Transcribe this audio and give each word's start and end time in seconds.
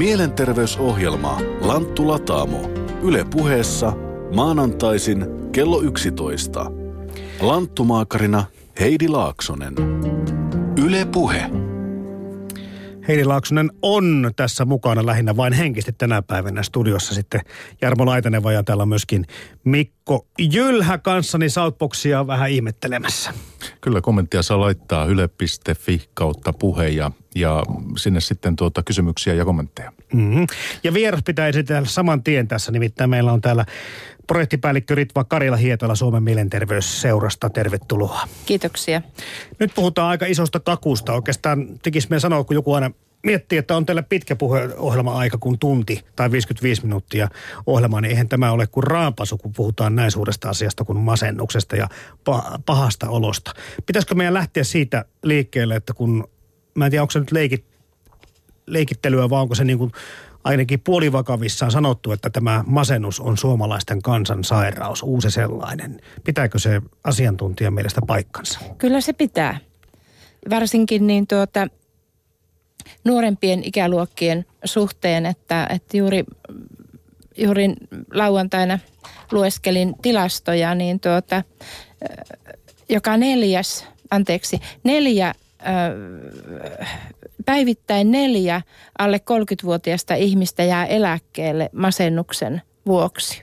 Mielenterveysohjelma 0.00 1.40
Lanttu 1.60 2.08
Lataamo. 2.08 2.70
Yle 3.02 3.24
puheessa 3.30 3.92
maanantaisin 4.34 5.26
kello 5.52 5.82
11. 5.82 6.70
Lanttumaakarina 7.40 8.44
Heidi 8.80 9.08
Laaksonen. 9.08 9.74
Yle 10.84 11.04
puhe. 11.04 11.69
Heidi 13.08 13.24
Laaksonen 13.24 13.70
on 13.82 14.30
tässä 14.36 14.64
mukana 14.64 15.06
lähinnä 15.06 15.36
vain 15.36 15.52
henkisesti 15.52 15.92
tänä 15.98 16.22
päivänä 16.22 16.62
studiossa 16.62 17.14
sitten 17.14 17.40
Jarmo 17.82 18.06
Laitaneva 18.06 18.52
ja 18.52 18.62
täällä 18.62 18.82
on 18.82 18.88
myöskin 18.88 19.26
Mikko 19.64 20.26
Jylhä 20.38 20.98
kanssani 20.98 21.48
Southboxia 21.48 22.26
vähän 22.26 22.50
ihmettelemässä. 22.50 23.32
Kyllä 23.80 24.00
kommenttia 24.00 24.42
saa 24.42 24.60
laittaa 24.60 25.04
yle.fi 25.04 26.08
kautta 26.14 26.52
puhe 26.52 26.88
ja, 26.88 27.10
ja 27.34 27.62
sinne 27.96 28.20
sitten 28.20 28.56
tuota 28.56 28.82
kysymyksiä 28.82 29.34
ja 29.34 29.44
kommentteja. 29.44 29.92
Mm-hmm. 30.12 30.46
Ja 30.84 30.94
vieras 30.94 31.20
pitää 31.24 31.48
esitellä 31.48 31.88
saman 31.88 32.22
tien 32.22 32.48
tässä, 32.48 32.72
nimittäin 32.72 33.10
meillä 33.10 33.32
on 33.32 33.40
täällä 33.40 33.64
projektipäällikkö 34.30 34.94
Ritva 34.94 35.24
Karila 35.24 35.56
Hietola 35.56 35.94
Suomen 35.94 36.22
mielenterveysseurasta. 36.22 37.50
Tervetuloa. 37.50 38.20
Kiitoksia. 38.46 39.02
Nyt 39.58 39.72
puhutaan 39.74 40.08
aika 40.08 40.26
isosta 40.26 40.60
kakusta. 40.60 41.12
Oikeastaan 41.12 41.66
tekisi 41.82 42.06
meidän 42.10 42.20
sanoa, 42.20 42.44
kun 42.44 42.54
joku 42.54 42.72
aina 42.72 42.90
miettii, 43.22 43.58
että 43.58 43.76
on 43.76 43.86
teillä 43.86 44.02
pitkä 44.02 44.36
puheohjelma-aika 44.36 45.38
kuin 45.38 45.58
tunti 45.58 46.04
tai 46.16 46.30
55 46.30 46.82
minuuttia 46.82 47.28
ohjelmaa, 47.66 48.00
niin 48.00 48.10
eihän 48.10 48.28
tämä 48.28 48.52
ole 48.52 48.66
kuin 48.66 48.84
raapasu, 48.84 49.38
kun 49.38 49.52
puhutaan 49.52 49.96
näin 49.96 50.10
suuresta 50.10 50.48
asiasta 50.48 50.84
kuin 50.84 50.98
masennuksesta 50.98 51.76
ja 51.76 51.88
pahasta 52.66 53.08
olosta. 53.08 53.52
Pitäisikö 53.86 54.14
meidän 54.14 54.34
lähteä 54.34 54.64
siitä 54.64 55.04
liikkeelle, 55.22 55.76
että 55.76 55.94
kun, 55.94 56.28
mä 56.74 56.86
en 56.86 56.90
tiedä, 56.90 57.02
onko 57.02 57.10
se 57.10 57.20
nyt 57.20 57.32
leikit, 57.32 57.64
leikittelyä 58.66 59.30
vai 59.30 59.40
onko 59.40 59.54
se 59.54 59.64
niin 59.64 59.78
kuin 59.78 59.92
ainakin 60.44 60.80
puolivakavissaan 60.80 61.70
sanottu, 61.70 62.12
että 62.12 62.30
tämä 62.30 62.64
masennus 62.66 63.20
on 63.20 63.38
suomalaisten 63.38 64.02
kansan 64.02 64.44
sairaus, 64.44 65.02
uusi 65.02 65.30
sellainen. 65.30 66.00
Pitääkö 66.24 66.58
se 66.58 66.82
asiantuntijan 67.04 67.74
mielestä 67.74 68.00
paikkansa? 68.06 68.60
Kyllä 68.78 69.00
se 69.00 69.12
pitää. 69.12 69.58
Varsinkin 70.50 71.06
niin 71.06 71.26
tuota, 71.26 71.66
nuorempien 73.04 73.64
ikäluokkien 73.64 74.46
suhteen, 74.64 75.26
että, 75.26 75.66
että 75.70 75.96
juuri, 75.96 76.24
juuri 77.36 77.74
lauantaina 78.12 78.78
lueskelin 79.32 79.94
tilastoja, 80.02 80.74
niin 80.74 81.00
tuota, 81.00 81.42
joka 82.88 83.16
neljäs, 83.16 83.86
anteeksi, 84.10 84.60
neljä 84.84 85.34
päivittäin 87.50 88.10
neljä 88.10 88.62
alle 88.98 89.20
30-vuotiaista 89.30 90.14
ihmistä 90.14 90.62
jää 90.62 90.86
eläkkeelle 90.86 91.70
masennuksen 91.72 92.62
vuoksi. 92.86 93.42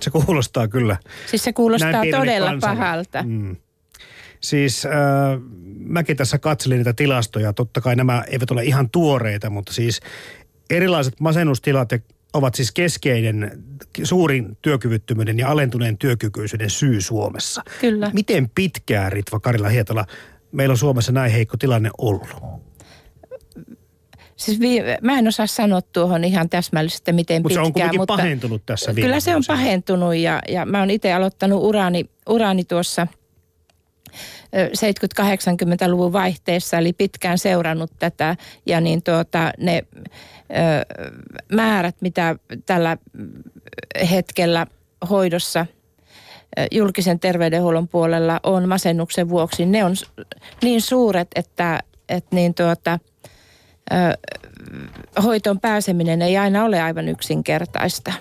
Se 0.00 0.10
kuulostaa 0.10 0.68
kyllä. 0.68 0.96
Siis 1.26 1.44
se 1.44 1.52
kuulostaa 1.52 2.02
todella 2.10 2.50
kansalle. 2.50 2.76
pahalta. 2.76 3.22
Mm. 3.22 3.56
Siis 4.40 4.86
äh, 4.86 4.92
mäkin 5.78 6.16
tässä 6.16 6.38
katselin 6.38 6.78
niitä 6.78 6.92
tilastoja. 6.92 7.52
Totta 7.52 7.80
kai 7.80 7.96
nämä 7.96 8.24
eivät 8.30 8.50
ole 8.50 8.64
ihan 8.64 8.90
tuoreita, 8.90 9.50
mutta 9.50 9.72
siis 9.72 10.00
erilaiset 10.70 11.20
masennustilat 11.20 11.88
ovat 12.32 12.54
siis 12.54 12.72
keskeinen 12.72 13.64
suurin 14.02 14.58
työkyvyttömyyden 14.62 15.38
ja 15.38 15.48
alentuneen 15.48 15.98
työkykyisyyden 15.98 16.70
syy 16.70 17.00
Suomessa. 17.00 17.62
Kyllä. 17.80 18.10
Miten 18.14 18.50
pitkään, 18.54 19.12
Ritva 19.12 19.40
Karila 19.40 19.68
Hietala, 19.68 20.06
meillä 20.52 20.72
on 20.72 20.78
Suomessa 20.78 21.12
näin 21.12 21.32
heikko 21.32 21.56
tilanne 21.56 21.90
ollut? 21.98 22.28
Siis 24.36 24.60
vi- 24.60 24.82
mä 25.02 25.18
en 25.18 25.28
osaa 25.28 25.46
sanoa 25.46 25.80
tuohon 25.82 26.24
ihan 26.24 26.48
täsmällisesti, 26.48 27.12
miten 27.12 27.42
Mut 27.42 27.48
pitkään. 27.52 27.72
Se 27.74 27.84
on 27.84 27.96
mutta 27.96 28.16
pahentunut 28.16 28.62
tässä 28.66 28.94
Kyllä 28.94 29.20
se 29.20 29.36
on 29.36 29.42
pahentunut 29.46 30.14
ja, 30.14 30.40
ja 30.48 30.66
mä 30.66 30.78
oon 30.78 30.90
itse 30.90 31.12
aloittanut 31.12 31.64
urani, 31.64 32.04
urani 32.28 32.64
tuossa 32.64 33.06
70-80-luvun 34.56 36.12
vaihteessa, 36.12 36.78
eli 36.78 36.92
pitkään 36.92 37.38
seurannut 37.38 37.90
tätä 37.98 38.36
ja 38.66 38.80
niin 38.80 39.02
tuota, 39.02 39.52
ne 39.58 39.84
ö, 39.92 40.94
määrät, 41.52 41.96
mitä 42.00 42.36
tällä 42.66 42.96
hetkellä 44.10 44.66
hoidossa 45.10 45.66
julkisen 46.72 47.20
terveydenhuollon 47.20 47.88
puolella 47.88 48.40
on 48.42 48.68
masennuksen 48.68 49.28
vuoksi, 49.28 49.66
ne 49.66 49.84
on 49.84 49.94
niin 50.62 50.82
suuret, 50.82 51.28
että, 51.34 51.80
että 52.08 52.36
niin 52.36 52.54
tuota, 52.54 52.98
hoitoon 55.24 55.60
pääseminen 55.60 56.22
ei 56.22 56.36
aina 56.36 56.64
ole 56.64 56.82
aivan 56.82 57.08
yksinkertaista. 57.08 58.12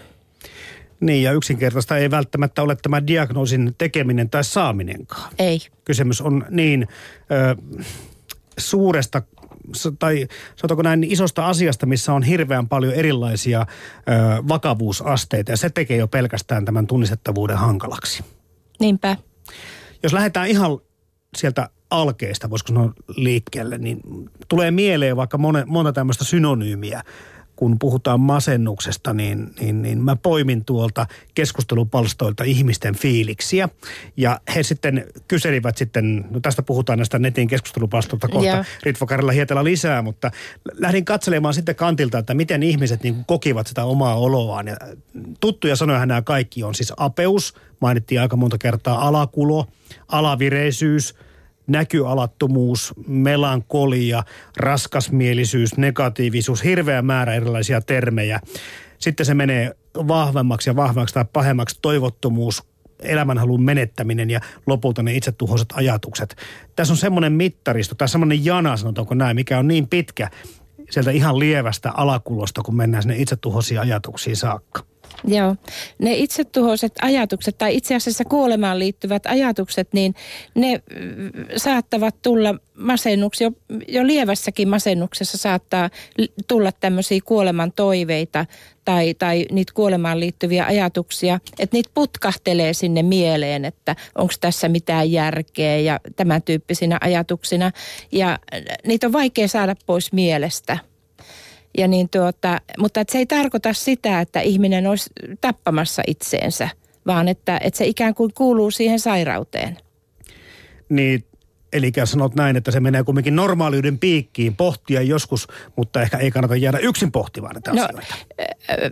Niin, 1.00 1.24
ja 1.24 1.31
yksinkertaista 1.31 1.98
ei 1.98 2.12
välttämättä 2.12 2.64
ole 2.64 2.76
tämä 2.76 3.08
diagnoosin 3.08 3.76
tekeminen 3.78 4.30
tai 4.30 4.44
saaminenkaan. 4.44 5.31
Ei. 5.40 5.59
Kysymys 5.86 6.22
on 6.22 6.46
niin 6.50 6.88
ö, 7.31 7.56
suuresta 8.58 9.22
tai 10.00 10.28
sanotaanko 10.56 10.81
näin 10.81 11.03
isosta 11.03 11.48
asiasta, 11.48 11.86
missä 11.86 12.14
on 12.14 12.24
hirveän 12.24 12.70
paljon 12.70 12.94
erilaisia 12.94 13.62
ö, 13.62 13.66
vakavuusasteita 14.47 15.52
ja 15.52 15.58
se 15.58 15.70
tekee 15.70 15.97
jo 15.97 16.08
pelkästään 16.08 16.66
tämän 16.66 16.88
tunnistettavuuden 16.88 17.58
hankalaksi. 17.58 18.24
Niinpä. 18.80 19.18
Jos 20.03 20.14
lähdetään 20.14 20.47
ihan 20.47 20.80
sieltä 21.38 21.70
alkeista, 22.02 22.50
voisiko 22.50 22.68
sanoa 22.68 22.94
liikkeelle, 23.16 23.78
niin 23.78 24.00
tulee 24.48 24.72
mieleen 24.72 25.16
vaikka 25.16 25.38
monta, 25.38 25.66
monta 25.66 25.94
tämmöistä 25.94 26.24
synonyymiä 26.24 27.02
kun 27.56 27.80
puhutaan 27.80 28.20
masennuksesta, 28.20 29.14
niin, 29.14 29.52
niin, 29.60 29.82
niin 29.82 30.04
mä 30.04 30.16
poimin 30.16 30.66
tuolta 30.66 31.08
keskustelupalstoilta 31.36 32.44
ihmisten 32.44 32.96
fiiliksiä. 32.96 33.70
Ja 34.18 34.40
he 34.56 34.64
sitten 34.64 35.06
kyselivät 35.28 35.78
sitten, 35.78 36.26
no 36.30 36.40
tästä 36.40 36.62
puhutaan 36.62 37.00
näistä 37.00 37.20
netin 37.20 37.48
keskustelupalstoilta 37.48 38.28
kohta 38.28 38.48
yeah. 38.48 38.68
Ritva 38.84 39.06
Karilla 39.06 39.32
Hietellä 39.32 39.64
lisää, 39.64 40.02
mutta 40.02 40.32
lähdin 40.74 41.06
katselemaan 41.06 41.54
sitten 41.54 41.76
kantilta, 41.76 42.18
että 42.18 42.34
miten 42.34 42.64
ihmiset 42.64 43.04
niin 43.04 43.26
kokivat 43.26 43.68
sitä 43.68 43.84
omaa 43.84 44.16
oloaan. 44.16 44.68
Ja 44.68 44.76
tuttuja 45.40 45.76
sanoja 45.76 46.06
nämä 46.06 46.22
kaikki 46.22 46.64
on 46.64 46.76
siis 46.76 46.94
apeus, 46.98 47.54
mainittiin 47.80 48.22
aika 48.22 48.36
monta 48.36 48.58
kertaa 48.58 49.08
alakulo, 49.08 49.68
alavireisyys– 50.08 51.16
näkyalattomuus, 51.68 52.94
melankolia, 53.08 54.24
raskasmielisyys, 54.58 55.78
negatiivisuus, 55.78 56.64
hirveä 56.64 57.02
määrä 57.02 57.34
erilaisia 57.34 57.81
termejä. 57.81 58.40
Sitten 58.98 59.26
se 59.26 59.34
menee 59.34 59.76
vahvemmaksi 59.96 60.70
ja 60.70 60.76
vahvemmaksi 60.76 61.14
tai 61.14 61.26
pahemmaksi 61.34 61.80
toivottomuus, 61.81 62.64
elämänhalun 63.00 63.64
menettäminen 63.64 64.30
ja 64.30 64.40
lopulta 64.68 65.03
ne 65.03 65.16
itsetuhoiset 65.16 65.68
ajatukset. 65.74 66.36
Tässä 66.76 66.94
on 66.94 66.98
semmoinen 66.98 67.34
mittaristo 67.34 67.96
tai 67.96 68.09
semmoinen 68.09 68.46
jana, 68.46 68.78
sanotaanko 68.78 69.16
näin, 69.16 69.36
mikä 69.36 69.59
on 69.59 69.68
niin 69.68 69.88
pitkä 69.88 70.30
sieltä 70.90 71.12
ihan 71.12 71.40
lievästä 71.40 71.92
alakulosta, 71.92 72.62
kun 72.62 72.76
mennään 72.76 73.03
sinne 73.03 73.18
itsetuhoisiin 73.18 73.80
ajatuksiin 73.80 74.36
saakka. 74.36 74.95
Joo. 75.28 75.56
Ne 76.00 76.14
itsetuhoiset 76.14 76.94
ajatukset 77.02 77.58
tai 77.58 77.76
itse 77.76 77.96
asiassa 77.96 78.26
kuolemaan 78.26 78.80
liittyvät 78.80 79.26
ajatukset, 79.26 79.88
niin 79.94 80.16
ne 80.56 80.82
mm, 81.00 81.32
saattavat 81.58 82.16
tulla 82.22 82.56
masennuksi. 82.78 83.44
Jo, 83.44 83.52
jo 83.88 84.08
lievässäkin 84.08 84.70
masennuksessa 84.70 85.38
saattaa 85.38 85.90
tulla 86.48 86.72
tämmöisiä 86.72 87.20
kuoleman 87.26 87.72
toiveita 87.72 88.46
tai, 88.86 89.14
tai 89.14 89.46
niitä 89.52 89.74
kuolemaan 89.76 90.20
liittyviä 90.20 90.66
ajatuksia. 90.66 91.40
Että 91.60 91.78
niitä 91.78 91.90
putkahtelee 91.94 92.74
sinne 92.74 93.04
mieleen, 93.04 93.66
että 93.66 93.96
onko 94.16 94.34
tässä 94.42 94.70
mitään 94.70 95.12
järkeä 95.12 95.78
ja 95.78 96.00
tämän 96.16 96.42
tyyppisinä 96.42 96.98
ajatuksina. 97.02 97.72
Ja 98.12 98.40
niitä 98.88 99.08
on 99.08 99.14
vaikea 99.14 99.48
saada 99.48 99.76
pois 99.86 100.14
mielestä. 100.14 100.95
Ja 101.78 101.88
niin 101.88 102.09
tuota, 102.09 102.62
mutta 102.78 103.03
se 103.09 103.17
ei 103.17 103.26
tarkoita 103.26 103.73
sitä, 103.73 104.22
että 104.22 104.41
ihminen 104.41 104.88
olisi 104.88 105.09
tappamassa 105.41 106.03
itseensä, 106.08 106.70
vaan 107.08 107.28
että, 107.28 107.59
että 107.64 107.78
se 107.78 107.85
ikään 107.85 108.14
kuin 108.14 108.34
kuuluu 108.34 108.72
siihen 108.72 109.00
sairauteen. 109.00 109.78
Niin, 110.90 111.26
Eli 111.73 111.91
sanot 112.03 112.35
näin, 112.35 112.55
että 112.55 112.72
se 112.72 112.79
menee 112.79 113.03
kuitenkin 113.03 113.35
normaaliuden 113.35 114.00
piikkiin 114.00 114.55
pohtia 114.55 115.02
joskus, 115.02 115.47
mutta 115.76 116.02
ehkä 116.02 116.17
ei 116.17 116.32
kannata 116.32 116.55
jäädä 116.55 116.78
yksin 116.78 117.11
pohtimaan 117.11 117.55
näitä 117.55 117.73
no, 117.73 117.84
asioita. 117.84 118.16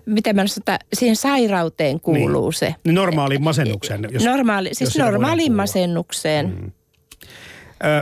Miten 0.05 0.35
mä 0.35 0.47
sanon, 0.47 0.61
että 0.61 0.79
siihen 0.93 1.15
sairauteen 1.15 1.99
kuuluu 1.99 2.49
niin. 2.49 2.53
se. 2.53 2.75
Niin 2.83 2.95
normaaliin 2.95 3.43
masennukseen. 3.43 4.07
Jos, 4.11 4.23
Normaali, 4.23 4.69
siis 4.73 4.97
normaaliin 4.97 5.53
masennukseen. 5.53 6.45
Mm. 6.61 6.71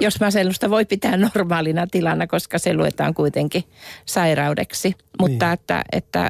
Jos 0.02 0.20
masennusta 0.20 0.70
voi 0.70 0.86
pitää 0.86 1.18
normaalina 1.18 1.88
tilana, 1.88 2.28
koska 2.28 2.60
se 2.60 2.74
luetaan 2.74 3.14
kuitenkin 3.14 3.64
sairaudeksi. 4.06 4.96
Mutta 5.20 5.46
niin. 5.46 5.54
että, 5.54 5.84
että 5.92 6.30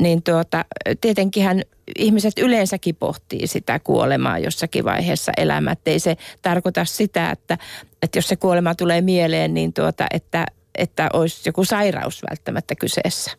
niin 0.00 0.22
tuota, 0.22 0.64
tietenkinhän 1.00 1.62
ihmiset 1.98 2.38
yleensäkin 2.38 2.96
pohtii 2.96 3.46
sitä 3.46 3.78
kuolemaa 3.78 4.38
jossakin 4.38 4.84
vaiheessa 4.84 5.32
elämää. 5.36 5.76
Ei 5.86 5.98
se 5.98 6.16
tarkoita 6.42 6.84
sitä, 6.84 7.30
että, 7.30 7.58
että 8.02 8.18
jos 8.18 8.28
se 8.28 8.36
kuolema 8.36 8.74
tulee 8.74 9.00
mieleen, 9.00 9.54
niin 9.54 9.72
tuota, 9.72 10.06
että 10.10 10.46
että 10.78 11.08
olisi 11.12 11.48
joku 11.48 11.64
sairaus 11.64 12.22
välttämättä 12.30 12.74
kyseessä. 12.74 13.30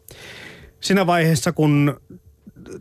Siinä 0.80 1.08
vaiheessa, 1.08 1.52
kun, 1.52 2.02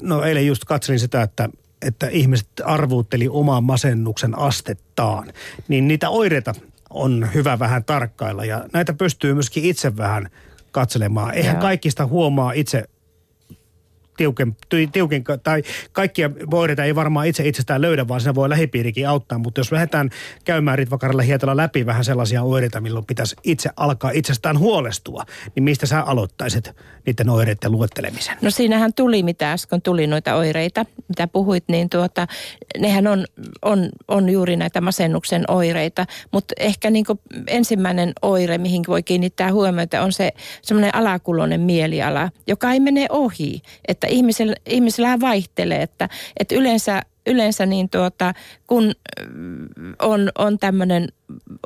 no 0.03 0.23
eilen 0.23 0.47
just 0.47 0.65
katselin 0.65 1.01
sitä, 1.01 1.23
että, 1.23 1.49
että 1.85 2.09
ihmiset 2.09 2.49
arvuutteli 2.65 3.29
oman 3.29 3.65
masennuksen 3.65 4.39
astettaan, 4.39 5.33
niin 5.69 5.89
niitä 5.89 6.09
oireita 6.09 6.55
on 6.91 7.29
hyvä 7.35 7.59
vähän 7.59 7.85
tarkkailla 7.85 8.45
ja 8.45 8.65
näitä 8.73 8.93
pystyy 8.93 9.35
myöskin 9.35 9.65
itse 9.65 9.97
vähän 9.97 10.29
katselemaan. 10.71 11.35
Eihän 11.35 11.55
Joo. 11.55 11.63
kaikista 11.63 12.07
huomaa 12.07 12.53
itse 12.53 12.85
tiuken, 14.17 14.57
tiuken, 14.93 15.25
tai 15.43 15.63
kaikkia 15.93 16.31
oireita 16.53 16.85
ei 16.85 16.95
varmaan 16.95 17.27
itse 17.27 17.49
itsestään 17.49 17.83
löydä, 17.83 18.09
vaan 18.09 18.21
siinä 18.21 18.35
voi 18.35 18.49
lähipiirikin 18.49 19.09
auttaa. 19.09 19.39
Mutta 19.39 19.61
jos 19.61 19.73
lähdetään 19.73 20.11
käymään 20.45 20.79
Ritvakaralla 20.79 21.23
hietalla 21.23 21.57
läpi 21.57 21.87
vähän 21.87 22.05
sellaisia 22.05 22.43
oireita, 22.43 22.81
milloin 22.81 23.07
pitäisi 23.07 23.37
itse 23.45 23.71
alkaa 23.77 24.11
itsestään 24.11 24.59
huolestua, 24.59 25.25
niin 25.55 25.65
mistä 25.65 25.87
sä 25.87 26.03
aloittaisit 26.03 26.71
niiden 27.07 27.31
oireiden 27.31 27.73
luettelemisen? 27.73 28.37
No 28.43 28.51
siinähän 28.51 28.95
tuli, 28.95 29.23
mitä 29.23 29.53
äsken 29.53 29.83
tuli 29.83 30.07
noita 30.07 30.35
oireita, 30.35 30.85
mitä 31.09 31.29
puhuit, 31.29 31.65
niin 31.69 31.91
tuota, 31.91 32.27
nehän 32.79 33.07
on, 33.07 33.25
on, 33.63 33.89
on 34.09 34.29
juuri 34.29 34.57
näitä 34.57 34.81
masennuksen 34.81 35.45
oireita. 35.49 36.07
Mutta 36.33 36.55
ehkä 36.59 36.91
niin 36.91 37.05
ensimmäinen 37.47 38.13
oire, 38.23 38.59
mihin 38.59 38.83
voi 38.89 39.03
kiinnittää 39.03 39.53
huomiota, 39.53 40.03
on 40.03 40.13
se 40.13 40.33
semmoinen 40.63 40.95
alakuloinen 40.95 41.61
mieliala, 41.61 42.31
joka 42.47 42.73
ei 42.73 42.81
mene 42.81 43.07
ohi. 43.11 43.63
Että 43.89 44.04
ihmisellä, 44.09 44.55
ihmisellä 44.67 45.21
vaihtelee, 45.21 45.83
että, 45.83 46.09
että 46.41 46.55
yleensä 46.55 47.03
yleensä 47.27 47.67
niin 47.67 47.91
tuota, 47.91 48.35
kun 48.67 48.93
mm, 49.35 49.69
on, 50.03 50.31
on 50.39 50.59
tämmöinen 50.59 51.09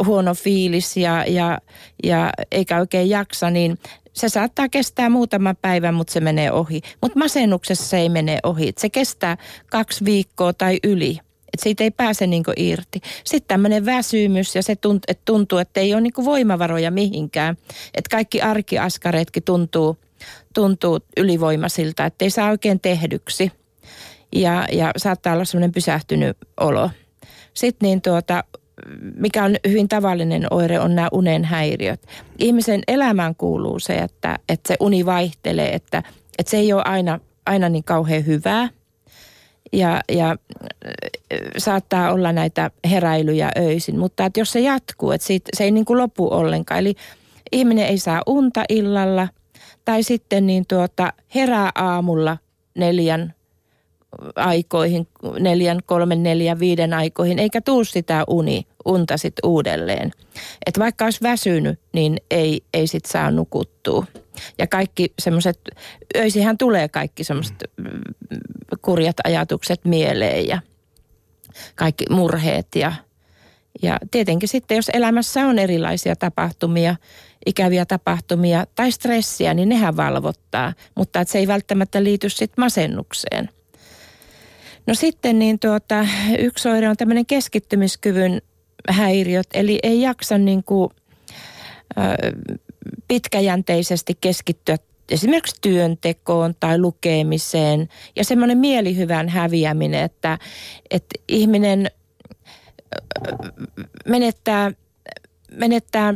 huono 0.04 0.34
fiilis 0.34 0.96
ja, 0.96 1.24
ja, 1.28 1.58
ja 2.04 2.30
eikä 2.52 2.78
oikein 2.78 3.08
jaksa, 3.08 3.50
niin 3.50 3.78
se 4.12 4.28
saattaa 4.28 4.68
kestää 4.68 5.10
muutaman 5.10 5.56
päivän, 5.62 5.94
mutta 5.94 6.12
se 6.12 6.20
menee 6.20 6.52
ohi. 6.52 6.80
Mutta 7.02 7.18
masennuksessa 7.18 7.84
se 7.84 7.98
ei 7.98 8.08
mene 8.08 8.38
ohi. 8.42 8.72
Se 8.78 8.90
kestää 8.90 9.36
kaksi 9.70 10.04
viikkoa 10.04 10.52
tai 10.52 10.78
yli. 10.84 11.18
Et 11.52 11.60
siitä 11.60 11.84
ei 11.84 11.90
pääse 11.90 12.26
niinku 12.26 12.52
irti. 12.56 13.00
Sitten 13.24 13.48
tämmöinen 13.48 13.86
väsymys 13.86 14.56
ja 14.56 14.62
se 14.62 14.76
tunt, 14.76 15.02
et 15.08 15.20
tuntuu, 15.24 15.58
että 15.58 15.80
ei 15.80 15.94
ole 15.94 16.00
niinku 16.00 16.24
voimavaroja 16.24 16.90
mihinkään. 16.90 17.56
Että 17.94 18.10
kaikki 18.10 18.40
arkiaskareetkin 18.40 19.42
tuntuu, 19.42 19.98
tuntuu 20.54 21.00
ylivoimaisilta, 21.16 22.04
että 22.04 22.24
ei 22.24 22.30
saa 22.30 22.50
oikein 22.50 22.80
tehdyksi. 22.80 23.52
Ja, 24.32 24.66
ja 24.72 24.90
saattaa 24.96 25.32
olla 25.32 25.44
semmoinen 25.44 25.72
pysähtynyt 25.72 26.36
olo. 26.60 26.90
Sitten 27.54 27.86
niin 27.86 28.02
tuota, 28.02 28.44
mikä 29.16 29.44
on 29.44 29.56
hyvin 29.68 29.88
tavallinen 29.88 30.46
oire, 30.50 30.80
on 30.80 30.94
nämä 30.94 31.08
unen 31.12 31.44
häiriöt. 31.44 32.06
Ihmisen 32.38 32.80
elämään 32.88 33.34
kuuluu 33.34 33.78
se, 33.78 33.98
että, 33.98 34.38
että 34.48 34.68
se 34.68 34.76
uni 34.80 35.06
vaihtelee, 35.06 35.74
että, 35.74 36.02
että 36.38 36.50
se 36.50 36.56
ei 36.56 36.72
ole 36.72 36.82
aina, 36.84 37.20
aina 37.46 37.68
niin 37.68 37.84
kauhean 37.84 38.26
hyvää. 38.26 38.68
Ja, 39.72 40.00
ja 40.12 40.30
äh, 40.30 40.36
saattaa 41.58 42.12
olla 42.12 42.32
näitä 42.32 42.70
heräilyjä 42.90 43.50
öisin, 43.58 43.98
mutta 43.98 44.24
että 44.24 44.40
jos 44.40 44.52
se 44.52 44.60
jatkuu, 44.60 45.10
että 45.12 45.26
siitä, 45.26 45.50
se 45.56 45.64
ei 45.64 45.70
niin 45.70 45.84
kuin 45.84 45.98
lopu 45.98 46.34
ollenkaan. 46.34 46.80
Eli 46.80 46.94
ihminen 47.52 47.86
ei 47.86 47.98
saa 47.98 48.22
unta 48.26 48.64
illalla 48.68 49.28
tai 49.88 50.02
sitten 50.02 50.46
niin 50.46 50.64
tuota, 50.68 51.12
herää 51.34 51.70
aamulla 51.74 52.38
neljän 52.74 53.34
aikoihin, 54.36 55.08
neljän, 55.40 55.80
kolmen, 55.86 56.22
neljän, 56.22 56.58
viiden 56.58 56.94
aikoihin, 56.94 57.38
eikä 57.38 57.60
tuu 57.60 57.84
sitä 57.84 58.24
uni, 58.26 58.66
unta 58.84 59.16
sit 59.16 59.34
uudelleen. 59.44 60.10
Et 60.66 60.78
vaikka 60.78 61.04
olisi 61.04 61.20
väsynyt, 61.22 61.80
niin 61.92 62.16
ei, 62.30 62.60
ei 62.74 62.86
sit 62.86 63.04
saa 63.04 63.30
nukuttua. 63.30 64.06
Ja 64.58 64.66
kaikki 64.66 65.12
semmoiset, 65.18 65.60
öisihän 66.16 66.58
tulee 66.58 66.88
kaikki 66.88 67.24
semmoiset 67.24 67.64
kurjat 68.82 69.16
ajatukset 69.24 69.84
mieleen 69.84 70.48
ja 70.48 70.60
kaikki 71.74 72.04
murheet 72.10 72.68
ja, 72.74 72.92
ja 73.82 73.98
tietenkin 74.10 74.48
sitten, 74.48 74.76
jos 74.76 74.90
elämässä 74.92 75.46
on 75.46 75.58
erilaisia 75.58 76.16
tapahtumia, 76.16 76.96
ikäviä 77.46 77.86
tapahtumia 77.86 78.66
tai 78.74 78.92
stressiä, 78.92 79.54
niin 79.54 79.68
nehän 79.68 79.96
valvottaa, 79.96 80.72
mutta 80.94 81.20
että 81.20 81.32
se 81.32 81.38
ei 81.38 81.46
välttämättä 81.46 82.04
liity 82.04 82.28
sitten 82.28 82.64
masennukseen. 82.64 83.50
No 84.86 84.94
sitten 84.94 85.38
niin 85.38 85.58
tuota, 85.58 86.06
yksi 86.38 86.68
oire 86.68 86.88
on 86.88 86.96
tämmöinen 86.96 87.26
keskittymiskyvyn 87.26 88.42
häiriöt, 88.88 89.46
eli 89.54 89.78
ei 89.82 90.00
jaksa 90.00 90.38
niin 90.38 90.64
kuin, 90.64 90.90
ö, 91.98 92.36
pitkäjänteisesti 93.08 94.18
keskittyä 94.20 94.76
esimerkiksi 95.10 95.56
työntekoon 95.60 96.54
tai 96.60 96.78
lukemiseen 96.78 97.88
ja 98.16 98.24
semmoinen 98.24 98.58
mielihyvän 98.58 99.28
häviäminen, 99.28 100.04
että, 100.04 100.38
että 100.90 101.20
ihminen 101.28 101.90
menettää, 104.06 104.72
menettää 105.52 106.14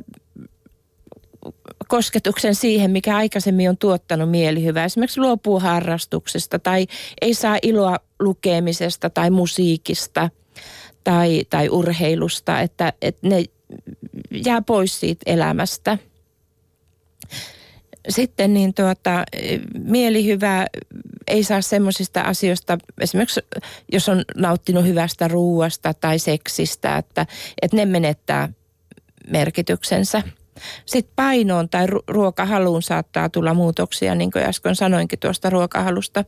kosketuksen 1.93 2.55
siihen, 2.55 2.91
mikä 2.91 3.17
aikaisemmin 3.17 3.69
on 3.69 3.77
tuottanut 3.77 4.31
mielihyvää. 4.31 4.85
Esimerkiksi 4.85 5.21
luopuu 5.21 5.61
harrastuksesta 5.61 6.59
tai 6.59 6.87
ei 7.21 7.35
saa 7.35 7.59
iloa 7.63 7.99
lukemisesta 8.21 9.11
tai 9.11 9.31
musiikista 9.31 10.31
tai, 11.05 11.43
tai 11.51 11.69
urheilusta, 11.69 12.61
että, 12.61 12.93
että 13.03 13.29
ne 13.29 13.45
jää 14.45 14.63
pois 14.63 15.01
siitä 15.01 15.23
elämästä. 15.27 15.99
Sitten 18.09 18.55
niin 18.55 18.75
tuota, 18.75 19.25
mielihyvä 19.79 20.67
ei 21.27 21.45
saa 21.45 21.61
semmoisista 21.61 22.21
asioista, 22.21 22.79
esimerkiksi 23.01 23.41
jos 23.93 24.09
on 24.09 24.25
nauttinut 24.37 24.85
hyvästä 24.85 25.29
ruuasta 25.29 25.95
tai 25.95 26.19
seksistä, 26.19 26.97
että, 26.97 27.27
että 27.63 27.77
ne 27.77 27.85
menettää 27.87 28.49
merkityksensä. 29.31 30.23
Sitten 30.87 31.13
painoon 31.17 31.69
tai 31.69 31.87
ruokahaluun 32.09 32.83
saattaa 32.83 33.29
tulla 33.29 33.55
muutoksia, 33.55 34.15
niin 34.15 34.31
kuin 34.31 34.45
äsken 34.45 34.77
sanoinkin 34.77 35.19
tuosta 35.19 35.51
ruokahalusta. 35.51 36.25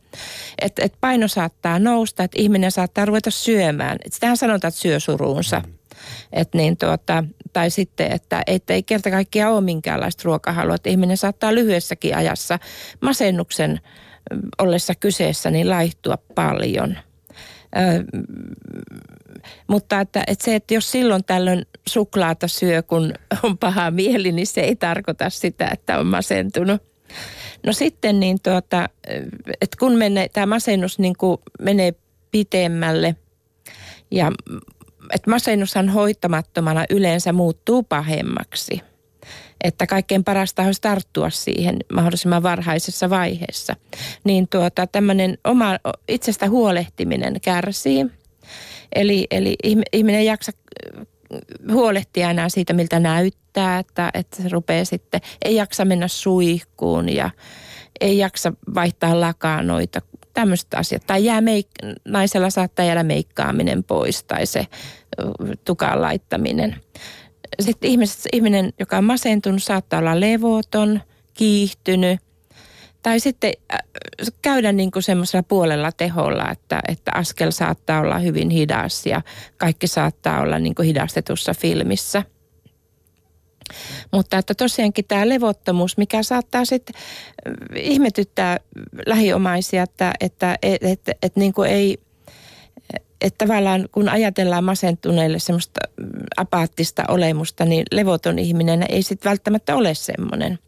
Että 0.60 0.84
et 0.84 0.94
paino 1.00 1.28
saattaa 1.28 1.78
nousta, 1.78 2.24
että 2.24 2.42
ihminen 2.42 2.70
saattaa 2.70 3.04
ruveta 3.04 3.30
syömään. 3.30 3.98
Et 4.04 4.12
sitähän 4.12 4.36
sanotaan, 4.36 4.68
että 4.68 4.80
syö 4.80 5.00
suruunsa. 5.00 5.62
Mm. 5.66 5.72
Et 6.32 6.54
niin 6.54 6.76
tuota, 6.76 7.24
tai 7.52 7.70
sitten, 7.70 8.12
että, 8.12 8.42
että 8.46 8.74
ei 8.74 8.82
kerta 8.82 9.10
kaikkiaan 9.10 9.52
ole 9.52 9.60
minkäänlaista 9.60 10.22
ruokahalua. 10.24 10.74
Että 10.74 10.90
ihminen 10.90 11.16
saattaa 11.16 11.54
lyhyessäkin 11.54 12.16
ajassa 12.16 12.58
masennuksen 13.00 13.80
ollessa 14.58 14.94
kyseessä 14.94 15.50
niin 15.50 15.70
laihtua 15.70 16.18
paljon. 16.34 16.98
Ö, 17.76 18.04
mutta 19.66 20.00
että, 20.00 20.24
että 20.26 20.44
se, 20.44 20.54
että 20.54 20.74
jos 20.74 20.90
silloin 20.90 21.24
tällöin 21.24 21.66
suklaata 21.88 22.48
syö, 22.48 22.82
kun 22.82 23.14
on 23.42 23.58
paha 23.58 23.90
mieli, 23.90 24.32
niin 24.32 24.46
se 24.46 24.60
ei 24.60 24.76
tarkoita 24.76 25.30
sitä, 25.30 25.68
että 25.72 25.98
on 25.98 26.06
masentunut. 26.06 26.82
No 27.66 27.72
sitten 27.72 28.20
niin 28.20 28.38
tuota, 28.42 28.88
että 29.60 29.76
kun 29.78 29.92
menee, 29.92 30.28
tämä 30.28 30.46
masennus 30.46 30.98
niin 30.98 31.14
kuin 31.18 31.38
menee 31.60 31.94
pitemmälle 32.30 33.16
ja 34.10 34.32
että 35.12 35.30
masennushan 35.30 35.88
hoitamattomana 35.88 36.84
yleensä 36.90 37.32
muuttuu 37.32 37.82
pahemmaksi. 37.82 38.80
Että 39.64 39.86
kaikkein 39.86 40.24
parasta 40.24 40.62
olisi 40.62 40.80
tarttua 40.82 41.30
siihen 41.30 41.76
mahdollisimman 41.92 42.42
varhaisessa 42.42 43.10
vaiheessa. 43.10 43.76
Niin 44.24 44.48
tuota, 44.48 44.86
tämmöinen 44.86 45.38
oma 45.44 45.78
itsestä 46.08 46.48
huolehtiminen 46.48 47.40
kärsii. 47.40 48.06
Eli, 48.94 49.26
eli 49.30 49.56
ihminen 49.92 50.20
ei 50.20 50.26
jaksa 50.26 50.52
huolehtia 51.72 52.30
enää 52.30 52.48
siitä, 52.48 52.72
miltä 52.72 53.00
näyttää, 53.00 53.78
että, 53.78 54.10
että 54.14 54.42
se 54.42 54.48
rupeaa 54.48 54.84
sitten, 54.84 55.20
ei 55.44 55.56
jaksa 55.56 55.84
mennä 55.84 56.08
suihkuun 56.08 57.08
ja 57.08 57.30
ei 58.00 58.18
jaksa 58.18 58.52
vaihtaa 58.74 59.20
lakanoita, 59.20 60.02
tämmöiset 60.34 60.74
asiat. 60.74 61.02
Tai 61.06 61.24
jää 61.24 61.40
meik- 61.40 61.98
naisella 62.04 62.50
saattaa 62.50 62.84
jäädä 62.84 63.02
meikkaaminen 63.02 63.84
pois 63.84 64.24
tai 64.24 64.46
se 64.46 64.66
tukaan 65.64 66.02
laittaminen. 66.02 66.76
Sitten 67.60 67.90
ihmiset, 67.90 68.26
ihminen, 68.32 68.72
joka 68.78 68.98
on 68.98 69.04
masentunut, 69.04 69.62
saattaa 69.62 69.98
olla 69.98 70.20
levoton, 70.20 71.00
kiihtynyt 71.34 72.20
tai 73.04 73.20
sitten 73.20 73.52
käydä 74.42 74.72
niin 74.72 74.90
kuin 74.90 75.02
semmoisella 75.02 75.42
puolella 75.42 75.92
teholla, 75.92 76.50
että, 76.50 76.80
että 76.88 77.10
askel 77.14 77.50
saattaa 77.50 78.00
olla 78.00 78.18
hyvin 78.18 78.50
hidas 78.50 79.06
ja 79.06 79.22
kaikki 79.56 79.86
saattaa 79.86 80.40
olla 80.40 80.58
niin 80.58 80.74
kuin 80.74 80.86
hidastetussa 80.86 81.54
filmissä. 81.54 82.22
Mutta 84.12 84.38
että 84.38 84.54
tosiaankin 84.54 85.04
tämä 85.08 85.28
levottomuus, 85.28 85.96
mikä 85.96 86.22
saattaa 86.22 86.64
sitten 86.64 86.94
ihmetyttää 87.76 88.56
lähiomaisia, 89.06 89.82
että, 89.82 90.12
että, 90.20 90.58
että, 90.62 90.88
että, 90.88 91.12
että 91.22 91.40
niin 91.40 91.52
kuin 91.52 91.70
ei, 91.70 91.98
että 93.20 93.46
tavallaan 93.46 93.88
kun 93.92 94.08
ajatellaan 94.08 94.64
masentuneille 94.64 95.38
semmoista 95.38 95.80
mm, 95.96 96.06
apaattista 96.36 97.04
olemusta, 97.08 97.64
niin 97.64 97.84
levoton 97.92 98.38
ihminen 98.38 98.84
ei 98.88 99.02
sitten 99.02 99.30
välttämättä 99.30 99.76
ole 99.76 99.94
semmoinen. 99.94 100.58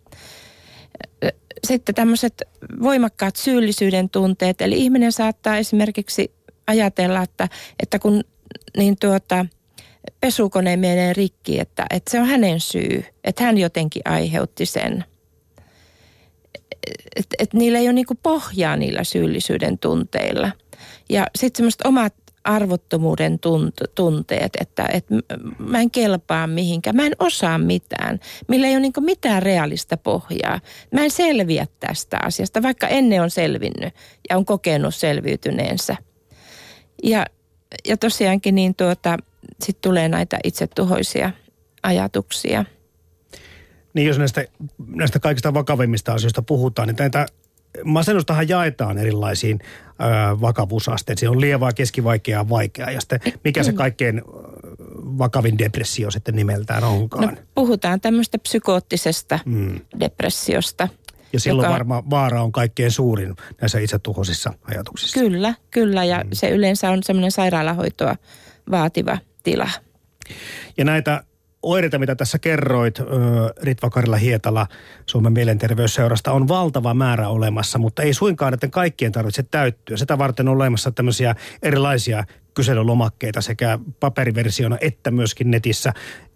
Sitten 1.66 1.94
tämmöiset 1.94 2.42
voimakkaat 2.82 3.36
syyllisyyden 3.36 4.10
tunteet, 4.10 4.60
eli 4.60 4.78
ihminen 4.78 5.12
saattaa 5.12 5.56
esimerkiksi 5.56 6.34
ajatella, 6.66 7.22
että, 7.22 7.48
että 7.82 7.98
kun 7.98 8.24
niin 8.76 8.96
tuota, 9.00 9.46
pesukone 10.20 10.76
menee 10.76 11.12
rikki, 11.12 11.60
että, 11.60 11.86
että 11.90 12.10
se 12.10 12.20
on 12.20 12.26
hänen 12.26 12.60
syy, 12.60 13.04
että 13.24 13.44
hän 13.44 13.58
jotenkin 13.58 14.02
aiheutti 14.04 14.66
sen. 14.66 15.04
Että 17.16 17.36
et 17.38 17.54
niillä 17.54 17.78
ei 17.78 17.86
ole 17.86 17.92
niinku 17.92 18.14
pohjaa 18.22 18.76
niillä 18.76 19.04
syyllisyyden 19.04 19.78
tunteilla. 19.78 20.50
Ja 21.08 21.26
sitten 21.38 21.56
semmoiset 21.58 21.82
omat 21.84 22.14
arvottomuuden 22.46 23.38
tunteet, 23.94 24.52
että, 24.60 24.88
että 24.92 25.14
mä 25.58 25.80
en 25.80 25.90
kelpaa 25.90 26.46
mihinkään, 26.46 26.96
mä 26.96 27.06
en 27.06 27.16
osaa 27.18 27.58
mitään, 27.58 28.20
millä 28.48 28.66
ei 28.66 28.72
ole 28.72 28.80
niin 28.80 28.92
mitään 29.00 29.42
realista 29.42 29.96
pohjaa. 29.96 30.60
Mä 30.92 31.00
en 31.00 31.10
selviä 31.10 31.66
tästä 31.80 32.18
asiasta, 32.22 32.62
vaikka 32.62 32.88
ennen 32.88 33.22
on 33.22 33.30
selvinnyt 33.30 33.94
ja 34.30 34.36
on 34.36 34.44
kokenut 34.44 34.94
selviytyneensä. 34.94 35.96
Ja, 37.02 37.26
ja 37.88 37.96
tosiaankin 37.96 38.54
niin 38.54 38.74
tuota, 38.74 39.16
sitten 39.60 39.82
tulee 39.82 40.08
näitä 40.08 40.38
itsetuhoisia 40.44 41.30
ajatuksia. 41.82 42.64
Niin 43.94 44.06
jos 44.06 44.18
näistä, 44.18 44.44
näistä 44.86 45.18
kaikista 45.18 45.54
vakavimmista 45.54 46.12
asioista 46.12 46.42
puhutaan, 46.42 46.88
niin 46.88 46.96
näitä 46.98 47.26
masennustahan 47.84 48.48
jaetaan 48.48 48.98
erilaisiin 48.98 49.58
ö, 49.62 50.40
vakavuusasteisiin. 50.40 51.30
On 51.30 51.40
lievää, 51.40 51.72
keskivaikeaa, 51.72 52.48
vaikeaa 52.48 52.90
ja 52.90 53.00
sitten 53.00 53.20
mikä 53.44 53.62
se 53.62 53.72
kaikkein 53.72 54.22
vakavin 55.18 55.58
depressio 55.58 56.10
sitten 56.10 56.36
nimeltään 56.36 56.84
onkaan. 56.84 57.24
No, 57.24 57.42
puhutaan 57.54 58.00
tämmöistä 58.00 58.38
psykoottisesta 58.38 59.38
mm. 59.44 59.80
depressiosta. 60.00 60.88
Ja 61.32 61.40
silloin 61.40 61.66
joka... 61.66 61.74
varmaan 61.74 62.10
vaara 62.10 62.42
on 62.42 62.52
kaikkein 62.52 62.90
suurin 62.90 63.36
näissä 63.60 63.78
itsetuhoisissa 63.78 64.52
ajatuksissa. 64.64 65.20
Kyllä, 65.20 65.54
kyllä 65.70 66.04
ja 66.04 66.18
mm. 66.24 66.28
se 66.32 66.50
yleensä 66.50 66.90
on 66.90 67.02
semmoinen 67.02 67.30
sairaalahoitoa 67.30 68.16
vaativa 68.70 69.18
tila. 69.42 69.68
Ja 70.76 70.84
näitä 70.84 71.24
oireita, 71.62 71.98
mitä 71.98 72.14
tässä 72.14 72.38
kerroit, 72.38 72.98
Ritva 73.62 73.90
Karilla 73.90 74.16
Hietala 74.16 74.66
Suomen 75.06 75.32
mielenterveysseurasta, 75.32 76.32
on 76.32 76.48
valtava 76.48 76.94
määrä 76.94 77.28
olemassa, 77.28 77.78
mutta 77.78 78.02
ei 78.02 78.14
suinkaan 78.14 78.54
että 78.54 78.68
kaikkien 78.68 79.12
tarvitse 79.12 79.42
täyttyä. 79.42 79.96
Sitä 79.96 80.18
varten 80.18 80.48
on 80.48 80.56
olemassa 80.56 80.92
tämmöisiä 80.92 81.34
erilaisia 81.62 82.24
kyselylomakkeita 82.54 83.40
sekä 83.40 83.78
paperiversiona 84.00 84.76
että 84.80 85.10
myöskin 85.10 85.50
netissä, 85.50 85.92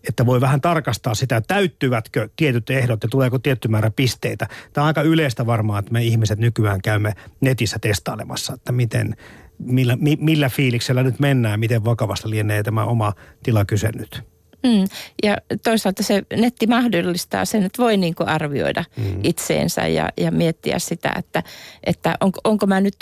että 0.08 0.26
voi 0.26 0.40
vähän 0.40 0.60
tarkastaa 0.60 1.14
sitä, 1.14 1.40
täyttyvätkö 1.40 2.28
tietyt 2.36 2.70
ehdot 2.70 3.02
ja 3.02 3.08
tuleeko 3.08 3.38
tietty 3.38 3.68
määrä 3.68 3.90
pisteitä. 3.96 4.46
Tämä 4.72 4.82
on 4.82 4.86
aika 4.86 5.02
yleistä 5.02 5.46
varmaan, 5.46 5.78
että 5.78 5.92
me 5.92 6.02
ihmiset 6.04 6.38
nykyään 6.38 6.82
käymme 6.82 7.12
netissä 7.40 7.78
testailemassa, 7.80 8.54
että 8.54 8.72
miten, 8.72 9.16
millä, 9.58 9.96
millä 10.20 10.48
fiiliksellä 10.48 11.02
nyt 11.02 11.20
mennään, 11.20 11.60
miten 11.60 11.84
vakavasta 11.84 12.30
lienee 12.30 12.62
tämä 12.62 12.84
oma 12.84 13.12
tila 13.42 13.64
kyse 13.64 13.90
nyt. 13.92 14.22
Mm. 14.62 14.84
Ja 15.22 15.36
toisaalta 15.64 16.02
se 16.02 16.22
netti 16.36 16.66
mahdollistaa 16.66 17.44
sen, 17.44 17.62
että 17.62 17.82
voi 17.82 17.96
niin 17.96 18.14
kuin 18.14 18.28
arvioida 18.28 18.84
mm. 18.96 19.20
itseensä 19.22 19.86
ja, 19.86 20.08
ja 20.16 20.30
miettiä 20.30 20.78
sitä, 20.78 21.12
että, 21.18 21.42
että 21.84 22.16
onko, 22.20 22.40
onko 22.44 22.66
mä 22.66 22.80
nyt 22.80 22.96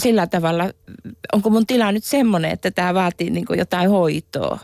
sillä 0.00 0.26
tavalla, 0.26 0.70
onko 1.32 1.50
mun 1.50 1.66
tila 1.66 1.92
nyt 1.92 2.04
semmoinen, 2.04 2.50
että 2.50 2.70
tämä 2.70 2.94
vaatii 2.94 3.30
niin 3.30 3.46
kuin 3.46 3.58
jotain 3.58 3.90
hoitoa. 3.90 4.58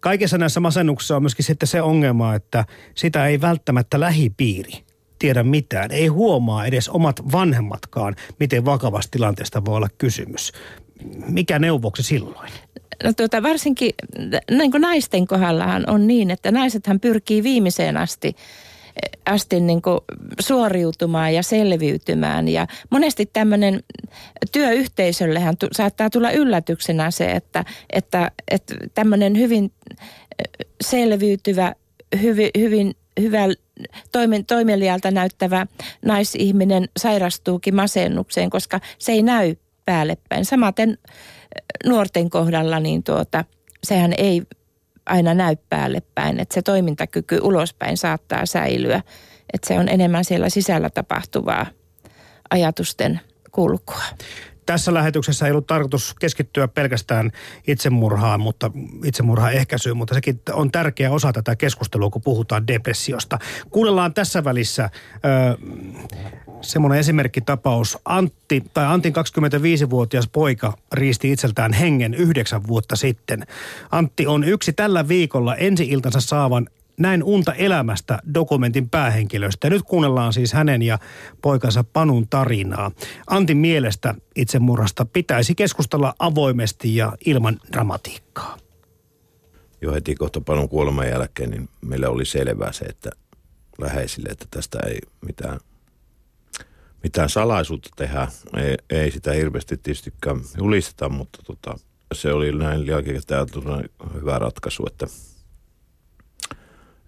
Kaikessa 0.00 0.38
näissä 0.38 0.60
masennuksissa 0.60 1.16
on 1.16 1.22
myöskin 1.22 1.44
sitten 1.44 1.66
se 1.66 1.82
ongelma, 1.82 2.34
että 2.34 2.64
sitä 2.94 3.26
ei 3.26 3.40
välttämättä 3.40 4.00
lähipiiri 4.00 4.84
tiedä 5.20 5.42
mitään. 5.42 5.90
Ei 5.90 6.06
huomaa 6.06 6.66
edes 6.66 6.88
omat 6.88 7.32
vanhemmatkaan, 7.32 8.16
miten 8.40 8.64
vakavasta 8.64 9.10
tilanteesta 9.10 9.64
voi 9.64 9.76
olla 9.76 9.88
kysymys. 9.98 10.52
Mikä 11.28 11.58
neuvoksi 11.58 12.02
silloin? 12.02 12.50
No 13.04 13.12
tuota, 13.12 13.42
varsinkin 13.42 13.90
niin 14.50 14.70
kuin 14.70 14.80
naisten 14.80 15.26
kohdallahan 15.26 15.90
on 15.90 16.06
niin, 16.06 16.30
että 16.30 16.50
naisethan 16.50 17.00
pyrkii 17.00 17.42
viimeiseen 17.42 17.96
asti 17.96 18.36
asti 19.26 19.60
niin 19.60 19.82
kuin 19.82 19.98
suoriutumaan 20.40 21.34
ja 21.34 21.42
selviytymään. 21.42 22.48
Ja 22.48 22.66
monesti 22.90 23.30
tämmöinen 23.32 23.82
työyhteisöllehän 24.52 25.56
tu, 25.56 25.66
saattaa 25.72 26.10
tulla 26.10 26.30
yllätyksenä 26.30 27.10
se, 27.10 27.30
että, 27.30 27.64
että, 27.90 28.30
että 28.50 28.74
tämmöinen 28.94 29.38
hyvin 29.38 29.72
selviytyvä, 30.80 31.74
hyvin, 32.22 32.50
hyvin 32.58 32.94
hyvä 33.20 33.38
toimen, 34.12 34.44
näyttävä 35.10 35.66
naisihminen 36.04 36.88
sairastuukin 36.96 37.74
masennukseen, 37.74 38.50
koska 38.50 38.80
se 38.98 39.12
ei 39.12 39.22
näy 39.22 39.56
päälle 39.84 40.16
päin. 40.28 40.44
Samaten 40.44 40.98
nuorten 41.86 42.30
kohdalla 42.30 42.80
niin 42.80 43.02
tuota, 43.02 43.44
sehän 43.84 44.12
ei 44.18 44.42
aina 45.06 45.34
näy 45.34 45.56
päälle 45.68 46.02
päin, 46.14 46.40
että 46.40 46.54
se 46.54 46.62
toimintakyky 46.62 47.38
ulospäin 47.42 47.96
saattaa 47.96 48.46
säilyä, 48.46 49.02
että 49.52 49.68
se 49.68 49.78
on 49.78 49.88
enemmän 49.88 50.24
siellä 50.24 50.48
sisällä 50.48 50.90
tapahtuvaa 50.90 51.66
ajatusten 52.50 53.20
kulkua. 53.50 54.02
Tässä 54.70 54.94
lähetyksessä 54.94 55.46
ei 55.46 55.52
ollut 55.52 55.66
tarkoitus 55.66 56.14
keskittyä 56.20 56.68
pelkästään 56.68 57.30
itsemurhaan, 57.66 58.40
mutta 58.40 58.70
itsemurhaan 59.04 59.52
ehkäisyyn, 59.52 59.96
mutta 59.96 60.14
sekin 60.14 60.40
on 60.52 60.70
tärkeä 60.70 61.10
osa 61.10 61.32
tätä 61.32 61.56
keskustelua, 61.56 62.10
kun 62.10 62.22
puhutaan 62.22 62.66
depressiosta. 62.66 63.38
Kuunnellaan 63.70 64.14
tässä 64.14 64.44
välissä 64.44 64.90
semmoinen 66.60 66.98
esimerkkitapaus. 66.98 67.98
Antti, 68.04 68.64
tai 68.74 68.86
Antin 68.86 69.12
25-vuotias 69.12 70.28
poika 70.28 70.76
riisti 70.92 71.32
itseltään 71.32 71.72
hengen 71.72 72.14
yhdeksän 72.14 72.66
vuotta 72.66 72.96
sitten. 72.96 73.46
Antti 73.90 74.26
on 74.26 74.44
yksi 74.44 74.72
tällä 74.72 75.08
viikolla 75.08 75.56
ensi-iltansa 75.56 76.20
saavan 76.20 76.68
näin 77.00 77.22
unta 77.24 77.54
elämästä 77.54 78.18
dokumentin 78.34 78.90
päähenkilöstä. 78.90 79.70
Nyt 79.70 79.82
kuunnellaan 79.82 80.32
siis 80.32 80.52
hänen 80.52 80.82
ja 80.82 80.98
poikansa 81.42 81.84
Panun 81.84 82.28
tarinaa. 82.28 82.90
Antin 83.26 83.56
mielestä 83.56 84.14
itsemurhasta 84.36 85.04
pitäisi 85.04 85.54
keskustella 85.54 86.14
avoimesti 86.18 86.96
ja 86.96 87.12
ilman 87.26 87.60
dramatiikkaa. 87.72 88.58
Jo 89.82 89.92
heti 89.92 90.14
kohta 90.14 90.40
Panun 90.40 90.68
kuoleman 90.68 91.08
jälkeen, 91.08 91.50
niin 91.50 91.68
meille 91.80 92.08
oli 92.08 92.24
selvää 92.24 92.72
se, 92.72 92.84
että 92.84 93.10
läheisille, 93.78 94.28
että 94.28 94.46
tästä 94.50 94.78
ei 94.86 94.98
mitään 95.26 95.60
mitään 97.02 97.28
salaisuutta 97.28 97.90
tehdä. 97.96 98.28
Ei, 98.56 98.76
ei 98.90 99.10
sitä 99.10 99.32
hirveästi 99.32 99.76
tietystikään 99.76 100.40
julisteta, 100.58 101.08
mutta 101.08 101.42
tota, 101.42 101.78
se 102.14 102.32
oli 102.32 102.52
näin 102.52 102.86
jälkikäteen 102.86 103.46
hyvä 104.14 104.38
ratkaisu, 104.38 104.86
että 104.86 105.06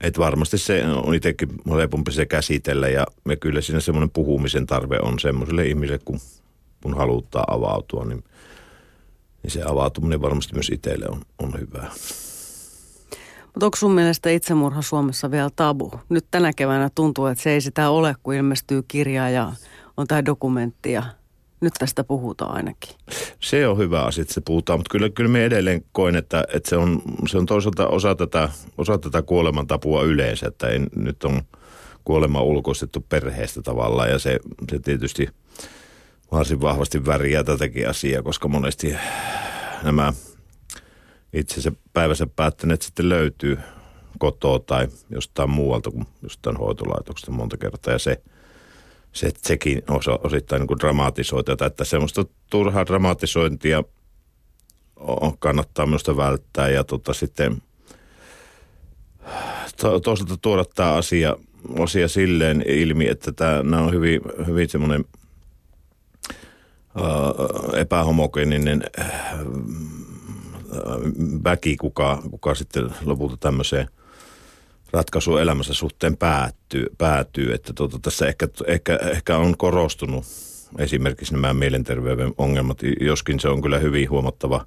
et 0.03 0.19
varmasti 0.19 0.59
se 0.59 0.85
on 0.87 1.15
itsekin 1.15 1.49
helpompi 1.77 2.13
se 2.13 2.27
käsitellä 2.27 2.89
ja 2.89 3.07
me 3.25 3.37
kyllä 3.37 3.61
siinä 3.61 3.81
semmoinen 3.81 4.11
puhumisen 4.11 4.67
tarve 4.67 4.99
on 5.03 5.19
semmoiselle 5.19 5.67
ihmiselle, 5.67 6.01
kun, 6.05 6.21
kun 6.83 6.97
halutaan 6.97 7.55
avautua, 7.55 8.05
niin, 8.05 8.25
niin 9.43 9.51
se 9.51 9.63
avautuminen 9.63 10.23
varmasti 10.23 10.55
myös 10.55 10.71
itselle 10.71 11.07
on, 11.09 11.21
on 11.39 11.61
hyvää. 11.61 11.91
Mutta 13.45 13.67
onko 13.67 13.77
sun 13.77 13.93
mielestä 13.93 14.31
itsemurha 14.31 14.83
Suomessa 14.83 15.31
vielä 15.31 15.51
tabu? 15.57 15.93
Nyt 16.09 16.27
tänä 16.31 16.53
keväänä 16.57 16.91
tuntuu, 16.95 17.27
että 17.27 17.43
se 17.43 17.51
ei 17.51 17.61
sitä 17.61 17.91
ole, 17.91 18.15
kun 18.23 18.35
ilmestyy 18.35 18.83
kirja 18.89 19.31
ja 19.31 19.53
on 19.97 20.07
tämä 20.07 20.25
dokumentti 20.25 20.93
ja 20.93 21.03
nyt 21.63 21.73
tästä 21.79 22.05
puhutaan 22.05 22.57
ainakin. 22.57 22.97
Se 23.41 23.69
on 23.69 23.79
hyvä 23.79 24.03
asia, 24.03 24.23
että 24.23 24.35
se 24.35 24.41
puhutaan, 24.41 24.79
mutta 24.79 24.91
kyllä, 24.91 25.09
kyllä 25.11 25.31
me 25.31 25.45
edelleen 25.45 25.85
koen, 25.93 26.17
että, 26.17 26.45
että 26.55 26.69
se, 26.69 26.77
on, 26.77 27.03
se 27.29 27.39
on 27.39 27.47
toisaalta 27.47 27.87
osa 27.87 28.15
tätä, 28.15 28.49
osa 28.79 28.99
tätä 28.99 29.23
kuolemantapua 29.23 30.03
yleensä, 30.03 30.49
että 30.49 30.69
ei, 30.69 30.79
nyt 30.97 31.25
on 31.25 31.43
kuolema 32.05 32.41
ulkoistettu 32.41 33.07
perheestä 33.09 33.63
tavallaan 33.63 34.11
ja 34.11 34.19
se, 34.19 34.39
se 34.71 34.79
tietysti 34.79 35.29
varsin 36.33 36.61
vahvasti 36.61 37.07
väriä 37.07 37.45
tätäkin 37.45 37.89
asiaa, 37.89 38.23
koska 38.23 38.49
monesti 38.49 38.95
nämä 39.83 40.13
itse 41.33 41.73
päivänsä 41.93 42.27
päättäneet 42.37 42.83
sitten 42.83 43.09
löytyy 43.09 43.59
kotoa 44.19 44.59
tai 44.59 44.89
jostain 45.11 45.51
muualta 45.51 45.91
kuin 45.91 46.07
jostain 46.23 46.57
hoitolaitoksesta 46.57 47.33
monta 47.33 47.57
kertaa 47.57 47.93
ja 47.93 47.99
se– 47.99 48.21
se, 49.13 49.31
sekin 49.43 49.83
osa, 49.89 50.19
osittain 50.25 50.61
niin 50.61 50.69
kuin 50.69 51.45
tätä, 51.45 51.67
että 51.67 51.85
semmoista 51.85 52.25
turhaa 52.51 52.87
dramatisointia 52.87 53.85
kannattaa 55.39 55.87
minusta 55.87 56.17
välttää 56.17 56.69
ja 56.69 56.85
tota 56.85 57.15
sitten 57.15 57.63
to, 59.81 60.01
toisaalta 60.01 60.37
tuoda 60.37 60.65
tämä 60.75 60.93
asia, 60.93 61.37
asia 61.83 62.09
silleen 62.09 62.65
ilmi, 62.67 63.09
että 63.09 63.33
tämä, 63.33 63.63
nämä 63.63 63.83
on 63.83 63.93
hyvin, 63.93 64.21
hyvin 64.47 64.69
semmoinen 64.69 65.05
epähomogeeninen 67.77 68.83
väki, 71.45 71.77
kuka, 71.77 72.23
kuka 72.31 72.55
sitten 72.55 72.91
lopulta 73.05 73.37
tämmöiseen 73.37 73.89
ratkaisuun 74.93 75.41
elämänsä 75.41 75.75
suhteen 75.75 76.17
päättyy, 76.17 76.87
päätyy. 76.99 77.53
että 77.53 77.73
tuota, 77.73 77.99
tässä 77.99 78.27
ehkä, 78.27 78.49
ehkä, 78.67 78.97
ehkä 78.97 79.37
on 79.37 79.57
korostunut 79.57 80.25
esimerkiksi 80.79 81.35
nämä 81.35 81.55
mielenterveyden 81.55 82.33
ongelmat, 82.39 82.79
joskin 83.01 83.41
se 83.41 83.49
on 83.49 83.63
kyllä 83.63 83.79
hyvin 83.79 84.11
huomattava, 84.11 84.67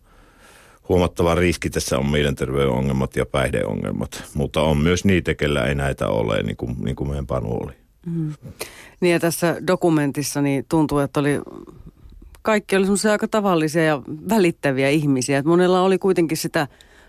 huomattava 0.89 1.36
riski 1.36 1.70
tässä 1.70 1.98
on 1.98 2.10
mielenterveyden 2.10 2.70
ongelmat 2.70 3.15
ja 3.15 3.25
päihdeongelmat, 3.25 4.24
mutta 4.34 4.62
on 4.62 4.77
myös 4.77 5.05
niitä, 5.05 5.34
kellä 5.34 5.65
ei 5.65 5.75
näitä 5.75 6.08
ole, 6.08 6.44
niin 6.44 6.58
kuin, 6.58 6.75
niin 6.79 6.96
kuin 6.96 7.10
meidän 7.10 7.27
Panu 7.27 7.58
oli. 7.63 7.74
Mm. 8.05 8.34
Niin 9.00 9.13
ja 9.13 9.20
tässä 9.20 9.58
dokumentissa 9.67 10.41
niin 10.41 10.65
tuntuu, 10.70 11.00
että 11.00 11.20
oli 11.20 11.39
kaikki 12.41 12.75
oli 12.75 12.86
semmoisia 12.86 13.12
aika 13.12 13.27
tavallisia 13.27 13.84
ja 13.84 14.01
välittäviä 14.29 14.89
ihmisiä. 14.89 15.38
Että 15.38 15.50
monella 15.50 15.82
oli 15.82 15.98
kuitenkin 15.98 16.38
sitä 16.38 16.67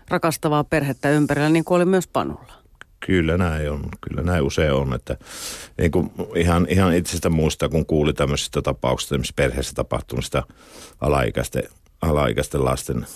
rakastavaa 0.09 0.63
perhettä 0.63 1.09
ympärillä, 1.09 1.49
niin 1.49 1.63
kuin 1.63 1.75
oli 1.75 1.85
myös 1.85 2.07
Panulla. 2.07 2.53
Kyllä 2.99 3.37
näin 3.37 3.71
on. 3.71 3.83
Kyllä 4.01 4.21
näin 4.21 4.43
usein 4.43 4.73
on. 4.73 4.93
Että 4.93 5.17
niin 5.77 5.91
kuin 5.91 6.11
ihan, 6.35 6.67
ihan 6.69 6.93
itsestä 6.93 7.29
muistaa, 7.29 7.69
kun 7.69 7.85
kuuli 7.85 8.13
tämmöisistä 8.13 8.61
tapauksista, 8.61 9.15
esimerkiksi 9.15 9.33
perheessä 9.35 9.73
tapahtumista 9.73 10.43
alaikäisten, 11.01 11.63
alaikäisten 12.01 12.65
lasten 12.65 13.07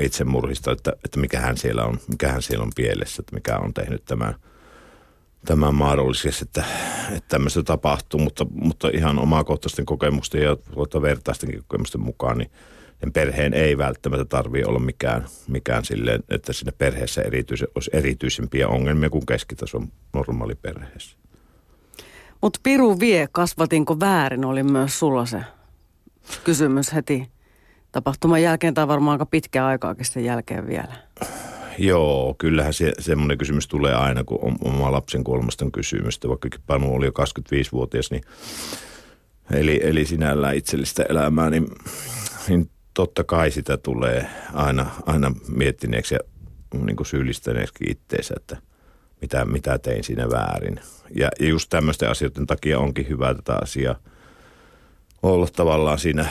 itsemurhista, 0.00 0.72
että, 0.72 0.92
että 1.04 1.20
mikähän 1.20 1.56
siellä 1.56 1.84
on, 1.84 1.98
mikähän 2.08 2.42
siellä 2.42 2.62
on 2.62 2.72
pielessä, 2.76 3.20
että 3.20 3.34
mikä 3.34 3.56
on 3.58 3.74
tehnyt 3.74 4.04
tämän, 4.04 4.34
tämän 5.44 5.74
mahdolliseksi, 5.74 6.44
että, 6.44 6.64
että 7.08 7.28
tämmöistä 7.28 7.62
tapahtuu, 7.62 8.20
mutta, 8.20 8.46
mutta 8.50 8.88
ihan 8.94 9.18
omakohtaisten 9.18 9.86
kokemusten 9.86 10.42
ja 10.42 10.56
tuota 10.56 11.02
vertaistenkin 11.02 11.60
kokemusten 11.66 12.00
mukaan, 12.00 12.38
niin 12.38 12.50
perheen 13.12 13.54
ei 13.54 13.78
välttämättä 13.78 14.24
tarvitse 14.24 14.68
olla 14.68 14.78
mikään, 14.78 15.24
mikään 15.48 15.84
silleen, 15.84 16.20
että 16.28 16.52
siinä 16.52 16.72
perheessä 16.78 17.22
erityisen, 17.22 17.68
olisi 17.74 17.90
erityisempiä 17.92 18.68
ongelmia 18.68 19.10
kuin 19.10 19.26
keskitason 19.26 19.88
normaali 20.12 20.54
perheessä. 20.54 21.16
Mutta 22.42 22.60
Piru 22.62 23.00
vie, 23.00 23.28
kasvatinko 23.32 24.00
väärin, 24.00 24.44
oli 24.44 24.62
myös 24.62 24.98
sulla 24.98 25.26
se 25.26 25.40
kysymys 26.44 26.94
heti 26.94 27.28
tapahtuman 27.92 28.42
jälkeen 28.42 28.74
tai 28.74 28.88
varmaan 28.88 29.14
aika 29.14 29.26
pitkä 29.26 29.66
aikaakin 29.66 30.04
sen 30.04 30.24
jälkeen 30.24 30.66
vielä. 30.66 30.94
Joo, 31.78 32.34
kyllähän 32.38 32.74
se, 32.74 32.92
semmoinen 32.98 33.38
kysymys 33.38 33.68
tulee 33.68 33.94
aina, 33.94 34.24
kun 34.24 34.38
on 34.42 34.56
oma 34.60 34.92
lapsen 34.92 35.24
kolmaston 35.24 35.72
kysymystä. 35.72 36.28
Vaikka 36.28 36.48
Panu 36.66 36.94
oli 36.94 37.06
jo 37.06 37.10
25-vuotias, 37.10 38.10
niin 38.10 38.22
eli, 39.50 39.80
eli 39.82 40.06
sinällään 40.06 40.56
itsellistä 40.56 41.02
elämää, 41.08 41.50
niin, 41.50 41.66
niin 42.48 42.70
totta 42.94 43.24
kai 43.24 43.50
sitä 43.50 43.76
tulee 43.76 44.30
aina, 44.52 44.90
aina 45.06 45.32
miettineeksi 45.48 46.14
ja 46.14 46.20
niin 46.84 46.96
kuin 46.96 47.06
syyllistäneeksi 47.06 47.84
itteensä, 47.88 48.34
että 48.36 48.56
mitä, 49.20 49.44
mitä 49.44 49.78
tein 49.78 50.04
siinä 50.04 50.30
väärin. 50.30 50.80
Ja, 51.14 51.28
ja 51.40 51.48
just 51.48 51.70
tämmöisten 51.70 52.10
asioiden 52.10 52.46
takia 52.46 52.78
onkin 52.78 53.08
hyvä 53.08 53.34
tätä 53.34 53.58
asiaa 53.62 53.96
olla 55.22 55.46
tavallaan 55.56 55.98
siinä 55.98 56.26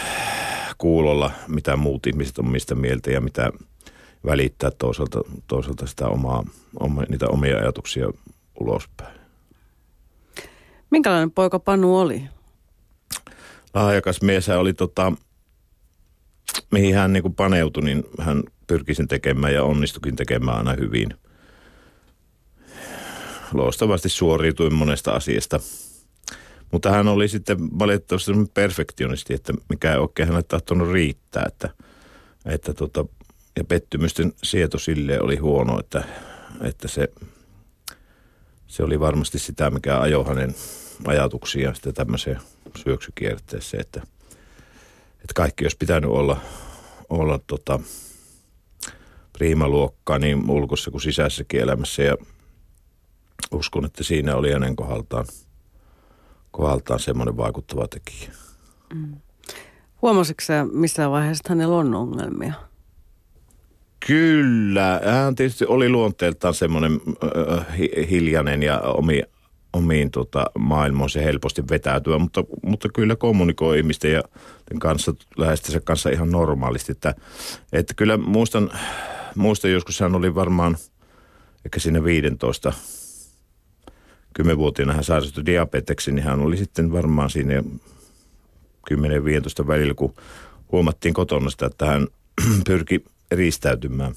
kuulolla, 0.77 1.31
mitä 1.47 1.75
muut 1.75 2.07
ihmiset 2.07 2.37
on 2.37 2.47
mistä 2.47 2.75
mieltä 2.75 3.11
ja 3.11 3.21
mitä 3.21 3.51
välittää 4.25 4.71
toisaalta, 4.71 5.21
toisaalta 5.47 5.87
sitä 5.87 6.07
omaa, 6.07 6.43
oma, 6.79 7.03
niitä 7.09 7.27
omia 7.27 7.57
ajatuksia 7.57 8.09
ulospäin. 8.59 9.19
Minkälainen 10.89 11.31
poika 11.31 11.59
Panu 11.59 11.97
oli? 11.99 12.23
Lahjakas 13.73 14.21
mies 14.21 14.49
oli 14.49 14.73
tota, 14.73 15.13
mihin 16.71 16.95
hän 16.95 17.13
niin 17.13 17.23
kuin 17.23 17.35
paneutui, 17.35 17.83
niin 17.83 18.03
hän 18.19 18.43
pyrki 18.67 18.95
sen 18.95 19.07
tekemään 19.07 19.53
ja 19.53 19.63
onnistukin 19.63 20.15
tekemään 20.15 20.57
aina 20.57 20.73
hyvin. 20.73 21.09
Loistavasti 23.53 24.09
suoriutui 24.09 24.69
monesta 24.69 25.11
asiasta. 25.11 25.59
Mutta 26.71 26.91
hän 26.91 27.07
oli 27.07 27.27
sitten 27.27 27.79
valitettavasti 27.79 28.31
perfektionisti, 28.53 29.33
että 29.33 29.53
mikä 29.69 29.91
ei 29.91 29.97
oikein 29.97 30.27
hänelle 30.27 30.45
tahtonut 30.47 30.91
riittää. 30.91 31.45
Että, 31.47 31.69
että 32.45 32.73
tota, 32.73 33.05
ja 33.57 33.63
pettymysten 33.63 34.33
sieto 34.43 34.77
sille 34.77 35.21
oli 35.21 35.37
huono, 35.37 35.79
että, 35.79 36.03
että 36.61 36.87
se, 36.87 37.07
se 38.67 38.83
oli 38.83 38.99
varmasti 38.99 39.39
sitä, 39.39 39.69
mikä 39.69 39.99
ajoi 39.99 40.25
hänen 40.25 40.55
ajatuksia 41.05 41.73
sitten 41.73 41.93
tämmöiseen 41.93 42.39
syöksykierteeseen, 42.75 43.81
että, 43.81 44.01
että 45.23 45.33
kaikki 45.35 45.65
olisi 45.65 45.77
pitänyt 45.77 46.09
olla, 46.09 46.37
olla 47.09 47.39
tota, 47.47 47.79
priimaluokkaa 49.33 50.19
niin 50.19 50.49
ulkossa 50.49 50.91
kuin 50.91 51.01
sisäisessäkin 51.01 51.61
elämässä 51.61 52.03
ja 52.03 52.17
uskon, 53.51 53.85
että 53.85 54.03
siinä 54.03 54.35
oli 54.35 54.51
hänen 54.51 54.75
kohdaltaan, 54.75 55.25
kohdaltaan 56.51 56.99
semmoinen 56.99 57.37
vaikuttava 57.37 57.87
tekijä. 57.87 58.31
Mm. 58.93 59.15
Huomasitko 60.01 60.41
sä 60.41 60.65
missään 60.71 61.11
vaiheessa, 61.11 61.41
että 61.41 61.53
hänellä 61.53 61.75
on 61.75 61.95
ongelmia? 61.95 62.53
Kyllä, 64.07 65.01
hän 65.05 65.35
tietysti 65.35 65.65
oli 65.65 65.89
luonteeltaan 65.89 66.53
semmoinen 66.53 67.01
äh, 67.57 67.77
hiljainen 68.09 68.63
ja 68.63 68.79
omi, 68.79 69.23
omiin 69.73 70.11
tota, 70.11 70.45
maailmoihin 70.59 71.23
helposti 71.23 71.63
vetäytyä, 71.69 72.19
mutta, 72.19 72.43
mutta 72.63 72.89
kyllä 72.93 73.15
kommunikoi 73.15 73.77
ihmisten 73.77 74.11
ja 74.11 74.23
kanssa, 74.79 75.13
lähestensä 75.37 75.79
kanssa 75.79 76.09
ihan 76.09 76.31
normaalisti. 76.31 76.91
Että, 76.91 77.15
että 77.73 77.93
kyllä 77.93 78.17
muistan, 78.17 78.71
muistan 79.35 79.71
joskus 79.71 79.99
hän 79.99 80.15
oli 80.15 80.35
varmaan 80.35 80.77
ehkä 81.65 81.79
siinä 81.79 82.03
15 82.03 82.73
kymmenvuotiaana 84.33 84.93
hän 84.93 85.03
sairastui 85.03 85.45
diabeteksi, 85.45 86.11
niin 86.11 86.25
hän 86.25 86.39
oli 86.39 86.57
sitten 86.57 86.91
varmaan 86.91 87.29
siinä 87.29 87.63
10-15 89.63 89.67
välillä, 89.67 89.93
kun 89.93 90.13
huomattiin 90.71 91.13
kotona 91.13 91.49
sitä, 91.49 91.65
että 91.65 91.85
hän 91.85 92.07
pyrki 92.67 93.05
eristäytymään. 93.31 94.15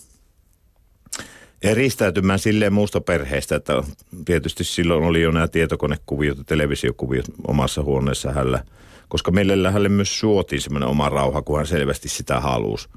Eristäytymään 1.67 2.39
silleen 2.39 2.73
muusta 2.73 3.01
perheestä, 3.01 3.57
että 3.57 3.83
tietysti 4.25 4.65
silloin 4.65 5.05
oli 5.05 5.23
jo 5.23 5.31
nämä 5.31 5.49
tietokonekuviot 5.49 6.39
ja 6.39 6.45
televisiokuviot 6.45 7.25
omassa 7.49 7.83
huoneessa 7.83 8.33
hänellä, 8.33 8.65
koska 9.09 9.31
meille 9.31 9.71
hänelle 9.71 9.89
myös 9.89 10.21
suotiin 10.21 10.61
semmoinen 10.61 10.89
oma 10.89 11.09
rauha, 11.09 11.43
kun 11.43 11.57
hän 11.57 11.67
selvästi 11.67 12.09
sitä 12.09 12.41
halusi. 12.41 12.89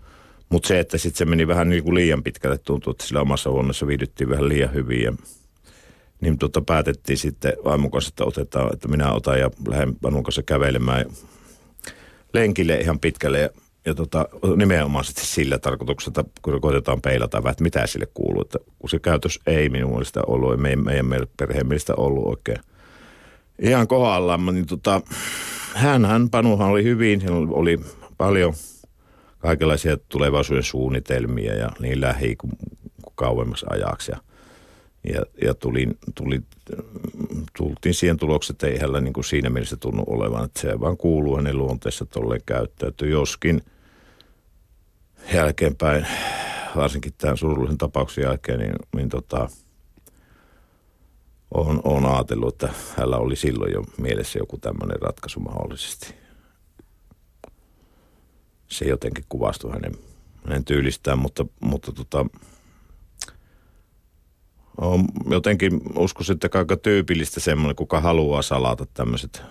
Mutta 0.50 0.68
se, 0.68 0.80
että 0.80 0.98
sitten 0.98 1.18
se 1.18 1.26
meni 1.26 1.48
vähän 1.48 1.70
niin 1.70 1.84
kuin 1.84 1.96
liian 1.96 2.24
pitkälle, 2.24 2.58
tuntui, 2.58 2.92
että 2.92 3.06
sillä 3.06 3.22
omassa 3.22 3.50
huoneessa 3.50 3.88
viihdyttiin 3.88 4.30
vähän 4.30 4.50
liian 4.50 4.74
hyvin. 4.74 5.04
Ja 5.04 5.14
niin 6.22 6.38
tota 6.38 6.62
päätettiin 6.62 7.18
sitten 7.18 7.54
vaimon 7.64 7.92
kanssa, 7.92 8.10
että, 8.10 8.26
otetaan, 8.26 8.74
että 8.74 8.88
minä 8.88 9.12
otan 9.12 9.40
ja 9.40 9.50
lähden 9.68 9.96
vaimon 10.04 10.24
kanssa 10.24 10.44
kävelemään 10.44 11.06
lenkille 12.34 12.76
ihan 12.76 13.00
pitkälle. 13.00 13.40
Ja 13.40 13.50
ja 13.86 13.96
tota, 13.96 14.26
nimenomaan 14.56 15.06
sitten 15.06 15.26
sillä 15.26 15.58
tarkoituksella, 15.58 16.24
kun 16.42 16.62
koitetaan 16.62 17.02
peilata, 17.02 17.38
että 17.38 17.63
mitä 17.63 17.88
sille 17.88 18.08
kuuluu. 18.13 18.42
Että 18.42 18.60
kun 18.80 18.89
se 18.89 19.00
käytös 19.00 19.39
ei 19.48 19.70
minun 19.70 19.92
mielestä 19.92 20.22
ollut, 20.28 20.52
ei 20.52 20.76
meidän, 20.76 21.28
perheen 21.38 21.68
mielestä 21.68 21.94
ollut 21.98 22.26
oikein 22.26 22.60
ihan 23.62 23.88
kohdallaan, 23.88 24.46
niin 24.46 24.65
tota, 24.65 25.02
hän, 25.74 26.30
Panuhan 26.30 26.70
oli 26.70 26.84
hyvin, 26.84 27.22
hän 27.22 27.34
oli 27.34 27.80
paljon 28.18 28.54
kaikenlaisia 29.39 29.98
tulevaisuuden 29.98 30.63
suunnitelmia 30.63 31.56
ja 31.56 31.70
niin 31.80 32.02
lähi 32.02 32.36
kuin 32.36 32.54
kauemmas 33.15 33.65
ajaksi. 33.70 34.12
Ja, 34.12 34.18
ja, 35.04 35.22
ja 35.42 35.54
tulin, 35.54 35.98
tuli, 36.16 36.42
tultiin 37.58 37.94
siihen 37.94 38.18
tulokseen, 38.18 38.54
että 38.56 38.68
ei 38.68 38.78
hänellä 38.78 39.02
niin 39.02 39.14
kuin 39.14 39.24
siinä 39.24 39.50
mielessä 39.50 39.78
tunnu 39.78 40.04
olevan, 40.08 40.46
että 40.46 40.62
se 40.62 40.80
vaan 40.80 40.98
kuuluu 40.98 41.36
hänen 41.36 41.58
luonteessa 41.58 42.06
tolleen 42.06 42.42
käyttäytyy. 42.46 43.10
Joskin 43.10 43.62
jälkeenpäin, 45.34 46.08
varsinkin 46.76 47.14
tämän 47.18 47.38
surullisen 47.38 47.78
tapauksen 47.78 48.22
jälkeen, 48.22 48.60
niin, 48.60 48.74
niin 48.96 49.10
tota, 49.10 49.50
on, 51.54 51.82
on 51.84 52.06
ajatellut, 52.06 52.54
että 52.54 52.74
hänellä 52.98 53.18
oli 53.18 53.36
silloin 53.36 53.74
jo 53.74 53.84
mielessä 53.98 54.40
joku 54.40 54.58
tämmöinen 54.58 55.02
ratkaisu 55.02 55.40
mahdollisesti. 55.40 56.16
Se 58.68 58.86
jotenkin 58.86 59.26
kuvastui 59.30 59.72
hänen, 59.72 59.92
hänen 60.46 60.66
tyylistään, 60.66 61.20
mutta, 61.20 61.46
mutta 61.60 61.92
tota, 61.92 62.26
on 64.82 65.06
jotenkin 65.30 65.82
uskoisin, 65.96 66.34
että 66.34 66.60
aika 66.60 66.78
tyypillistä 66.78 67.39
semmoinen, 67.39 67.76
kuka 67.76 68.02
haluaa 68.02 68.42
salata 68.42 68.86
tämmöiset 68.94 69.42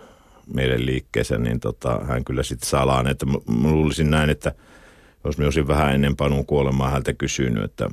mielenliikkeensä, 0.54 1.38
niin 1.38 1.60
tota, 1.60 2.00
hän 2.04 2.24
kyllä 2.24 2.42
sitten 2.42 2.68
salaa. 2.68 3.04
Että 3.10 3.26
mä, 3.26 3.32
mä 3.32 3.68
luulisin 3.68 4.10
näin, 4.10 4.30
että 4.30 4.54
jos 5.24 5.38
mä 5.38 5.44
olisin 5.44 5.68
vähän 5.68 5.94
ennen 5.94 6.16
Panun 6.16 6.46
kuolemaa 6.46 6.90
häntä 6.90 7.12
kysynyt, 7.12 7.64
että 7.64 7.90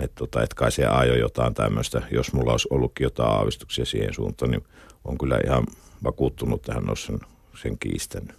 et 0.00 0.14
tota, 0.14 0.42
et 0.42 0.54
kai 0.54 0.72
se 0.72 0.86
ajo 0.86 1.14
jotain 1.14 1.54
tämmöistä, 1.54 2.02
jos 2.10 2.32
mulla 2.32 2.52
olisi 2.52 2.68
ollutkin 2.70 3.04
jotain 3.04 3.30
aavistuksia 3.30 3.84
siihen 3.84 4.14
suuntaan, 4.14 4.50
niin 4.50 4.64
on 5.04 5.18
kyllä 5.18 5.40
ihan 5.46 5.66
vakuuttunut, 6.04 6.60
että 6.60 6.74
hän 6.74 6.88
olisi 6.88 7.06
sen, 7.06 7.20
sen 7.62 7.78
kiistänyt. 7.78 8.36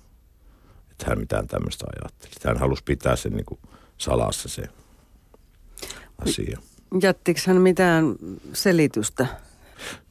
että 0.92 1.06
hän 1.08 1.20
mitään 1.20 1.48
tämmöistä 1.48 1.86
ajatteli. 1.86 2.32
Hän 2.46 2.58
halusi 2.58 2.84
pitää 2.84 3.16
sen 3.16 3.34
niin 3.34 3.46
kuin 3.46 3.60
salassa 3.98 4.50
se 4.50 4.64
asia. 6.18 6.60
Jättikö 7.02 7.40
hän 7.48 7.62
mitään 7.62 8.16
selitystä? 8.54 9.28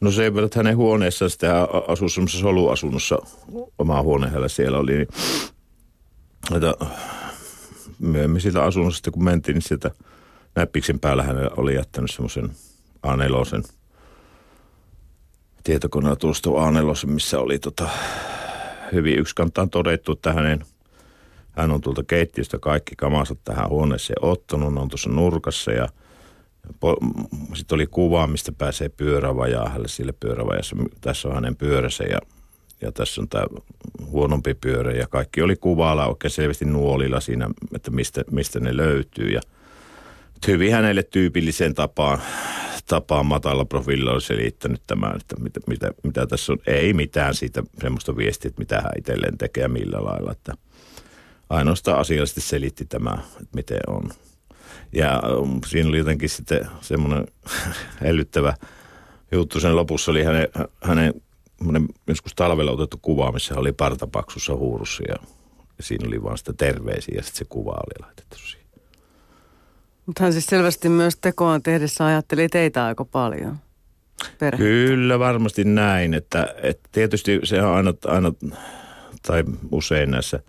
No 0.01 0.11
se, 0.11 0.27
että 0.27 0.59
hänen 0.59 0.77
huoneessaan 0.77 1.31
hän 1.43 1.69
asui 1.89 2.11
semmoisessa 2.11 2.43
soluasunnossa, 2.43 3.19
oma 3.79 4.03
huone 4.03 4.27
hänellä 4.27 4.49
siellä 4.49 4.79
oli, 4.79 4.97
niin 4.97 5.09
että 6.57 6.75
myöhemmin 7.99 8.41
siitä 8.41 8.63
asunnosta, 8.63 9.11
kun 9.11 9.25
mentiin, 9.25 9.55
niin 9.55 9.63
sieltä 9.63 9.91
näppiksen 10.55 11.01
päällä 11.01 11.23
hän 11.23 11.37
oli 11.57 11.75
jättänyt 11.75 12.11
semmoisen 12.11 12.51
A4 13.07 13.69
tietokoneella 15.65 16.17
tuosta 16.17 16.51
A4, 16.51 17.07
missä 17.07 17.41
oli 17.41 17.59
tota, 17.59 17.89
hyvin 18.93 19.19
yksikantaan 19.19 19.71
todettu, 19.71 20.13
että 20.13 20.33
hänen, 20.33 20.65
hän 21.51 21.71
on 21.71 21.81
tuolta 21.81 22.05
keittiöstä 22.05 22.59
kaikki 22.59 22.97
kamasat 22.97 23.39
tähän 23.45 23.69
huoneeseen 23.69 24.25
ottanut, 24.25 24.77
on 24.77 24.89
tuossa 24.89 25.11
nurkassa 25.11 25.73
ja 25.73 25.89
sitten 27.55 27.77
oli 27.77 27.87
kuva, 27.87 28.27
mistä 28.27 28.53
pääsee 28.53 28.89
pyörävajaa 28.89 29.69
hänelle 29.69 29.89
sille 29.89 30.13
pyörävajassa. 30.21 30.77
Tässä 31.01 31.29
on 31.29 31.35
hänen 31.35 31.57
pyöränsä 31.57 32.05
ja, 32.05 32.19
ja 32.81 32.93
tässä 32.93 33.21
on 33.21 33.29
tämä 33.29 33.45
huonompi 34.07 34.55
pyörä 34.55 34.93
ja 34.93 35.07
kaikki 35.07 35.43
oli 35.43 35.57
kuvalla 35.57 36.07
oikein 36.07 36.31
selvästi 36.31 36.65
nuolilla 36.65 37.21
siinä, 37.21 37.49
että 37.75 37.91
mistä, 37.91 38.25
mistä 38.31 38.61
ne 38.61 38.77
löytyy 38.77 39.29
ja 39.29 39.41
hyvin 40.47 40.73
hänelle 40.73 41.03
tyypilliseen 41.03 41.75
tapaan 41.75 42.19
tapaan 42.89 43.27
matala 43.27 43.65
profiililla 43.65 44.13
oli 44.13 44.21
selittänyt 44.21 44.83
tämän, 44.87 45.17
että 45.17 45.37
mitä, 45.41 45.61
mitä, 45.67 45.91
mitä 46.03 46.27
tässä 46.27 46.53
on. 46.53 46.59
Ei 46.67 46.93
mitään 46.93 47.35
siitä 47.35 47.63
semmoista 47.81 48.17
viestiä, 48.17 48.49
että 48.49 48.59
mitä 48.59 48.81
hän 48.81 48.93
itselleen 48.99 49.39
tekee 49.39 49.63
ja 49.63 49.69
millä 49.69 50.05
lailla. 50.05 50.33
Että 50.33 50.55
ainoastaan 51.51 51.99
asiallisesti 51.99 52.41
selitti 52.41 52.85
tämä, 52.85 53.19
että 53.33 53.55
miten 53.55 53.81
on. 53.87 54.11
Ja 54.93 55.23
um, 55.39 55.61
siinä 55.67 55.89
oli 55.89 55.99
jotenkin 55.99 56.29
sitten 56.29 56.69
semmoinen 56.81 57.27
hellyttävä 58.01 58.55
juttu. 59.33 59.61
Sen 59.61 59.77
lopussa 59.77 60.11
oli 60.11 60.25
hänen, 60.25 60.49
hänen 60.83 61.15
joskus 62.07 62.35
talvella 62.35 62.71
otettu 62.71 62.99
kuva, 63.03 63.33
missä 63.33 63.55
hän 63.55 63.61
oli 63.61 63.73
partapaksussa 63.73 64.57
huurussa 64.57 65.03
ja, 65.09 65.17
siinä 65.81 66.09
oli 66.09 66.23
vaan 66.23 66.39
sitä 66.39 66.53
terveisiä 66.53 67.15
ja 67.17 67.23
sitten 67.23 67.39
se 67.39 67.45
kuva 67.49 67.71
oli 67.71 68.07
laitettu 68.07 68.39
siihen. 68.39 68.69
Mutta 70.07 70.23
hän 70.23 70.33
siis 70.33 70.47
selvästi 70.47 70.89
myös 70.89 71.17
tekoon 71.17 71.63
tehdessä 71.63 72.07
ajatteli 72.07 72.49
teitä 72.49 72.85
aika 72.85 73.05
paljon. 73.05 73.59
Perhettä. 74.39 74.65
Kyllä 74.65 75.19
varmasti 75.19 75.65
näin, 75.65 76.15
että, 76.15 76.55
että 76.63 76.89
tietysti 76.93 77.41
se 77.45 77.63
on 77.63 77.75
aina, 77.75 77.95
aina, 78.07 78.33
tai 79.27 79.45
usein 79.73 80.11
näissä, 80.11 80.41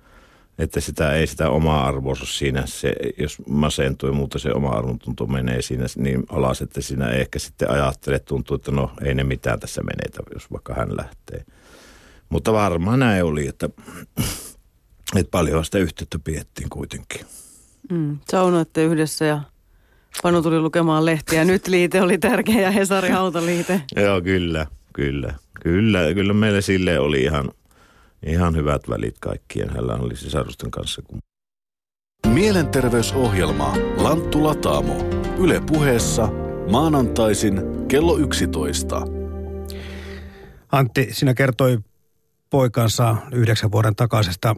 että 0.59 0.79
sitä 0.79 1.13
ei 1.13 1.27
sitä 1.27 1.49
omaa 1.49 1.87
arvoa 1.87 2.15
siinä, 2.15 2.63
se, 2.65 2.93
jos 3.17 3.37
masentuu 3.47 4.09
ja 4.09 4.13
muuta 4.13 4.39
se 4.39 4.53
oma 4.53 4.69
arvontunto 4.69 5.27
menee 5.27 5.61
siinä 5.61 5.85
niin 5.97 6.23
alas, 6.29 6.61
että 6.61 6.81
siinä 6.81 7.09
ei 7.09 7.21
ehkä 7.21 7.39
sitten 7.39 7.71
ajattele, 7.71 8.19
tuntuu, 8.19 8.55
että 8.55 8.71
no 8.71 8.91
ei 9.05 9.15
ne 9.15 9.23
mitään 9.23 9.59
tässä 9.59 9.81
menetä, 9.83 10.19
jos 10.33 10.51
vaikka 10.51 10.73
hän 10.73 10.97
lähtee. 10.97 11.45
Mutta 12.29 12.53
varmaan 12.53 12.99
näin 12.99 13.23
oli, 13.23 13.47
että, 13.47 13.69
että 15.15 15.31
paljon 15.31 15.65
sitä 15.65 15.77
yhteyttä 15.77 16.19
piettiin 16.19 16.69
kuitenkin. 16.69 17.21
Mm, 17.91 18.17
saunoitte 18.31 18.83
yhdessä 18.83 19.25
ja 19.25 19.41
Panu 20.23 20.41
tuli 20.41 20.59
lukemaan 20.59 21.05
lehtiä. 21.05 21.45
Nyt 21.45 21.67
liite 21.67 22.01
oli 22.01 22.17
tärkeä 22.17 22.61
ja 22.61 22.71
Hesari 22.71 23.09
Hautaliite. 23.09 23.81
Joo, 24.03 24.21
kyllä, 24.21 24.65
kyllä. 24.93 25.33
Kyllä, 25.63 26.13
kyllä 26.13 26.33
meille 26.33 26.61
sille 26.61 26.99
oli 26.99 27.23
ihan, 27.23 27.51
ihan 28.25 28.55
hyvät 28.55 28.81
välit 28.89 29.15
kaikkien. 29.19 29.69
Hänellä 29.69 29.95
oli 29.95 30.15
sisarusten 30.15 30.71
kanssa. 30.71 31.01
Kun... 31.01 31.19
Mielenterveysohjelma 32.27 33.73
Lanttu 33.97 34.43
Lataamo. 34.43 34.97
Yle 35.37 35.61
puheessa 35.67 36.29
maanantaisin 36.71 37.61
kello 37.87 38.17
11. 38.17 39.01
Antti, 40.71 41.07
sinä 41.11 41.33
kertoi 41.33 41.79
poikansa 42.49 43.15
yhdeksän 43.31 43.71
vuoden 43.71 43.95
takaisesta 43.95 44.55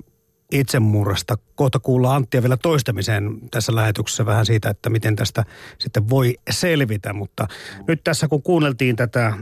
itsemurrasta. 0.52 1.38
Kohta 1.56 1.80
kuullaan 1.80 2.16
Anttia 2.16 2.42
vielä 2.42 2.58
toistamiseen 2.58 3.40
tässä 3.52 3.76
lähetyksessä 3.76 4.26
vähän 4.26 4.46
siitä, 4.46 4.70
että 4.70 4.90
miten 4.90 5.16
tästä 5.16 5.46
sitten 5.80 6.10
voi 6.10 6.36
selvitä. 6.50 7.14
Mutta 7.14 7.48
nyt 7.88 8.04
tässä 8.04 8.28
kun 8.28 8.44
kuunneltiin 8.44 8.96
tätä 8.96 9.34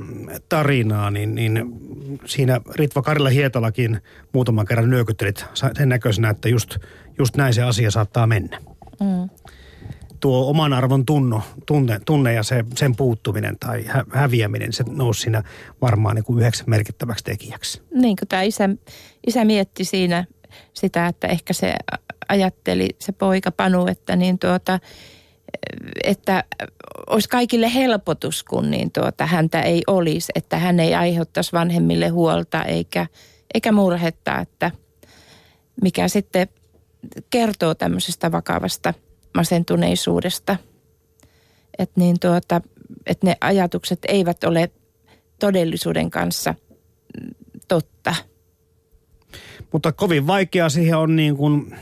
tarinaa, 0.49 1.11
niin, 1.11 1.35
niin 1.35 1.65
siinä 2.25 2.61
Ritva 2.75 3.01
Karilla 3.01 3.29
Hietalakin 3.29 4.01
muutaman 4.33 4.65
kerran 4.65 4.89
nyökyttelit 4.89 5.45
sen 5.53 5.89
näköisenä, 5.89 6.29
että 6.29 6.49
just, 6.49 6.77
just 7.17 7.35
näin 7.37 7.53
se 7.53 7.63
asia 7.63 7.91
saattaa 7.91 8.27
mennä. 8.27 8.59
Mm. 8.99 9.29
Tuo 10.19 10.49
oman 10.49 10.73
arvon 10.73 11.05
tunno, 11.05 11.41
tunne, 11.65 11.99
tunne 12.05 12.33
ja 12.33 12.43
se, 12.43 12.65
sen 12.75 12.95
puuttuminen 12.95 13.57
tai 13.59 13.85
hä, 13.85 14.05
häviäminen, 14.11 14.73
se 14.73 14.83
nousi 14.89 15.21
siinä 15.21 15.43
varmaan 15.81 16.15
niin 16.15 16.25
kuin 16.25 16.39
yhdeksi 16.39 16.63
merkittäväksi 16.67 17.23
tekijäksi. 17.23 17.81
Niin 17.93 18.15
kuin 18.15 18.27
tämä 18.27 18.41
isä, 18.41 18.69
isä 19.27 19.45
mietti 19.45 19.85
siinä 19.85 20.25
sitä, 20.73 21.07
että 21.07 21.27
ehkä 21.27 21.53
se 21.53 21.73
ajatteli 22.29 22.89
se 22.99 23.11
poika 23.11 23.51
Panu, 23.51 23.87
että 23.87 24.15
niin 24.15 24.39
tuota, 24.39 24.79
että 26.03 26.43
olisi 27.09 27.29
kaikille 27.29 27.73
helpotus, 27.73 28.43
kun 28.43 28.71
niin 28.71 28.91
tuota, 28.91 29.25
häntä 29.25 29.61
ei 29.61 29.81
olisi, 29.87 30.31
että 30.35 30.57
hän 30.57 30.79
ei 30.79 30.95
aiheuttaisi 30.95 31.51
vanhemmille 31.51 32.07
huolta 32.07 32.63
eikä, 32.63 33.07
eikä 33.53 33.71
murhetta, 33.71 34.39
että 34.39 34.71
mikä 35.81 36.07
sitten 36.07 36.47
kertoo 37.29 37.75
tämmöisestä 37.75 38.31
vakavasta 38.31 38.93
masentuneisuudesta. 39.35 40.55
Että 41.79 41.99
niin 42.01 42.19
tuota, 42.19 42.61
että 43.05 43.27
ne 43.27 43.35
ajatukset 43.41 43.99
eivät 44.07 44.43
ole 44.43 44.71
todellisuuden 45.39 46.09
kanssa 46.09 46.55
totta– 47.67 48.15
mutta 49.73 49.91
kovin 49.91 50.27
vaikea 50.27 50.69
siihen 50.69 50.97
on 50.97 51.15
niin 51.15 51.37
kuin 51.37 51.75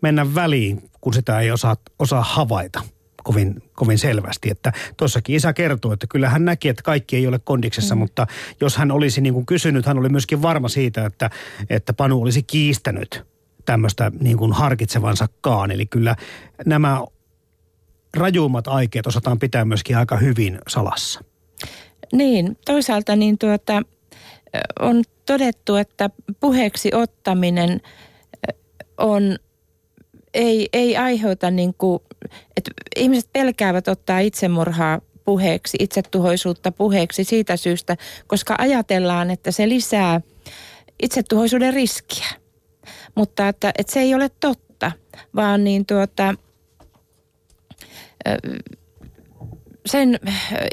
mennä 0.00 0.34
väliin, 0.34 0.90
kun 1.00 1.14
sitä 1.14 1.40
ei 1.40 1.50
osaa, 1.50 1.76
osaa 1.98 2.22
havaita 2.22 2.82
kovin, 3.24 3.62
kovin 3.72 3.98
selvästi. 3.98 4.50
Että 4.50 4.72
tuossakin 4.96 5.36
isä 5.36 5.52
kertoo, 5.52 5.92
että 5.92 6.06
kyllä 6.06 6.28
hän 6.28 6.44
näki, 6.44 6.68
että 6.68 6.82
kaikki 6.82 7.16
ei 7.16 7.26
ole 7.26 7.38
kondiksessa, 7.38 7.94
mm. 7.94 7.98
mutta 7.98 8.26
jos 8.60 8.76
hän 8.76 8.90
olisi 8.90 9.20
niin 9.20 9.34
kuin 9.34 9.46
kysynyt, 9.46 9.86
hän 9.86 9.98
oli 9.98 10.08
myöskin 10.08 10.42
varma 10.42 10.68
siitä, 10.68 11.06
että, 11.06 11.30
että 11.70 11.92
Panu 11.92 12.22
olisi 12.22 12.42
kiistänyt 12.42 13.26
tämmöistä 13.64 14.12
niin 14.20 14.36
kuin 14.36 14.52
harkitsevansakaan. 14.52 15.70
Eli 15.70 15.86
kyllä 15.86 16.16
nämä 16.66 17.04
rajuummat 18.16 18.68
aikeet 18.68 19.06
osataan 19.06 19.38
pitää 19.38 19.64
myöskin 19.64 19.96
aika 19.96 20.16
hyvin 20.16 20.58
salassa. 20.68 21.20
Niin, 22.12 22.58
toisaalta 22.64 23.16
niin 23.16 23.38
tuota, 23.38 23.82
on 24.80 25.02
todettu, 25.26 25.76
että 25.76 26.10
puheeksi 26.40 26.90
ottaminen 26.94 27.80
on, 28.98 29.38
ei, 30.34 30.68
ei 30.72 30.96
aiheuta 30.96 31.50
niin 31.50 31.74
kuin, 31.74 32.02
että 32.56 32.70
ihmiset 32.96 33.30
pelkäävät 33.32 33.88
ottaa 33.88 34.18
itsemurhaa 34.18 35.00
puheeksi, 35.24 35.76
itsetuhoisuutta 35.80 36.72
puheeksi 36.72 37.24
siitä 37.24 37.56
syystä, 37.56 37.96
koska 38.26 38.54
ajatellaan, 38.58 39.30
että 39.30 39.50
se 39.50 39.68
lisää 39.68 40.20
itsetuhoisuuden 41.02 41.74
riskiä. 41.74 42.26
Mutta 43.14 43.48
että, 43.48 43.72
että 43.78 43.92
se 43.92 44.00
ei 44.00 44.14
ole 44.14 44.30
totta, 44.40 44.92
vaan 45.34 45.64
niin 45.64 45.86
tuota, 45.86 46.34
sen 49.86 50.20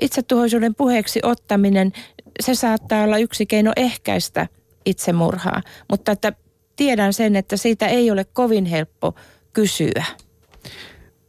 itsetuhoisuuden 0.02 0.76
puheeksi 0.76 1.20
ottaminen 1.24 1.94
se 2.40 2.56
saattaa 2.56 3.04
olla 3.04 3.18
yksi 3.18 3.46
keino 3.46 3.72
ehkäistä 3.76 4.48
itsemurhaa, 4.86 5.62
mutta 5.90 6.12
että 6.12 6.34
tiedän 6.76 7.14
sen, 7.14 7.36
että 7.36 7.58
siitä 7.58 7.88
ei 7.88 8.12
ole 8.12 8.26
kovin 8.26 8.66
helppo 8.66 9.16
kysyä. 9.54 10.06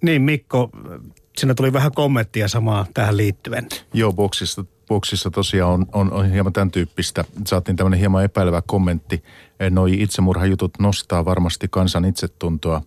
Niin 0.03 0.23
Mikko, 0.23 0.71
sinä 1.39 1.55
tuli 1.55 1.73
vähän 1.73 1.93
kommenttia 1.93 2.49
samaa 2.49 2.87
tähän 2.95 3.17
liittyen. 3.17 3.69
Joo, 3.95 4.13
boksissa, 4.13 4.65
boksissa 4.89 5.31
tosiaan 5.31 5.73
on, 5.73 5.87
on, 5.93 6.13
on 6.13 6.31
hieman 6.31 6.53
tämän 6.53 6.71
tyyppistä. 6.71 7.25
Saatiin 7.47 7.77
tämmöinen 7.77 8.01
hieman 8.01 8.25
epäilevä 8.25 8.63
kommentti. 8.67 9.23
Noi 9.71 10.03
itsemurhajutut 10.03 10.73
nostaa 10.79 11.25
varmasti 11.25 11.67
kansan 11.71 12.05
itsetuntoa. 12.05 12.83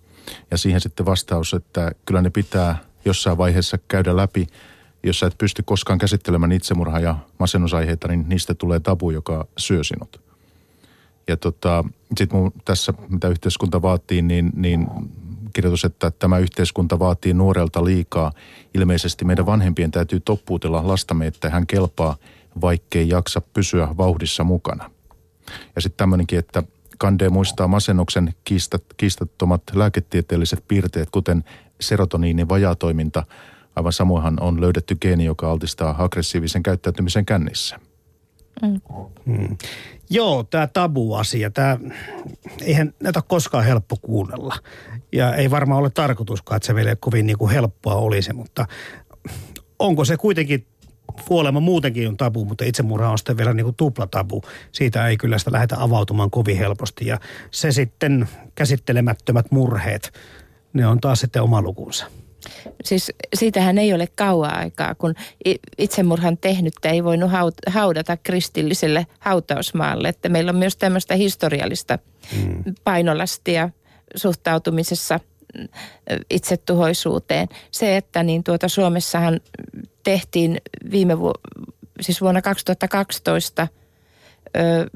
Ja 0.52 0.58
siihen 0.58 0.82
sitten 0.82 1.06
vastaus, 1.06 1.54
että 1.54 1.92
kyllä 2.06 2.22
ne 2.22 2.30
pitää 2.30 2.78
jossain 3.06 3.38
vaiheessa 3.38 3.78
käydä 3.88 4.16
läpi– 4.16 4.48
jos 5.04 5.20
sä 5.20 5.28
et 5.28 5.38
pysty 5.38 5.64
koskaan 5.64 6.00
käsittelemään 6.00 6.52
itsemurha- 6.52 7.00
ja 7.00 7.16
masennusaiheita, 7.38 8.08
niin 8.08 8.26
niistä 8.30 8.54
tulee 8.54 8.80
tabu, 8.80 9.12
joka 9.12 9.48
syö 9.58 9.84
sinut. 9.84 10.22
Ja 11.28 11.38
tota, 11.38 11.86
sitten 12.18 12.52
tässä, 12.66 12.94
mitä 13.10 13.28
yhteiskunta 13.28 13.82
vaatii, 13.82 14.22
niin, 14.22 14.52
niin 14.56 14.88
kirjoitus, 15.54 15.86
että 15.86 16.12
tämä 16.12 16.38
yhteiskunta 16.38 17.00
vaatii 17.00 17.34
nuorelta 17.34 17.86
liikaa. 17.86 18.32
Ilmeisesti 18.74 19.26
meidän 19.26 19.46
vanhempien 19.46 19.92
täytyy 19.92 20.20
toppuutella 20.20 20.88
lastamme, 20.88 21.28
että 21.28 21.50
hän 21.50 21.68
kelpaa, 21.68 22.16
vaikkei 22.62 23.10
jaksa 23.10 23.42
pysyä 23.42 23.98
vauhdissa 23.98 24.44
mukana. 24.44 24.92
Ja 25.76 25.82
sitten 25.82 25.98
tämmöinenkin, 25.98 26.40
että 26.40 26.64
Kande 26.98 27.30
muistaa 27.30 27.68
masennuksen 27.68 28.34
kiistat, 28.44 28.84
kiistattomat 28.98 29.62
lääketieteelliset 29.74 30.64
piirteet, 30.68 31.10
kuten 31.12 31.44
serotoniinin 31.82 32.50
vajatoiminta. 32.50 33.24
Aivan 33.80 33.94
samoinhan 33.94 34.38
on 34.42 34.62
löydetty 34.62 34.96
geeni, 35.02 35.26
joka 35.26 35.52
altistaa 35.52 35.96
aggressiivisen 36.04 36.64
käyttäytymisen 36.64 37.26
kännissä. 37.26 37.80
Mm. 38.62 38.82
Mm. 39.26 39.58
Joo, 40.10 40.44
tämä 40.44 40.68
tabu-asia, 40.68 41.52
tämä, 41.52 41.78
eihän 42.62 42.94
näitä 43.04 43.20
ole 43.20 43.24
koskaan 43.28 43.66
helppo 43.66 43.96
kuunnella. 44.02 44.56
Ja 45.12 45.36
ei 45.36 45.52
varmaan 45.52 45.80
ole 45.80 45.90
tarkoituskaan, 45.90 46.58
että 46.58 46.68
se 46.68 46.74
meille 46.74 46.96
kovin 46.96 47.26
niin 47.26 47.38
kuin 47.38 47.52
helppoa 47.52 47.96
olisi, 47.96 48.34
mutta 48.34 48.66
onko 49.80 50.06
se 50.06 50.18
kuitenkin 50.18 50.68
kuolema 51.28 51.60
muutenkin 51.60 52.08
on 52.08 52.18
tabu, 52.18 52.46
mutta 52.46 52.66
itsemurha 52.66 53.10
on 53.10 53.18
sitten 53.18 53.38
vielä 53.38 53.54
niin 53.54 53.66
kuin 53.66 53.76
tuplatabu. 53.76 54.42
Siitä 54.72 55.08
ei 55.08 55.18
kyllä 55.18 55.38
sitä 55.38 55.52
lähdetä 55.52 55.76
avautumaan 55.80 56.32
kovin 56.32 56.58
helposti. 56.58 57.08
Ja 57.08 57.20
se 57.52 57.72
sitten 57.72 58.30
käsittelemättömät 58.56 59.52
murheet, 59.52 60.12
ne 60.74 60.88
on 60.88 61.00
taas 61.02 61.20
sitten 61.20 61.42
oma 61.42 61.62
lukunsa. 61.62 62.06
Siis 62.84 63.12
siitähän 63.36 63.78
ei 63.78 63.94
ole 63.94 64.08
kauaa 64.16 64.56
aikaa, 64.56 64.96
kun 64.96 65.16
itsemurhan 65.78 66.38
tehnyttä 66.38 66.90
ei 66.90 67.04
voinut 67.04 67.32
haudata 67.68 68.18
kristilliselle 68.18 69.08
hautausmaalle. 69.20 70.10
Että 70.10 70.30
meillä 70.30 70.50
on 70.50 70.56
myös 70.56 70.78
tämmöistä 70.78 71.16
historiallista 71.16 72.00
mm. 72.38 72.64
painolastia 72.84 73.70
suhtautumisessa 74.16 75.20
itsetuhoisuuteen. 76.30 77.48
Se, 77.72 77.98
että 77.98 78.24
niin 78.24 78.44
tuota 78.44 78.68
Suomessahan 78.68 79.40
tehtiin 80.04 80.62
viime 80.92 81.20
vu- 81.20 81.34
siis 82.02 82.22
vuonna 82.22 82.42
2012 82.42 83.68
ö, 84.58 84.90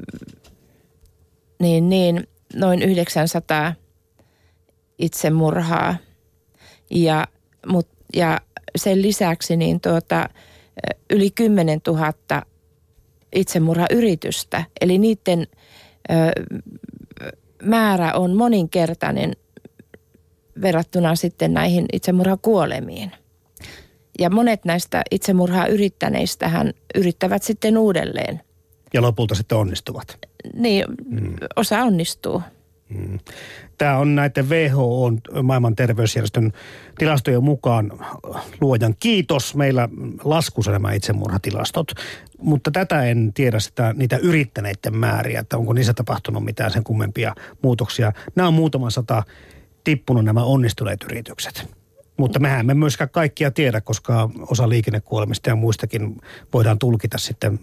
niin, 1.59 1.89
niin 1.89 2.27
noin 2.55 2.81
900 2.81 3.73
itsemurhaa 4.99 5.95
ja, 6.89 7.27
mut, 7.67 7.87
ja 8.15 8.41
sen 8.75 9.01
lisäksi 9.01 9.57
niin 9.57 9.81
tuota, 9.81 10.29
yli 11.09 11.31
10 11.31 11.81
000 11.87 12.13
itsemurhayritystä. 13.35 14.63
Eli 14.81 14.97
niiden 14.97 15.47
ö, 16.11 16.13
määrä 17.63 18.13
on 18.13 18.35
moninkertainen 18.35 19.33
verrattuna 20.61 21.15
sitten 21.15 21.53
näihin 21.53 21.85
itsemurhakuolemiin. 21.93 23.11
Ja 24.19 24.29
monet 24.29 24.65
näistä 24.65 25.01
itsemurhaa 25.11 25.67
yrittäneistähän 25.67 26.73
yrittävät 26.95 27.43
sitten 27.43 27.77
uudelleen. 27.77 28.41
Ja 28.93 29.01
lopulta 29.01 29.35
sitten 29.35 29.57
onnistuvat. 29.57 30.17
Niin, 30.53 30.85
mm. 31.05 31.35
osa 31.55 31.81
onnistuu. 31.81 32.41
Mm. 32.93 33.19
Tämä 33.77 33.97
on 33.97 34.15
näiden 34.15 34.49
WHO, 34.49 35.11
maailman 35.43 35.75
terveysjärjestön 35.75 36.51
tilastojen 36.97 37.43
mukaan 37.43 37.91
luojan 38.61 38.95
kiitos. 38.99 39.55
Meillä 39.55 39.89
laskussa 40.23 40.71
nämä 40.71 40.93
itsemurhatilastot, 40.93 41.91
mutta 42.37 42.71
tätä 42.71 43.03
en 43.03 43.31
tiedä 43.33 43.59
sitä, 43.59 43.93
niitä 43.97 44.17
yrittäneiden 44.17 44.95
määriä, 44.97 45.39
että 45.39 45.57
onko 45.57 45.73
niissä 45.73 45.93
tapahtunut 45.93 46.45
mitään 46.45 46.71
sen 46.71 46.83
kummempia 46.83 47.35
muutoksia. 47.61 48.11
Nämä 48.35 48.47
on 48.47 48.53
muutaman 48.53 48.91
sata 48.91 49.23
tippunut 49.83 50.25
nämä 50.25 50.43
onnistuneet 50.43 51.03
yritykset. 51.03 51.83
Mutta 52.17 52.39
mehän 52.39 52.65
me 52.65 52.73
myöskään 52.73 53.09
kaikkia 53.09 53.51
tiedä, 53.51 53.81
koska 53.81 54.29
osa 54.49 54.69
liikennekuolemista 54.69 55.49
ja 55.49 55.55
muistakin 55.55 56.21
voidaan 56.53 56.79
tulkita 56.79 57.17
sitten 57.17 57.59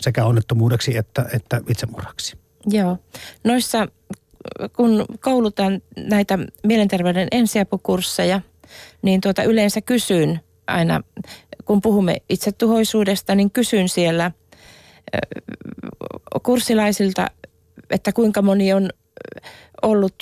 sekä 0.00 0.24
onnettomuudeksi 0.24 0.96
että, 0.96 1.26
että 1.32 1.60
itsemurhaksi. 1.68 2.38
Joo. 2.66 2.98
Noissa, 3.44 3.88
kun 4.76 5.04
koulutan 5.20 5.82
näitä 5.96 6.38
mielenterveyden 6.66 7.28
ensiapukursseja, 7.30 8.40
niin 9.02 9.20
tuota 9.20 9.42
yleensä 9.42 9.80
kysyn 9.80 10.40
aina, 10.66 11.02
kun 11.64 11.80
puhumme 11.80 12.16
itsetuhoisuudesta, 12.28 13.34
niin 13.34 13.50
kysyn 13.50 13.88
siellä 13.88 14.30
kurssilaisilta, 16.42 17.26
että 17.90 18.12
kuinka 18.12 18.42
moni 18.42 18.72
on 18.72 18.90
ollut, 19.82 20.14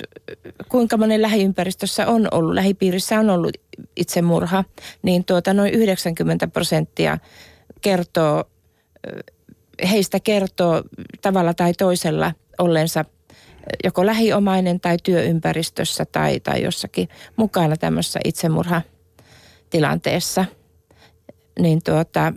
kuinka 0.69 0.97
monen 0.97 1.23
lähiympäristössä 1.23 2.07
on 2.07 2.29
ollut, 2.31 2.55
lähipiirissä 2.55 3.19
on 3.19 3.31
ollut 3.31 3.57
itsemurha, 3.97 4.65
niin 5.03 5.25
tuota 5.25 5.55
noin 5.55 5.75
90 5.75 6.47
prosenttia 6.49 7.19
kertoo, 7.81 8.45
heistä 9.91 10.21
kertoo 10.21 10.83
tavalla 11.23 11.55
tai 11.55 11.73
toisella 11.75 12.33
ollensa 12.59 13.05
joko 13.85 14.07
lähiomainen 14.07 14.81
tai 14.81 14.96
työympäristössä 15.02 16.05
tai, 16.05 16.40
tai 16.40 16.62
jossakin 16.62 17.09
mukana 17.37 17.76
tämmöisessä 17.76 18.20
itsemurhatilanteessa. 18.24 20.44
Niin 21.59 21.81
tuota, 21.85 22.33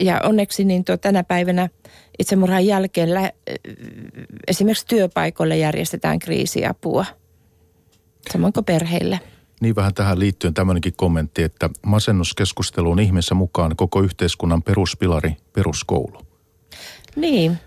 ja 0.00 0.20
onneksi 0.24 0.64
niin 0.64 0.84
tuo, 0.84 0.96
tänä 0.96 1.24
päivänä– 1.24 1.68
itsemurhan 2.20 2.66
jälkeen 2.66 3.14
lä- 3.14 3.32
esimerkiksi 4.48 4.86
työpaikoille 4.86 5.58
järjestetään 5.58 6.18
kriisiapua, 6.18 7.04
samoin 8.32 8.52
kuin 8.52 8.64
perheille. 8.64 9.20
Niin 9.60 9.76
vähän 9.76 9.94
tähän 9.94 10.18
liittyen 10.18 10.54
tämmöinenkin 10.54 10.92
kommentti, 10.96 11.42
että 11.42 11.70
masennuskeskustelu 11.86 12.90
on 12.90 13.00
ihmeessä 13.00 13.34
mukaan 13.34 13.76
koko 13.76 14.02
yhteiskunnan 14.02 14.62
peruspilari, 14.62 15.36
peruskoulu. 15.52 16.22
Niin. 17.16 17.58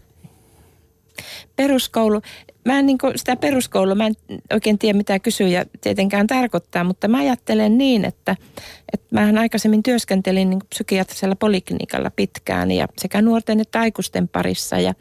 Peruskoulu 1.56 2.22
mä 2.66 2.80
en 2.80 2.86
niin 2.86 2.98
sitä 3.16 3.36
peruskoulua, 3.36 3.96
mä 3.96 4.08
en 4.08 4.16
oikein 4.54 4.80
tiedä 4.80 4.98
mitä 4.98 5.20
kysyjä 5.20 5.66
tietenkään 5.82 6.28
tarkoittaa, 6.28 6.84
mutta 6.84 7.08
mä 7.08 7.18
ajattelen 7.18 7.78
niin, 7.78 8.06
että, 8.06 8.36
että 8.94 9.08
mähän 9.12 9.38
aikaisemmin 9.38 9.84
työskentelin 9.84 10.50
niin 10.50 10.60
psykiatrisella 10.70 11.36
poliklinikalla 11.36 12.12
pitkään 12.16 12.72
ja 12.72 12.88
sekä 12.98 13.22
nuorten 13.22 13.60
että 13.60 13.80
aikuisten 13.80 14.28
parissa 14.28 14.80
ja 14.80 14.94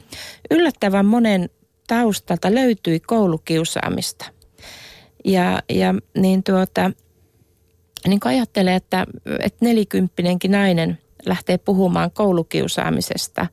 yllättävän 0.50 1.06
monen 1.06 1.50
taustalta 1.86 2.54
löytyi 2.54 3.00
koulukiusaamista. 3.00 4.24
Ja, 5.24 5.62
ja 5.68 5.94
niin 6.18 6.42
tuota, 6.42 6.90
niin 8.08 8.20
kuin 8.20 8.42
että, 8.76 9.06
että 9.40 9.64
nelikymppinenkin 9.64 10.50
nainen 10.50 10.98
lähtee 11.26 11.58
puhumaan 11.58 12.10
koulukiusaamisesta 12.10 13.46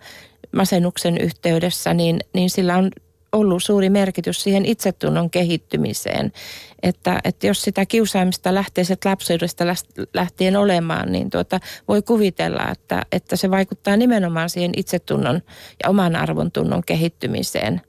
masennuksen 0.51 1.17
yhteydessä, 1.17 1.93
niin, 1.93 2.19
niin 2.33 2.49
sillä 2.49 2.77
on 2.77 2.91
ollut 3.31 3.63
suuri 3.63 3.89
merkitys 3.89 4.43
siihen 4.43 4.65
itsetunnon 4.65 5.29
kehittymiseen. 5.29 6.31
Että, 6.83 7.19
että 7.23 7.47
jos 7.47 7.61
sitä 7.61 7.85
kiusaamista 7.85 8.53
lähtee 8.53 8.83
sieltä 8.83 9.09
lapsuudesta 9.09 9.65
lähtien 10.13 10.55
olemaan, 10.55 11.11
niin 11.11 11.29
tuota, 11.29 11.59
voi 11.87 12.01
kuvitella, 12.01 12.69
että, 12.71 13.01
että 13.11 13.35
se 13.35 13.51
vaikuttaa 13.51 13.97
nimenomaan 13.97 14.49
siihen 14.49 14.71
itsetunnon 14.77 15.41
ja 15.83 15.89
oman 15.89 16.15
arvon 16.15 16.51
tunnon 16.51 16.83
kehittymiseen 16.85 17.81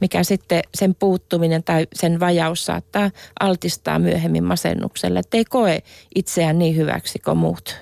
mikä 0.00 0.24
sitten 0.24 0.62
sen 0.74 0.94
puuttuminen 0.94 1.64
tai 1.64 1.86
sen 1.92 2.20
vajaus 2.20 2.66
saattaa 2.66 3.10
altistaa 3.40 3.98
myöhemmin 3.98 4.44
masennukselle, 4.44 5.18
että 5.18 5.36
ei 5.36 5.44
koe 5.44 5.82
itseään 6.14 6.58
niin 6.58 6.76
hyväksi 6.76 7.18
kuin 7.18 7.38
muut 7.38 7.76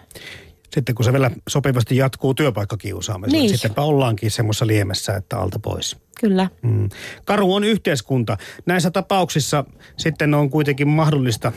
sitten 0.76 0.94
kun 0.94 1.04
se 1.04 1.12
vielä 1.12 1.30
sopivasti 1.48 1.96
jatkuu 1.96 2.34
työpaikkakiusaamisella, 2.34 3.42
niin. 3.42 3.50
sittenpä 3.50 3.82
ollaankin 3.82 4.30
semmoisessa 4.30 4.66
liemessä, 4.66 5.16
että 5.16 5.38
alta 5.38 5.58
pois. 5.58 5.96
Kyllä. 6.20 6.48
Mm. 6.62 6.88
Karu 7.24 7.54
on 7.54 7.64
yhteiskunta. 7.64 8.36
Näissä 8.66 8.90
tapauksissa 8.90 9.64
sitten 9.96 10.34
on 10.34 10.50
kuitenkin 10.50 10.88
mahdollista 10.88 11.52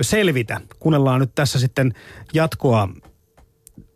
selvitä. 0.00 0.60
Kuunnellaan 0.80 1.20
nyt 1.20 1.34
tässä 1.34 1.58
sitten 1.58 1.94
jatkoa 2.34 2.88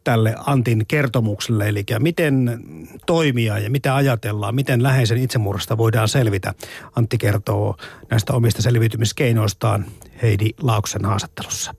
tälle 0.05 0.35
Antin 0.47 0.87
kertomukselle, 0.87 1.69
eli 1.69 1.85
miten 1.99 2.61
toimia 3.07 3.59
ja 3.59 3.71
mitä 3.71 3.97
ajatellaan, 3.97 4.55
miten 4.55 4.83
läheisen 4.83 5.19
itsemurhasta 5.19 5.79
voidaan 5.79 6.09
selvitä. 6.09 6.55
Antti 6.97 7.19
kertoo 7.19 7.77
näistä 8.11 8.33
omista 8.33 8.63
selviytymiskeinoistaan 8.63 9.87
Heidi 10.23 10.51
Lauksen 10.61 11.05
haastattelussa. 11.05 11.75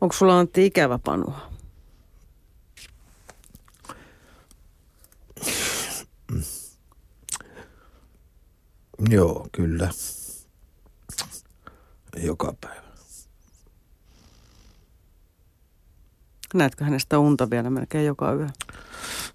Onko 0.00 0.12
sulla 0.12 0.38
Antti 0.38 0.66
ikävä 0.66 0.98
panua? 0.98 1.40
Joo, 9.10 9.48
kyllä. 9.52 9.90
Joka 12.16 12.54
päivä. 12.60 12.86
Näetkö 16.54 16.84
hänestä 16.84 17.18
unta 17.18 17.50
vielä 17.50 17.70
melkein 17.70 18.06
joka 18.06 18.32
yö? 18.32 18.46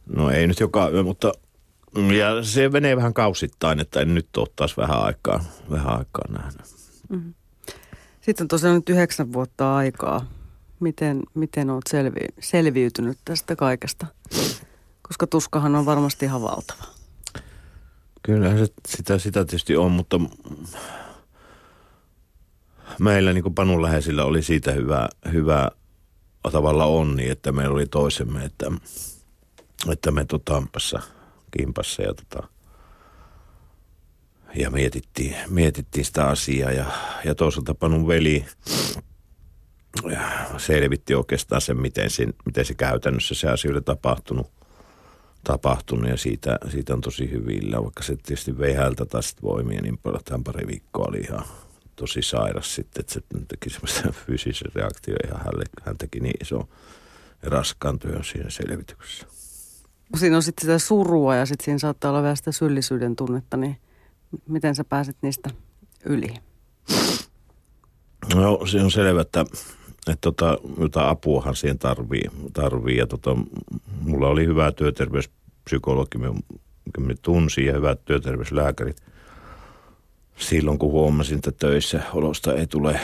No 0.05 0.29
ei 0.29 0.47
nyt 0.47 0.59
joka 0.59 0.89
yö, 0.89 1.03
mutta 1.03 1.31
ja 2.17 2.43
se 2.43 2.69
menee 2.69 2.95
vähän 2.95 3.13
kausittain, 3.13 3.79
että 3.79 4.01
en 4.01 4.15
nyt 4.15 4.37
ole 4.37 4.47
taas 4.55 4.77
vähän 4.77 5.03
aikaa, 5.03 5.43
vähän 5.69 5.97
aikaa 5.97 6.25
nähnyt. 6.29 6.61
Mm-hmm. 7.09 7.33
Sitten 8.21 8.43
on 8.43 8.47
tosiaan 8.47 8.75
nyt 8.75 8.89
yhdeksän 8.89 9.33
vuotta 9.33 9.75
aikaa 9.75 10.40
Miten, 10.81 11.23
miten 11.33 11.69
olet 11.69 11.83
selvi, 11.89 12.19
selviytynyt 12.39 13.17
tästä 13.25 13.55
kaikesta? 13.55 14.07
Koska 15.01 15.27
tuskahan 15.27 15.75
on 15.75 15.85
varmasti 15.85 16.25
ihan 16.25 16.41
valtava. 16.41 16.83
Kyllä 18.21 18.57
se, 18.57 18.73
sitä, 18.87 19.17
sitä 19.17 19.45
tietysti 19.45 19.77
on, 19.77 19.91
mutta 19.91 20.19
meillä 22.99 23.33
niin 23.33 23.43
kuin 23.43 23.55
Panun 23.55 23.81
läheisillä 23.81 24.25
oli 24.25 24.43
siitä 24.43 24.71
hyvä, 24.71 25.09
hyvä 25.31 25.71
tavalla 26.51 26.85
onni, 26.85 27.29
että 27.29 27.51
meillä 27.51 27.73
oli 27.73 27.85
toisemme, 27.85 28.45
että, 28.45 28.71
että 29.91 30.11
me 30.11 30.25
tota, 30.25 30.63
kimpassa 31.57 32.01
ja, 32.03 32.13
tota, 32.13 32.47
ja 34.55 34.69
mietittiin, 34.69 35.35
mietittiin 35.49 36.05
sitä 36.05 36.27
asiaa 36.27 36.71
ja, 36.71 36.85
ja 37.25 37.35
toisaalta 37.35 37.75
Panun 37.75 38.07
veli 38.07 38.45
selvitti 40.57 41.15
oikeastaan 41.15 41.61
sen, 41.61 41.81
miten 41.81 42.09
se, 42.09 42.27
miten 42.45 42.65
se 42.65 42.73
käytännössä 42.73 43.35
se 43.35 43.49
asia 43.49 43.71
oli 43.71 43.81
tapahtunut, 43.81 44.51
tapahtunut 45.43 46.09
ja 46.09 46.17
siitä, 46.17 46.57
siitä 46.69 46.93
on 46.93 47.01
tosi 47.01 47.31
hyvillä, 47.31 47.83
vaikka 47.83 48.03
se 48.03 48.15
tietysti 48.15 48.57
vei 48.57 48.73
häneltä 48.73 49.05
taas 49.05 49.35
voimia 49.41 49.81
niin 49.81 49.97
paljon, 49.97 50.19
että 50.19 50.33
hän 50.33 50.43
pari 50.43 50.67
viikkoa 50.67 51.05
oli 51.09 51.19
ihan 51.19 51.45
tosi 51.95 52.21
sairas 52.21 52.75
sitten, 52.75 53.01
että 53.01 53.13
se 53.13 53.21
teki 53.47 53.69
semmoista 53.69 54.11
fyysisen 54.25 54.71
reaktio 54.75 55.15
ihan 55.25 55.39
hänelle, 55.39 55.63
hän 55.85 55.97
teki 55.97 56.19
niin 56.19 56.41
iso 56.41 56.69
raskaan 57.43 57.99
työn 57.99 58.23
siinä 58.23 58.49
selvityksessä. 58.49 59.27
Siinä 60.17 60.35
on 60.35 60.43
sitten 60.43 60.61
sitä 60.61 60.79
surua 60.79 61.35
ja 61.35 61.45
sitten 61.45 61.65
siinä 61.65 61.79
saattaa 61.79 62.11
olla 62.11 62.23
vähän 62.23 62.37
sitä 62.37 62.51
syyllisyyden 62.51 63.15
tunnetta, 63.15 63.57
niin 63.57 63.77
miten 64.47 64.75
sä 64.75 64.83
pääset 64.83 65.17
niistä 65.21 65.49
yli? 66.05 66.33
No 68.35 68.65
se 68.65 68.81
on 68.81 68.91
selvä, 68.91 69.21
että, 69.21 69.45
että 70.07 70.21
tota, 70.21 70.57
jotain 70.79 71.09
apuahan 71.09 71.55
siihen 71.55 71.79
tarvii. 71.79 72.23
tarvii 72.53 72.97
ja 72.97 73.07
tota, 73.07 73.37
mulla 74.01 74.27
oli 74.27 74.45
hyvä 74.45 74.71
työterveyspsykologi, 74.71 76.17
me 76.17 77.15
tunsin 77.21 77.65
ja 77.65 77.73
hyvät 77.73 78.05
työterveyslääkärit– 78.05 79.01
silloin, 80.41 80.79
kun 80.79 80.91
huomasin, 80.91 81.35
että 81.35 81.51
töissä 81.51 82.01
olosta 82.13 82.53
ei 82.53 82.67
tule, 82.67 82.99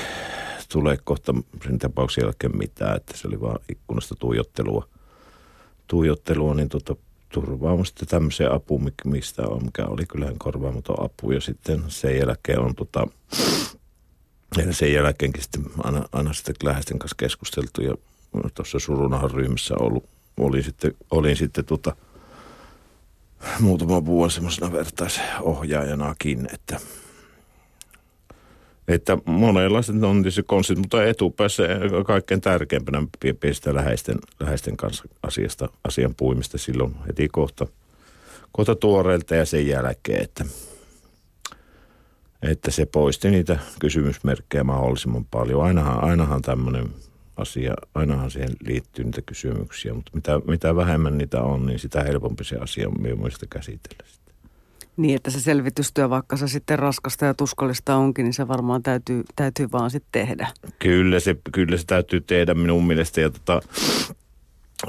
tule 0.72 0.98
kohta 1.04 1.34
sen 1.68 1.78
tapauksen 1.78 2.22
jälkeen 2.22 2.58
mitään, 2.58 2.98
että 2.98 3.18
se 3.18 3.28
oli 3.28 3.42
vaan 3.42 3.60
ikkunasta 3.70 4.16
tuijottelua, 4.20 4.88
tuijottelua 5.88 6.54
niin 6.54 6.70
tota, 6.70 6.96
turvaamasta 7.30 8.06
tämmöiseen 8.06 8.52
apuun, 8.52 8.92
mistä 9.06 9.48
on, 9.48 9.66
mikä 9.66 9.86
oli 9.86 10.06
kyllähän 10.06 10.40
korvaamaton 10.40 11.06
apu. 11.06 11.32
Ja 11.32 11.42
sitten 11.42 11.84
sen 11.88 12.18
jälkeen 12.18 12.60
on 12.60 12.76
tota, 12.76 13.08
ja 14.58 14.74
sen 14.74 14.94
jälkeenkin 14.94 15.44
sitten 15.44 15.66
aina, 15.84 16.06
aina 16.12 16.34
sitten 16.34 16.56
läheisten 16.64 17.00
kanssa 17.00 17.16
keskusteltu 17.20 17.82
ja 17.82 17.94
tuossa 18.56 18.80
surunahan 18.80 19.32
ryhmässä 19.32 19.76
ollut, 19.80 20.06
olin 20.38 20.64
sitten, 20.64 20.94
olin 21.12 21.36
sitten 21.36 21.66
tota, 21.66 21.96
muutama 23.60 24.06
vuosi 24.06 24.36
semmoisena 24.36 24.72
vertaisohjaajanakin, 24.72 26.48
että– 26.54 26.80
että 28.88 29.18
monenlaiset 29.26 30.04
on 30.04 30.16
tietysti 30.16 30.44
konstit, 30.44 30.78
mutta 30.78 31.06
etupäässä 31.06 31.64
kaikkein 32.06 32.42
tärkeimpänä 32.42 33.08
pistää 33.40 33.76
läheisten, 33.76 34.20
läheisten 34.40 34.78
kanssa 34.78 35.04
asiasta, 35.24 35.70
asian 35.88 36.16
puimista 36.16 36.58
silloin 36.58 36.96
heti 37.08 37.28
kohta, 37.28 37.68
kohta 38.52 38.76
tuoreelta 38.76 39.36
ja 39.36 39.46
sen 39.46 39.68
jälkeen, 39.68 40.24
että, 40.24 40.46
että 42.42 42.72
se 42.72 42.86
poisti 42.86 43.32
niitä 43.32 43.60
kysymysmerkkejä 43.80 44.64
mahdollisimman 44.64 45.26
paljon. 45.26 45.64
Ainahan, 45.64 46.04
ainahan 46.04 46.42
tämmöinen 46.42 46.90
asia, 47.38 47.74
ainahan 47.96 48.32
siihen 48.32 48.50
liittyy 48.68 49.06
niitä 49.06 49.22
kysymyksiä, 49.22 49.94
mutta 49.94 50.12
mitä, 50.14 50.40
mitä 50.48 50.76
vähemmän 50.76 51.18
niitä 51.18 51.42
on, 51.42 51.66
niin 51.66 51.80
sitä 51.80 52.04
helpompi 52.04 52.44
se 52.44 52.56
asia 52.58 52.88
on 52.88 53.02
mielestäni 53.02 53.48
käsitellä. 53.50 54.08
Niin, 54.98 55.16
että 55.16 55.32
se 55.32 55.40
selvitystyö, 55.40 56.10
vaikka 56.10 56.38
se 56.38 56.48
sitten 56.48 56.80
raskasta 56.80 57.26
ja 57.26 57.34
tuskallista 57.34 57.96
onkin, 57.96 58.24
niin 58.24 58.34
se 58.34 58.48
varmaan 58.48 58.84
täytyy, 58.84 59.24
täytyy 59.36 59.68
vaan 59.72 59.92
sitten 59.92 60.10
tehdä. 60.12 60.48
Kyllä 60.80 61.20
se, 61.20 61.36
kyllä 61.52 61.78
se 61.78 61.86
täytyy 61.86 62.22
tehdä 62.22 62.54
minun 62.54 62.88
mielestä. 62.88 63.22
Ja, 63.22 63.30
tota, 63.30 63.62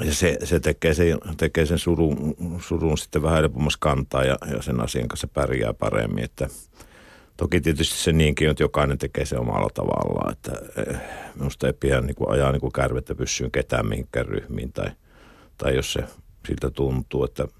ja 0.05 0.13
se, 0.13 0.37
se 0.43 0.59
tekee, 0.59 0.93
sen, 0.93 1.17
tekee 1.37 1.65
sen 1.65 1.79
surun, 1.79 2.35
surun 2.61 2.97
sitten 2.97 3.21
vähän 3.21 3.37
helpommassa 3.37 3.79
kantaa 3.81 4.23
ja, 4.23 4.37
ja 4.51 4.61
sen 4.61 4.81
asian 4.81 5.07
kanssa 5.07 5.27
pärjää 5.27 5.73
paremmin. 5.73 6.23
Että, 6.23 6.49
toki 7.39 7.61
tietysti 7.61 7.97
se 7.97 8.11
niinkin 8.11 8.47
on, 8.47 8.51
että 8.51 8.63
jokainen 8.63 8.97
tekee 8.97 9.25
se 9.25 9.37
omalla 9.37 9.69
tavallaan. 9.73 10.31
Että 10.31 10.51
eh, 10.87 10.99
minusta 11.35 11.67
ei 11.67 11.73
pidä 11.73 12.01
niin 12.01 12.15
kuin 12.15 12.29
ajaa 12.29 12.51
niin 12.51 12.61
kuin 12.61 12.73
kärvettä 12.73 13.15
pyssyyn 13.15 13.51
ketään 13.51 13.87
mihinkään 13.87 14.25
ryhmiin 14.25 14.73
tai, 14.73 14.91
tai 15.57 15.75
jos 15.75 15.93
se 15.93 16.03
siltä 16.47 16.69
tuntuu, 16.69 17.23
että– 17.23 17.47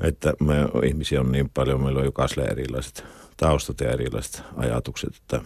että 0.00 0.34
me 0.40 0.54
ihmisiä 0.86 1.20
on 1.20 1.32
niin 1.32 1.50
paljon, 1.54 1.82
meillä 1.82 1.98
on 1.98 2.04
jokaiselle 2.04 2.48
erilaiset 2.48 3.04
taustat 3.36 3.80
ja 3.80 3.90
erilaiset 3.90 4.42
ajatukset 4.56 5.16
että, 5.16 5.40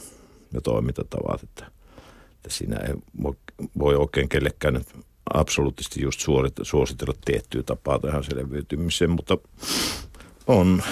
ja 0.52 0.60
toimintatavat, 0.60 1.42
että, 1.42 1.66
että 2.34 2.48
siinä 2.48 2.76
ei 2.76 2.94
voi, 3.22 3.34
voi 3.78 3.96
oikein 3.96 4.28
kellekään 4.28 4.74
nyt 4.74 4.88
absoluuttisesti 5.34 6.02
just 6.02 6.20
suositella 6.62 7.14
tiettyä 7.24 7.62
tapaa 7.62 7.98
tähän 7.98 8.24
selviytymiseen, 8.24 9.10
mutta 9.10 9.38
on 10.46 10.82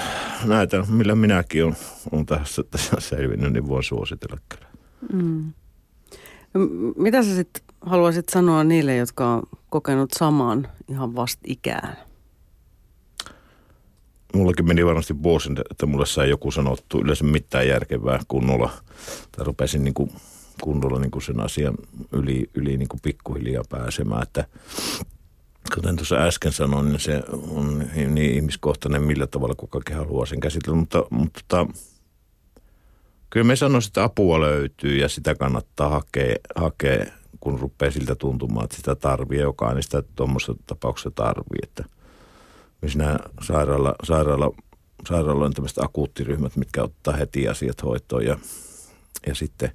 näitä, 0.44 0.84
millä 0.88 1.14
minäkin 1.14 1.64
olen, 1.64 1.76
on 2.12 2.26
tässä, 2.26 2.62
tässä 2.70 2.96
selvinnyt, 2.98 3.52
niin 3.52 3.68
voin 3.68 3.84
suositella 3.84 4.36
kyllä. 4.48 4.66
Mm. 5.12 5.52
No, 6.54 6.60
mitä 6.96 7.22
sä 7.22 7.34
sitten 7.34 7.62
haluaisit 7.80 8.28
sanoa 8.28 8.64
niille, 8.64 8.96
jotka 8.96 9.34
on 9.34 9.42
kokenut 9.70 10.10
saman 10.18 10.68
ihan 10.88 11.14
vasta 11.14 11.40
ikään? 11.46 11.96
mullakin 14.34 14.66
meni 14.66 14.86
varmasti 14.86 15.22
vuosi, 15.22 15.50
että 15.70 15.86
mulle 15.86 16.06
sai 16.06 16.30
joku 16.30 16.50
sanottu 16.50 17.00
yleensä 17.00 17.24
mitään 17.24 17.68
järkevää 17.68 18.20
kunnolla. 18.28 18.70
Tai 19.32 19.44
rupesin 19.44 19.84
niin 19.84 19.94
kuin 19.94 20.12
kunnolla 20.62 20.98
niin 20.98 21.10
kuin 21.10 21.22
sen 21.22 21.40
asian 21.40 21.74
yli, 22.12 22.50
yli 22.54 22.76
niin 22.76 22.88
kuin 22.88 23.00
pikkuhiljaa 23.00 23.64
pääsemään. 23.68 24.22
Että 24.22 24.44
kuten 25.75 25.96
tuossa 25.96 26.16
äsken 26.16 26.53
sanoin, 26.53 26.88
niin 26.88 27.01
se 27.01 27.22
on 27.51 27.79
niin 27.94 28.35
ihmiskohtainen, 28.35 29.03
millä 29.03 29.27
tavalla 29.27 29.55
kukakin 29.55 29.96
haluaa 29.96 30.27
sen 30.27 30.40
käsitellä. 30.40 30.77
Mutta, 30.77 31.05
mutta 31.11 31.40
tota, 31.48 31.66
kyllä 33.31 33.44
me 33.44 33.57
sanoisin, 33.57 33.88
että 33.88 34.05
apua 34.05 34.40
löytyy 34.40 34.96
ja 34.96 35.09
sitä 35.09 35.35
kannattaa 35.35 35.88
hakea, 35.88 36.37
hakea 36.57 37.07
kun 37.40 37.61
rupeaa 37.61 37.90
siltä 37.92 38.14
tuntumaan, 38.14 38.64
että 38.64 38.77
sitä 38.77 38.94
tarvii. 38.94 39.40
Jokainen 39.40 39.83
sitä 39.83 40.03
tuommoisessa 40.16 40.55
tapauksessa 40.66 41.11
tarvii. 41.11 41.61
Että– 41.62 41.85
nämä 42.94 43.18
sairaala, 43.42 43.94
sairaala, 44.05 44.51
sairaala 45.09 45.44
on 45.44 45.53
tämmöiset 45.53 45.79
akuuttiryhmät, 45.79 46.57
mitkä 46.57 46.83
ottaa 46.83 47.16
heti 47.16 47.48
asiat 47.48 47.83
hoitoon 47.83 48.25
ja, 48.25 48.38
ja 49.27 49.35
sitten 49.35 49.72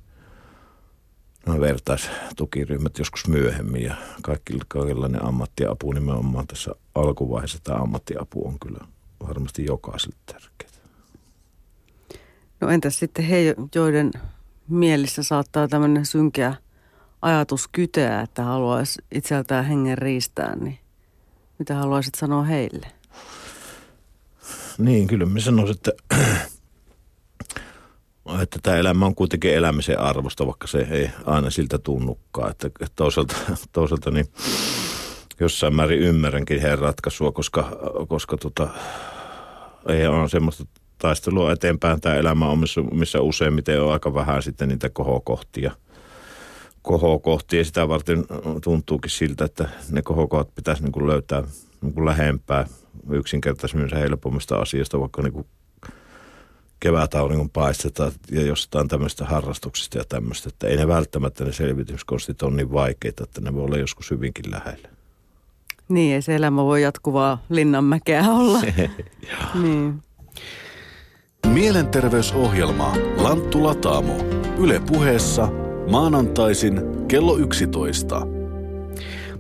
vertaistukiryhmät 1.59 2.97
joskus 2.99 3.27
myöhemmin 3.27 3.83
ja 3.83 3.95
kaikki, 4.21 4.59
kaikenlainen 4.67 5.25
ammattiapu 5.25 5.91
nimenomaan 5.91 6.47
tässä 6.47 6.71
alkuvaiheessa 6.95 7.59
tämä 7.63 7.77
ammattiapu 7.77 8.47
on 8.47 8.59
kyllä 8.59 8.87
varmasti 9.27 9.65
jokaiselle 9.65 10.15
tärkeää. 10.25 10.71
No 12.61 12.69
entäs 12.69 12.99
sitten 12.99 13.25
he, 13.25 13.55
joiden 13.75 14.11
mielissä 14.67 15.23
saattaa 15.23 15.67
tämmöinen 15.67 16.05
synkeä 16.05 16.55
ajatus 17.21 17.67
kyteä, 17.67 18.21
että 18.21 18.43
haluaisi 18.43 19.01
itseltään 19.11 19.65
hengen 19.65 19.97
riistää, 19.97 20.55
niin 20.55 20.79
mitä 21.59 21.75
haluaisit 21.75 22.15
sanoa 22.15 22.43
heille? 22.43 22.87
Niin, 24.77 25.07
kyllä 25.07 25.25
mä 25.25 25.39
sanoisin, 25.39 25.75
että, 25.75 25.91
että 28.41 28.59
tämä 28.63 28.77
elämä 28.77 29.05
on 29.05 29.15
kuitenkin 29.15 29.53
elämisen 29.53 29.99
arvosta, 29.99 30.45
vaikka 30.45 30.67
se 30.67 30.87
ei 30.91 31.09
aina 31.25 31.49
siltä 31.49 31.77
tunnukaan. 31.77 32.51
Että 32.51 32.69
toisaalta, 32.95 33.35
toisaalta 33.71 34.11
niin 34.11 34.25
jossain 35.39 35.75
määrin 35.75 35.99
ymmärränkin 35.99 36.61
heidän 36.61 36.79
ratkaisua, 36.79 37.31
koska, 37.31 37.77
koska 38.07 38.37
tota, 38.37 38.67
ei 39.89 40.07
ole 40.07 40.29
semmoista 40.29 40.65
taistelua 40.97 41.51
eteenpäin 41.51 42.01
tämä 42.01 42.15
elämä 42.15 42.47
on, 42.47 42.59
missä, 42.59 42.81
missä 42.81 43.21
useimmiten 43.21 43.81
on 43.81 43.93
aika 43.93 44.13
vähän 44.13 44.43
sitten 44.43 44.69
niitä 44.69 44.89
kohokohtia. 44.89 45.71
Kohokohtia 46.81 47.65
sitä 47.65 47.87
varten 47.87 48.25
tuntuukin 48.63 49.11
siltä, 49.11 49.45
että 49.45 49.69
ne 49.91 50.01
kohokohdat 50.01 50.55
pitäisi 50.55 50.83
niin 50.83 50.91
kuin 50.91 51.07
löytää 51.07 51.43
niin 51.81 51.93
kuin 51.93 52.05
lähempää 52.05 52.67
yksinkertaisemmin 53.09 53.97
helpommista 53.97 54.55
asiasta, 54.55 54.99
vaikka 54.99 55.21
niin 55.21 55.33
kuin 55.33 55.47
kevätauringon 56.79 57.49
paisteta 57.49 58.11
ja 58.31 58.41
jostain 58.41 58.87
tämmöistä 58.87 59.25
harrastuksista 59.25 59.97
ja 59.97 60.03
tämmöistä, 60.09 60.49
että 60.49 60.67
ei 60.67 60.77
ne 60.77 60.87
välttämättä 60.87 61.45
ne 61.45 61.53
selvityskonstit 61.53 62.41
on 62.41 62.55
niin 62.55 62.71
vaikeita, 62.71 63.23
että 63.23 63.41
ne 63.41 63.53
voi 63.53 63.63
olla 63.63 63.77
joskus 63.77 64.11
hyvinkin 64.11 64.51
lähellä. 64.51 64.89
Niin, 65.89 66.15
ei 66.15 66.21
se 66.21 66.35
elämä 66.35 66.63
voi 66.63 66.81
jatkuvaa 66.81 67.43
linnanmäkeä 67.49 68.23
olla. 68.29 68.61
niin. 69.63 70.03
Mielenterveysohjelma 71.47 72.93
Lanttu 73.17 73.63
Lataamo. 73.63 74.17
Yle 74.57 74.81
puheessa 74.87 75.49
maanantaisin 75.91 76.81
kello 77.07 77.37
11. 77.37 78.36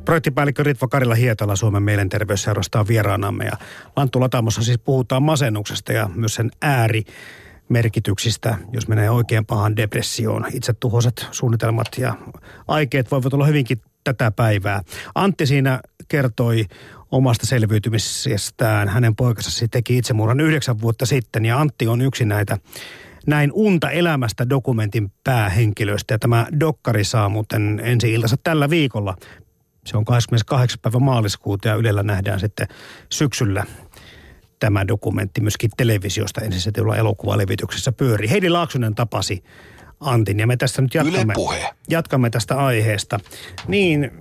Projektipäällikkö 0.07 0.63
Ritva 0.63 0.87
Karilla 0.87 1.15
Hietala 1.15 1.55
Suomen 1.55 1.83
mielenterveysseurasta 1.83 2.79
on 2.79 2.87
vieraanamme 2.87 3.45
ja 3.45 3.57
Lanttu 3.95 4.19
Latamossa 4.19 4.63
siis 4.63 4.79
puhutaan 4.79 5.23
masennuksesta 5.23 5.93
ja 5.93 6.09
myös 6.15 6.35
sen 6.35 6.51
ääri 6.61 7.03
merkityksistä, 7.69 8.57
jos 8.73 8.87
menee 8.87 9.09
oikein 9.09 9.45
pahan 9.45 9.75
depressioon. 9.75 10.45
Itsetuhoiset 10.53 11.27
suunnitelmat 11.31 11.87
ja 11.97 12.15
aikeet 12.67 13.11
voivat 13.11 13.33
olla 13.33 13.45
hyvinkin 13.45 13.81
tätä 14.03 14.31
päivää. 14.31 14.81
Antti 15.15 15.45
siinä 15.45 15.79
kertoi 16.07 16.65
omasta 17.11 17.45
selviytymisestään. 17.45 18.89
Hänen 18.89 19.15
poikansa 19.15 19.67
teki 19.71 19.97
itsemurhan 19.97 20.39
yhdeksän 20.39 20.81
vuotta 20.81 21.05
sitten 21.05 21.45
ja 21.45 21.59
Antti 21.59 21.87
on 21.87 22.01
yksi 22.01 22.25
näitä 22.25 22.57
näin 23.25 23.51
unta 23.53 23.91
elämästä 23.91 24.49
dokumentin 24.49 25.11
päähenkilöistä. 25.23 26.13
Ja 26.13 26.19
tämä 26.19 26.47
dokkari 26.59 27.03
saa 27.03 27.29
muuten 27.29 27.81
ensi 27.83 28.13
iltansa 28.13 28.37
tällä 28.43 28.69
viikolla. 28.69 29.15
Se 29.87 29.97
on 29.97 30.05
28. 30.05 30.79
päivä 30.81 30.99
maaliskuuta 30.99 31.67
ja 31.67 31.75
Ylellä 31.75 32.03
nähdään 32.03 32.39
sitten 32.39 32.67
syksyllä 33.09 33.63
tämä 34.59 34.87
dokumentti 34.87 35.41
myöskin 35.41 35.71
televisiosta 35.77 36.41
ensisijaisella 36.41 36.95
elokuvalevityksessä 36.95 37.91
pyörii. 37.91 38.29
Heidi 38.29 38.49
Laaksonen 38.49 38.95
tapasi 38.95 39.43
Antin 39.99 40.39
ja 40.39 40.47
me 40.47 40.57
tässä 40.57 40.81
nyt 40.81 40.93
jatkamme, 40.93 41.33
jatkamme 41.89 42.29
tästä 42.29 42.55
aiheesta. 42.55 43.19
Niin, 43.67 44.11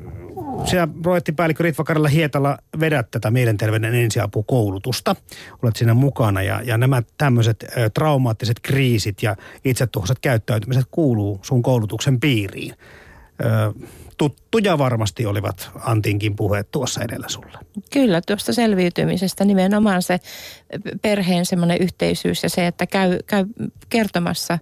sinä 0.65 0.89
projektipäällikkö 1.03 1.63
Ritva 1.63 1.85
Karella 1.85 2.09
Hietala 2.09 2.59
vedät 2.81 3.11
tätä 3.11 3.31
mielenterveyden 3.31 3.95
ensiapukoulutusta. 3.95 5.17
Olet 5.63 5.77
siinä 5.77 5.95
mukana 5.95 6.43
ja, 6.43 6.61
ja 6.65 6.79
nämä 6.79 7.03
tämmöiset 7.19 7.65
ö, 7.79 7.91
traumaattiset 7.91 8.61
kriisit 8.63 9.23
ja 9.23 9.37
itsetuhoiset 9.65 10.19
käyttäytymiset 10.21 10.87
kuuluu 10.91 11.41
sun 11.43 11.63
koulutuksen 11.63 12.21
piiriin. 12.21 12.75
Ö, 13.45 13.73
tuttuja 14.17 14.79
varmasti 14.79 15.27
olivat 15.27 15.71
Antinkin 15.81 16.37
puheet 16.37 16.71
tuossa 16.71 17.03
edellä 17.03 17.29
sulle. 17.29 17.59
Kyllä, 17.93 18.21
tuosta 18.27 18.53
selviytymisestä 18.53 19.45
nimenomaan 19.45 20.03
se 20.03 20.21
perheen 21.03 21.47
semmoinen 21.47 21.79
yhteisyys 21.81 22.43
ja 22.43 22.51
se, 22.51 22.67
että 22.67 22.87
käy, 22.87 23.19
käy 23.27 23.47
kertomassa 23.89 24.59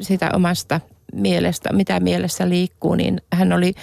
sitä 0.00 0.30
omasta 0.34 0.80
mielestä, 1.12 1.72
mitä 1.72 2.00
mielessä 2.00 2.48
liikkuu, 2.48 2.94
niin 2.94 3.20
hän 3.32 3.52
oli 3.52 3.74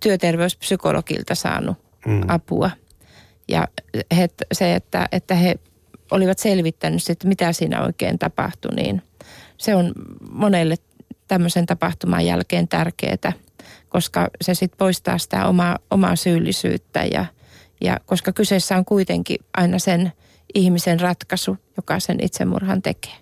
työterveyspsykologilta 0.00 1.34
saanut 1.34 1.76
mm. 2.06 2.22
apua. 2.28 2.70
Ja 3.48 3.68
he, 4.16 4.28
se, 4.52 4.74
että, 4.74 5.08
että 5.12 5.34
he 5.34 5.54
olivat 6.10 6.38
selvittänyt, 6.38 7.08
että 7.08 7.28
mitä 7.28 7.52
siinä 7.52 7.82
oikein 7.82 8.18
tapahtui, 8.18 8.74
niin 8.74 9.02
se 9.58 9.74
on 9.74 9.92
monelle 10.30 10.76
tämmöisen 11.28 11.66
tapahtuman 11.66 12.26
jälkeen 12.26 12.68
tärkeää, 12.68 13.32
koska 13.90 14.28
se 14.40 14.54
sitten 14.54 14.78
poistaa 14.78 15.18
sitä 15.18 15.46
omaa, 15.46 15.78
omaa 15.90 16.16
syyllisyyttä 16.16 17.04
ja, 17.04 17.24
ja 17.80 18.00
koska 18.06 18.32
kyseessä 18.32 18.76
on 18.76 18.84
kuitenkin 18.84 19.36
aina 19.56 19.78
sen 19.78 20.12
ihmisen 20.54 21.00
ratkaisu, 21.00 21.56
joka 21.76 22.00
sen 22.00 22.18
itsemurhan 22.24 22.82
tekee. 22.82 23.14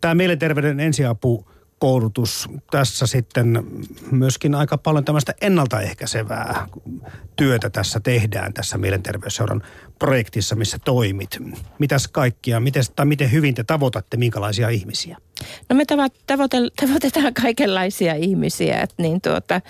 Tämä 0.00 0.14
mielenterveyden 0.14 0.80
ensiapu 0.80 1.46
koulutus 1.78 2.48
tässä 2.70 3.06
sitten 3.06 3.64
myöskin 4.10 4.54
aika 4.54 4.78
paljon 4.78 5.04
tämmöistä 5.04 5.34
ennaltaehkäisevää 5.40 6.66
työtä 7.36 7.70
tässä 7.70 8.00
tehdään 8.00 8.52
tässä 8.52 8.78
Mielenterveysseuran 8.78 9.62
projektissa, 9.98 10.56
missä 10.56 10.78
toimit. 10.84 11.38
Mitäs 11.78 12.08
kaikkia, 12.08 12.60
miten, 12.60 12.82
tai 12.96 13.06
miten 13.06 13.32
hyvin 13.32 13.54
te 13.54 13.64
tavoitatte, 13.64 14.16
minkälaisia 14.16 14.68
ihmisiä? 14.68 15.18
No 15.68 15.76
me 15.76 15.84
tavoitetaan 16.80 17.34
kaikenlaisia 17.42 18.14
ihmisiä, 18.14 18.80
että 18.80 19.02
niin 19.02 19.20
tuota, 19.20 19.60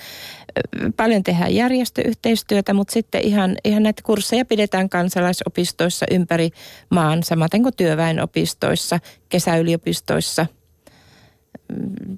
paljon 0.97 1.23
tehdään 1.23 1.55
järjestöyhteistyötä, 1.55 2.73
mutta 2.73 2.93
sitten 2.93 3.23
ihan, 3.23 3.57
ihan 3.65 3.83
näitä 3.83 4.03
kursseja 4.03 4.45
pidetään 4.45 4.89
kansalaisopistoissa 4.89 6.07
ympäri 6.11 6.51
maan, 6.91 7.23
samaten 7.23 7.63
kuin 7.63 7.77
työväenopistoissa, 7.77 9.01
kesäyliopistoissa– 9.29 10.47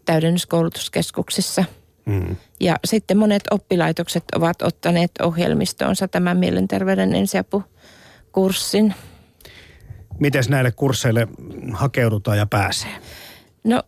täydennyskoulutuskeskuksissa. 0.04 1.64
Mm. 2.06 2.36
Ja 2.60 2.76
sitten 2.84 3.18
monet 3.18 3.42
oppilaitokset 3.50 4.24
ovat 4.36 4.62
ottaneet 4.62 5.10
ohjelmistoonsa 5.22 6.08
tämän 6.08 6.36
mielenterveyden 6.36 7.14
ensiapukurssin. 7.14 8.94
Miten 10.18 10.44
näille 10.48 10.72
kursseille 10.72 11.28
hakeudutaan 11.72 12.38
ja 12.38 12.46
pääsee? 12.46 12.90
No, 13.64 13.82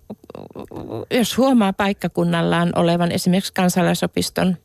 jos 1.11 1.39
huomaa 1.39 1.73
paikkakunnallaan 1.73 2.73
olevan 2.77 3.12
esimerkiksi 3.12 3.53
kansalaisopiston 3.53 4.57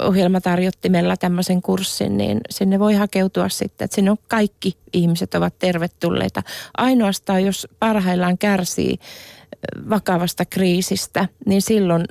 ohjelmatarjottimella 0.00 1.16
tämmöisen 1.16 1.62
kurssin, 1.62 2.16
niin 2.16 2.40
sinne 2.50 2.78
voi 2.78 2.94
hakeutua 2.94 3.48
sitten, 3.48 3.84
että 3.84 3.94
sinne 3.94 4.10
on 4.10 4.16
kaikki 4.28 4.76
ihmiset 4.92 5.34
ovat 5.34 5.58
tervetulleita. 5.58 6.42
Ainoastaan 6.76 7.44
jos 7.44 7.68
parhaillaan 7.78 8.38
kärsii 8.38 8.98
vakavasta 9.90 10.44
kriisistä, 10.44 11.28
niin 11.46 11.62
silloin 11.62 12.04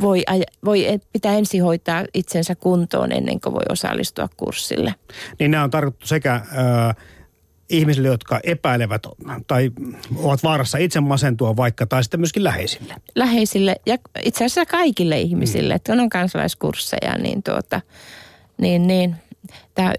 voi, 0.00 0.22
voi 0.64 0.86
pitää 1.12 1.34
ensin 1.34 1.62
hoitaa 1.62 2.04
itsensä 2.14 2.54
kuntoon 2.54 3.12
ennen 3.12 3.40
kuin 3.40 3.54
voi 3.54 3.64
osallistua 3.68 4.28
kurssille. 4.36 4.94
Niin 5.38 5.50
nämä 5.50 5.64
on 5.64 5.70
tarkoitettu 5.70 6.06
sekä... 6.06 6.34
Äh, 6.34 6.96
ihmisille, 7.72 8.08
jotka 8.08 8.40
epäilevät 8.44 9.02
tai 9.46 9.70
ovat 10.16 10.42
vaarassa 10.42 10.78
itse 10.78 11.00
masentua 11.00 11.56
vaikka, 11.56 11.86
tai 11.86 12.02
sitten 12.02 12.20
myöskin 12.20 12.44
läheisille? 12.44 12.94
Läheisille 13.14 13.76
ja 13.86 13.96
itse 14.22 14.44
asiassa 14.44 14.66
kaikille 14.66 15.20
ihmisille, 15.20 15.74
mm. 15.74 15.76
että 15.76 15.92
on 15.92 16.08
kansalaiskursseja, 16.08 17.18
niin 17.18 17.42
tuota, 17.42 17.80
niin, 18.58 18.86
niin 18.86 19.16
Tämä, 19.74 19.92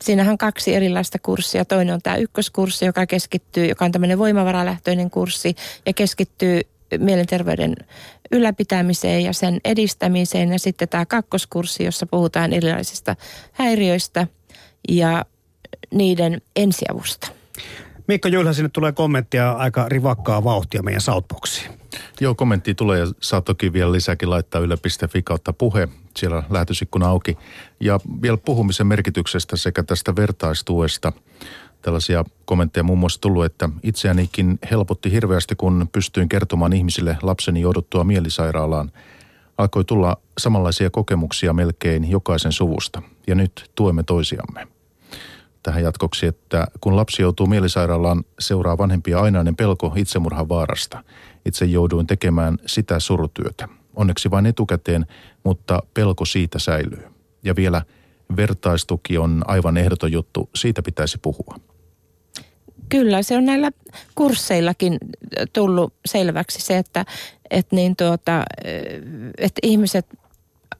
siinähän 0.00 0.32
on 0.32 0.38
kaksi 0.38 0.74
erilaista 0.74 1.18
kurssia. 1.18 1.64
Toinen 1.64 1.94
on 1.94 2.02
tämä 2.02 2.16
ykköskurssi, 2.16 2.84
joka 2.84 3.06
keskittyy, 3.06 3.66
joka 3.66 3.84
on 3.84 3.92
tämmöinen 3.92 4.18
voimavaralähtöinen 4.18 5.10
kurssi 5.10 5.54
ja 5.86 5.92
keskittyy 5.92 6.60
mielenterveyden 6.98 7.76
ylläpitämiseen 8.32 9.24
ja 9.24 9.32
sen 9.32 9.60
edistämiseen. 9.64 10.52
Ja 10.52 10.58
sitten 10.58 10.88
tämä 10.88 11.06
kakkoskurssi, 11.06 11.84
jossa 11.84 12.06
puhutaan 12.06 12.52
erilaisista 12.52 13.16
häiriöistä 13.52 14.26
ja 14.88 15.24
niiden 15.90 16.42
ensiavusta. 16.56 17.28
Mikko 18.08 18.28
Jylhä, 18.28 18.52
sinne 18.52 18.68
tulee 18.68 18.92
kommenttia 18.92 19.52
aika 19.52 19.88
rivakkaa 19.88 20.44
vauhtia 20.44 20.82
meidän 20.82 21.00
Southboxiin. 21.00 21.70
Joo, 22.20 22.34
kommentti 22.34 22.74
tulee 22.74 22.98
ja 22.98 23.06
saa 23.20 23.40
toki 23.40 23.72
vielä 23.72 23.92
lisäkin 23.92 24.30
laittaa 24.30 24.60
yle.fi 24.60 25.22
kautta 25.22 25.52
puhe. 25.52 25.88
Siellä 26.16 26.42
lähetysikkuna 26.50 27.08
auki. 27.08 27.38
Ja 27.80 28.00
vielä 28.22 28.36
puhumisen 28.36 28.86
merkityksestä 28.86 29.56
sekä 29.56 29.82
tästä 29.82 30.16
vertaistuesta. 30.16 31.12
Tällaisia 31.82 32.24
kommentteja 32.44 32.84
muun 32.84 32.98
muassa 32.98 33.20
tullut, 33.20 33.44
että 33.44 33.68
itseänikin 33.82 34.58
helpotti 34.70 35.12
hirveästi, 35.12 35.54
kun 35.54 35.88
pystyin 35.92 36.28
kertomaan 36.28 36.72
ihmisille 36.72 37.16
lapseni 37.22 37.60
jouduttua 37.60 38.04
mielisairaalaan. 38.04 38.92
Alkoi 39.58 39.84
tulla 39.84 40.16
samanlaisia 40.38 40.90
kokemuksia 40.90 41.52
melkein 41.52 42.10
jokaisen 42.10 42.52
suvusta. 42.52 43.02
Ja 43.26 43.34
nyt 43.34 43.70
tuemme 43.74 44.02
toisiamme 44.02 44.75
tähän 45.66 45.82
jatkoksi, 45.82 46.26
että 46.26 46.66
kun 46.80 46.96
lapsi 46.96 47.22
joutuu 47.22 47.46
mielisairaalaan, 47.46 48.24
seuraa 48.38 48.78
vanhempia 48.78 49.20
ainainen 49.20 49.56
pelko 49.56 49.92
itsemurhan 49.96 50.48
vaarasta. 50.48 51.04
Itse 51.44 51.64
jouduin 51.64 52.06
tekemään 52.06 52.58
sitä 52.66 53.00
surutyötä. 53.00 53.68
Onneksi 53.96 54.30
vain 54.30 54.46
etukäteen, 54.46 55.06
mutta 55.44 55.82
pelko 55.94 56.24
siitä 56.24 56.58
säilyy. 56.58 57.04
Ja 57.44 57.56
vielä 57.56 57.82
vertaistuki 58.36 59.18
on 59.18 59.42
aivan 59.46 59.76
ehdoton 59.76 60.12
juttu, 60.12 60.50
siitä 60.54 60.82
pitäisi 60.82 61.18
puhua. 61.22 61.54
Kyllä, 62.88 63.22
se 63.22 63.36
on 63.36 63.44
näillä 63.44 63.70
kursseillakin 64.14 64.98
tullut 65.52 65.94
selväksi 66.06 66.62
se, 66.62 66.78
että, 66.78 67.04
että, 67.50 67.76
niin 67.76 67.96
tuota, 67.96 68.44
että 69.38 69.60
ihmiset 69.62 70.06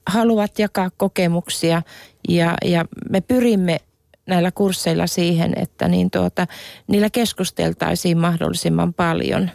haluavat 0.07 0.59
jakaa 0.59 0.91
kokemuksia 0.97 1.83
ja, 2.29 2.55
ja 2.65 2.85
me 3.11 3.21
pyrimme 3.21 3.81
näillä 4.27 4.51
kursseilla 4.51 5.07
siihen, 5.07 5.53
että 5.57 5.89
niin 5.89 6.11
tuota, 6.11 6.47
niillä 6.87 7.11
keskusteltaisiin 7.11 8.19
mahdollisimman 8.19 8.95
paljon. 8.95 9.51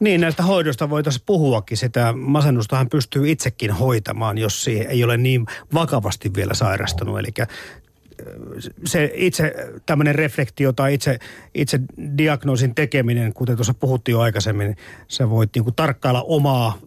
Niin, 0.00 0.20
näistä 0.20 0.42
hoidosta 0.42 0.90
voitaisiin 0.90 1.22
puhuakin. 1.26 1.76
Sitä 1.76 2.12
masennustahan 2.12 2.88
pystyy 2.88 3.30
itsekin 3.30 3.70
hoitamaan, 3.70 4.38
jos 4.38 4.64
siihen 4.64 4.90
ei 4.90 5.04
ole 5.04 5.16
niin 5.16 5.46
vakavasti 5.74 6.34
vielä 6.34 6.54
sairastunut. 6.54 7.18
Eli 7.18 7.32
se 8.84 9.10
itse 9.14 9.54
tämmöinen 9.86 10.14
reflektio 10.14 10.72
tai 10.72 10.94
itse, 10.94 11.18
itse 11.54 11.80
diagnoosin 12.18 12.74
tekeminen, 12.74 13.32
kuten 13.32 13.56
tuossa 13.56 13.74
puhuttiin 13.74 14.12
jo 14.12 14.20
aikaisemmin, 14.20 14.76
sä 15.08 15.30
voit 15.30 15.50
niin 15.54 15.64
kuin 15.64 15.74
tarkkailla 15.74 16.22
omaa 16.22 16.78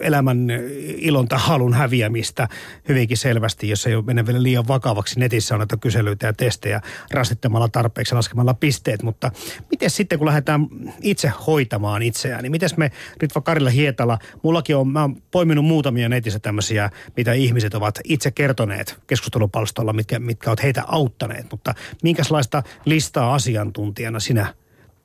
elämän 0.00 0.48
ilon 0.96 1.28
tai 1.28 1.38
halun 1.42 1.74
häviämistä 1.74 2.48
hyvinkin 2.88 3.16
selvästi, 3.16 3.68
jos 3.68 3.86
ei 3.86 4.02
mene 4.02 4.26
vielä 4.26 4.42
liian 4.42 4.68
vakavaksi. 4.68 5.20
Netissä 5.20 5.54
on 5.54 5.58
näitä 5.58 5.76
kyselyitä 5.76 6.26
ja 6.26 6.32
testejä 6.32 6.80
rastittamalla 7.10 7.68
tarpeeksi 7.68 8.14
laskemalla 8.14 8.54
pisteet, 8.54 9.02
mutta 9.02 9.30
miten 9.70 9.90
sitten 9.90 10.18
kun 10.18 10.26
lähdetään 10.26 10.66
itse 11.02 11.32
hoitamaan 11.46 12.02
itseään, 12.02 12.42
niin 12.42 12.50
miten 12.50 12.70
me 12.76 12.90
Ritva 13.20 13.40
Karilla 13.40 13.70
Hietala, 13.70 14.18
mullakin 14.42 14.76
on, 14.76 14.88
mä 14.88 15.00
oon 15.00 15.22
poiminut 15.30 15.64
muutamia 15.64 16.08
netissä 16.08 16.38
tämmöisiä, 16.38 16.90
mitä 17.16 17.32
ihmiset 17.32 17.74
ovat 17.74 17.98
itse 18.04 18.30
kertoneet 18.30 18.98
keskustelupalstolla, 19.06 19.92
mitkä, 19.92 20.18
mitkä 20.18 20.50
ovat 20.50 20.62
heitä 20.62 20.79
auttaneet, 20.88 21.46
mutta 21.50 21.74
minkälaista 22.02 22.62
listaa 22.84 23.34
asiantuntijana 23.34 24.20
sinä 24.20 24.54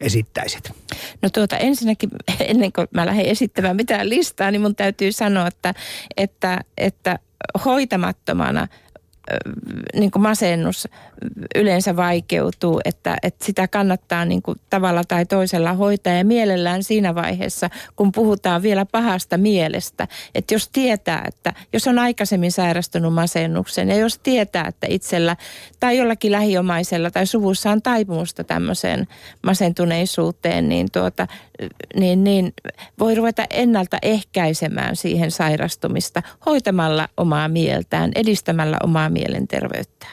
esittäisit? 0.01 0.71
No 1.21 1.29
tuota 1.29 1.57
ensinnäkin, 1.57 2.09
ennen 2.39 2.71
kuin 2.71 2.87
mä 2.91 3.05
lähden 3.05 3.25
esittämään 3.25 3.75
mitään 3.75 4.09
listaa, 4.09 4.51
niin 4.51 4.61
mun 4.61 4.75
täytyy 4.75 5.11
sanoa, 5.11 5.47
että, 5.47 5.73
että, 6.17 6.61
että 6.77 7.19
hoitamattomana– 7.65 8.67
niin 9.95 10.11
kuin 10.11 10.23
masennus 10.23 10.87
yleensä 11.55 11.95
vaikeutuu, 11.95 12.81
että, 12.85 13.17
että 13.23 13.45
sitä 13.45 13.67
kannattaa 13.67 14.25
niin 14.25 14.41
kuin 14.41 14.59
tavalla 14.69 15.03
tai 15.03 15.25
toisella 15.25 15.73
hoitaa 15.73 16.13
ja 16.13 16.25
mielellään 16.25 16.83
siinä 16.83 17.15
vaiheessa, 17.15 17.69
kun 17.95 18.11
puhutaan 18.11 18.61
vielä 18.61 18.85
pahasta 18.85 19.37
mielestä. 19.37 20.07
Että 20.35 20.53
jos 20.53 20.69
tietää, 20.69 21.25
että 21.27 21.53
jos 21.73 21.87
on 21.87 21.99
aikaisemmin 21.99 22.51
sairastunut 22.51 23.13
masennuksen 23.13 23.89
ja 23.89 23.95
jos 23.95 24.19
tietää, 24.19 24.67
että 24.67 24.87
itsellä 24.89 25.37
tai 25.79 25.97
jollakin 25.97 26.31
lähiomaisella 26.31 27.11
tai 27.11 27.25
suvussa 27.25 27.71
on 27.71 27.81
taipumusta 27.81 28.43
tämmöiseen 28.43 29.07
masentuneisuuteen, 29.43 30.69
niin, 30.69 30.87
tuota, 30.91 31.27
niin, 31.95 32.23
niin 32.23 32.53
voi 32.99 33.15
ruveta 33.15 33.45
ennaltaehkäisemään 33.49 34.95
siihen 34.95 35.31
sairastumista 35.31 36.21
hoitamalla 36.45 37.09
omaa 37.17 37.47
mieltään, 37.47 38.11
edistämällä 38.15 38.77
omaa 38.83 39.09
mielenterveyttä. 39.15 40.07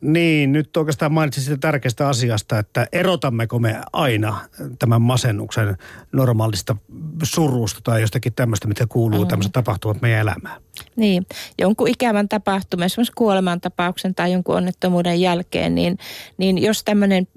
Niin, 0.00 0.52
nyt 0.52 0.76
oikeastaan 0.76 1.12
mainitsin 1.12 1.42
sitä 1.42 1.56
tärkeästä 1.56 2.08
asiasta, 2.08 2.58
että 2.58 2.86
erotammeko 2.92 3.58
me 3.58 3.80
aina 3.92 4.40
tämän 4.78 5.02
masennuksen 5.02 5.76
normaalista 6.12 6.76
surusta 7.22 7.80
tai 7.84 8.00
jostakin 8.00 8.32
tämmöistä, 8.32 8.68
mitä 8.68 8.86
kuuluu, 8.88 9.24
mm. 9.24 9.28
tämmöiset 9.28 9.52
tapahtumat 9.52 10.02
meidän 10.02 10.20
elämään. 10.20 10.62
Niin, 10.96 11.26
jonkun 11.58 11.88
ikävän 11.88 12.28
tapahtuman, 12.28 12.86
esimerkiksi 12.86 13.12
kuolemantapauksen 13.16 14.14
tai 14.14 14.32
jonkun 14.32 14.56
onnettomuuden 14.56 15.20
jälkeen, 15.20 15.74
niin, 15.74 15.98
niin 16.36 16.58
jos 16.58 16.84
tämmöinen 16.84 17.28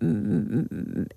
mm, 0.00 0.64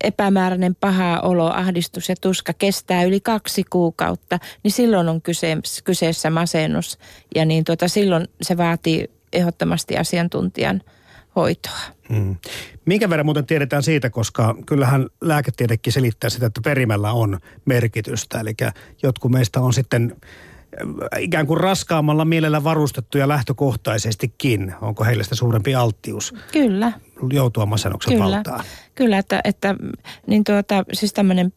epämääräinen 0.04 0.74
paha 0.74 1.20
olo, 1.20 1.46
ahdistus 1.46 2.08
ja 2.08 2.14
tuska 2.20 2.52
kestää 2.52 3.02
yli 3.02 3.20
kaksi 3.20 3.64
kuukautta, 3.70 4.38
niin 4.62 4.72
silloin 4.72 5.08
on 5.08 5.22
kyse, 5.22 5.56
kyseessä 5.84 6.30
masennus 6.30 6.98
ja 7.34 7.44
niin 7.44 7.64
tuota, 7.64 7.88
silloin 7.88 8.28
se 8.42 8.56
vaatii 8.56 9.19
ehdottomasti 9.32 9.96
asiantuntijan 9.96 10.80
hoitoa. 11.36 11.80
Hmm. 12.14 12.36
Minkä 12.84 13.10
verran 13.10 13.26
muuten 13.26 13.46
tiedetään 13.46 13.82
siitä, 13.82 14.10
koska 14.10 14.56
kyllähän 14.66 15.06
lääketiedekin 15.20 15.92
selittää 15.92 16.30
sitä, 16.30 16.46
että 16.46 16.60
perimällä 16.64 17.12
on 17.12 17.38
merkitystä. 17.64 18.40
Eli 18.40 18.54
jotkut 19.02 19.30
meistä 19.30 19.60
on 19.60 19.72
sitten 19.72 20.16
äh, 21.14 21.22
ikään 21.22 21.46
kuin 21.46 21.60
raskaammalla 21.60 22.24
mielellä 22.24 22.64
varustettuja 22.64 23.28
lähtökohtaisestikin. 23.28 24.74
Onko 24.80 25.04
heille 25.04 25.24
sitä 25.24 25.34
suurempi 25.34 25.74
alttius? 25.74 26.34
Kyllä. 26.52 26.92
Joutua 27.32 27.66
masennuksen 27.66 28.12
Kyllä. 28.14 28.36
valtaan. 28.36 28.64
Kyllä, 28.94 29.18
että, 29.18 29.40
että 29.44 29.74
niin 30.26 30.44
tuota, 30.44 30.84
siis 30.92 31.12
tämmöinen 31.12 31.52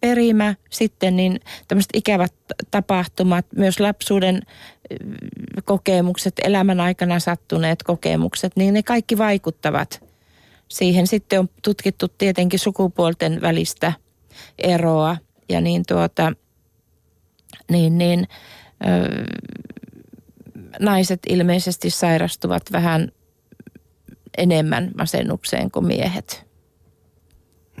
perimä, 0.00 0.54
sitten 0.70 1.16
niin 1.16 1.40
tämmöiset 1.68 1.90
ikävät 1.94 2.34
tapahtumat, 2.70 3.46
myös 3.56 3.80
lapsuuden 3.80 4.42
kokemukset, 5.64 6.34
elämän 6.44 6.80
aikana 6.80 7.20
sattuneet 7.20 7.82
kokemukset, 7.82 8.52
niin 8.56 8.74
ne 8.74 8.82
kaikki 8.82 9.18
vaikuttavat 9.18 10.04
siihen. 10.68 11.06
Sitten 11.06 11.40
on 11.40 11.48
tutkittu 11.62 12.08
tietenkin 12.08 12.58
sukupuolten 12.58 13.40
välistä 13.40 13.92
eroa 14.58 15.16
ja 15.48 15.60
niin 15.60 15.82
tuota, 15.88 16.32
niin, 17.70 17.98
niin 17.98 18.28
ö, 18.84 19.24
naiset 20.80 21.20
ilmeisesti 21.28 21.90
sairastuvat 21.90 22.62
vähän 22.72 23.12
enemmän 24.38 24.90
masennukseen 24.98 25.70
kuin 25.70 25.86
miehet. 25.86 26.46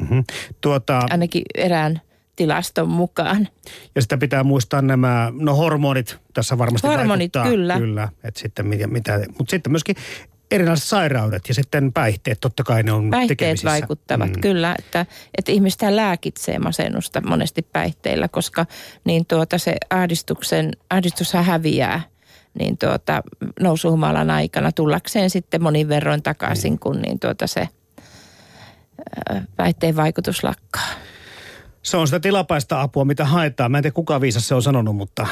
Mm-hmm. 0.00 0.24
Tuota, 0.60 1.06
Ainakin 1.10 1.42
erään 1.54 2.00
tilaston 2.36 2.88
mukaan. 2.88 3.48
Ja 3.94 4.02
sitä 4.02 4.18
pitää 4.18 4.44
muistaa 4.44 4.82
nämä, 4.82 5.32
no 5.40 5.54
hormonit 5.54 6.18
tässä 6.34 6.58
varmasti 6.58 6.86
Hormonit, 6.86 7.34
vaikuttaa. 7.34 7.44
kyllä. 7.44 7.78
kyllä 7.78 8.08
että 8.24 8.40
sitten 8.40 8.66
mitä, 8.66 8.86
mitä, 8.86 9.20
mutta 9.38 9.50
sitten 9.50 9.72
myöskin 9.72 9.96
erilaiset 10.50 10.86
sairaudet 10.86 11.48
ja 11.48 11.54
sitten 11.54 11.92
päihteet, 11.92 12.40
totta 12.40 12.64
kai 12.64 12.82
ne 12.82 12.92
on 12.92 13.10
Päihteet 13.10 13.38
tekemisissä. 13.38 13.70
vaikuttavat, 13.70 14.30
mm. 14.30 14.40
kyllä. 14.40 14.74
Että, 14.78 15.06
että 15.38 15.52
ihmistä 15.52 15.96
lääkitsee 15.96 16.58
masennusta 16.58 17.20
monesti 17.20 17.62
päihteillä, 17.62 18.28
koska 18.28 18.66
niin 19.04 19.26
tuota 19.26 19.58
se 19.58 19.76
ahdistuksen, 19.90 20.72
ahdistushan 20.90 21.44
häviää 21.44 22.11
niin 22.58 22.78
tuota, 22.78 23.22
nousuhumalan 23.60 24.30
aikana 24.30 24.72
tullakseen 24.72 25.30
sitten 25.30 25.62
monin 25.62 25.88
verroin 25.88 26.22
takaisin, 26.22 26.72
mm. 26.72 26.78
kun 26.78 27.02
niin 27.02 27.20
tuota 27.20 27.46
se 27.46 27.68
päihteen 29.56 29.96
vaikutus 29.96 30.44
lakkaa. 30.44 30.86
Se 31.82 31.96
on 31.96 32.06
sitä 32.06 32.20
tilapäistä 32.20 32.80
apua, 32.80 33.04
mitä 33.04 33.24
haetaan. 33.24 33.70
Mä 33.70 33.78
en 33.78 33.82
tiedä 33.82 33.94
kuka 33.94 34.20
viisas 34.20 34.48
se 34.48 34.54
on 34.54 34.62
sanonut, 34.62 34.96
mutta 34.96 35.26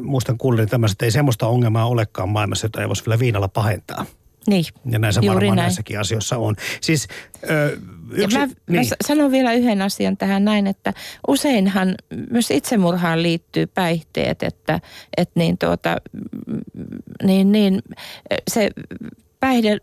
muistan 0.00 0.38
kuulin 0.38 0.68
tämmöistä, 0.68 0.92
että 0.94 1.04
ei 1.04 1.10
semmoista 1.10 1.46
ongelmaa 1.46 1.86
olekaan 1.86 2.28
maailmassa, 2.28 2.64
jota 2.64 2.80
ei 2.80 2.88
voisi 2.88 3.06
vielä 3.06 3.18
viinalla 3.18 3.48
pahentaa. 3.48 4.06
Niin, 4.46 4.64
Ja 4.90 4.98
näin 4.98 5.12
se 5.12 5.20
Juuri 5.20 5.34
varmaan 5.34 5.56
näin. 5.56 5.64
näissäkin 5.64 6.00
asioissa 6.00 6.38
on. 6.38 6.56
Siis 6.80 7.08
ö, 7.50 7.78
yksi, 8.10 8.38
ja 8.38 8.46
mä, 8.46 8.46
niin. 8.46 8.88
mä 8.88 8.96
sanon 9.06 9.30
vielä 9.30 9.52
yhden 9.52 9.82
asian 9.82 10.16
tähän 10.16 10.44
näin, 10.44 10.66
että 10.66 10.92
useinhan 11.28 11.94
myös 12.30 12.50
itsemurhaan 12.50 13.22
liittyy 13.22 13.66
päihteet, 13.66 14.42
että, 14.42 14.80
että 15.16 15.40
niin 15.40 15.58
tuota, 15.58 15.96
niin, 17.22 17.52
niin 17.52 17.82
se 18.50 18.70
päihde, 19.40 19.78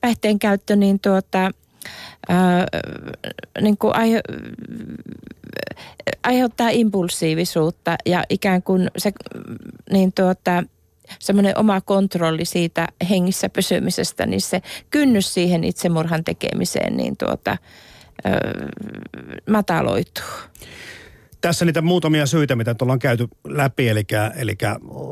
päihteen 0.00 0.38
käyttö 0.38 0.76
niin 0.76 1.00
tuota, 1.00 1.50
ää, 2.28 2.66
niin 3.60 3.78
kuin 3.78 3.96
aihe, 3.96 4.20
aiheuttaa 6.22 6.68
impulsiivisuutta 6.68 7.96
ja 8.06 8.24
ikään 8.30 8.62
kuin 8.62 8.90
se 8.96 9.12
niin 9.92 10.12
tuota, 10.12 10.64
semmoinen 11.18 11.58
oma 11.58 11.80
kontrolli 11.80 12.44
siitä 12.44 12.88
hengissä 13.10 13.48
pysymisestä, 13.48 14.26
niin 14.26 14.40
se 14.40 14.62
kynnys 14.90 15.34
siihen 15.34 15.64
itsemurhan 15.64 16.24
tekemiseen 16.24 16.96
niin 16.96 17.16
tuota, 17.16 17.56
ö, 18.26 18.30
mataloituu. 19.50 20.24
Tässä 21.40 21.64
niitä 21.64 21.82
muutamia 21.82 22.26
syitä, 22.26 22.56
mitä 22.56 22.74
ollaan 22.82 22.98
käyty 22.98 23.28
läpi, 23.48 23.88
eli, 23.88 24.04
eli 24.36 24.56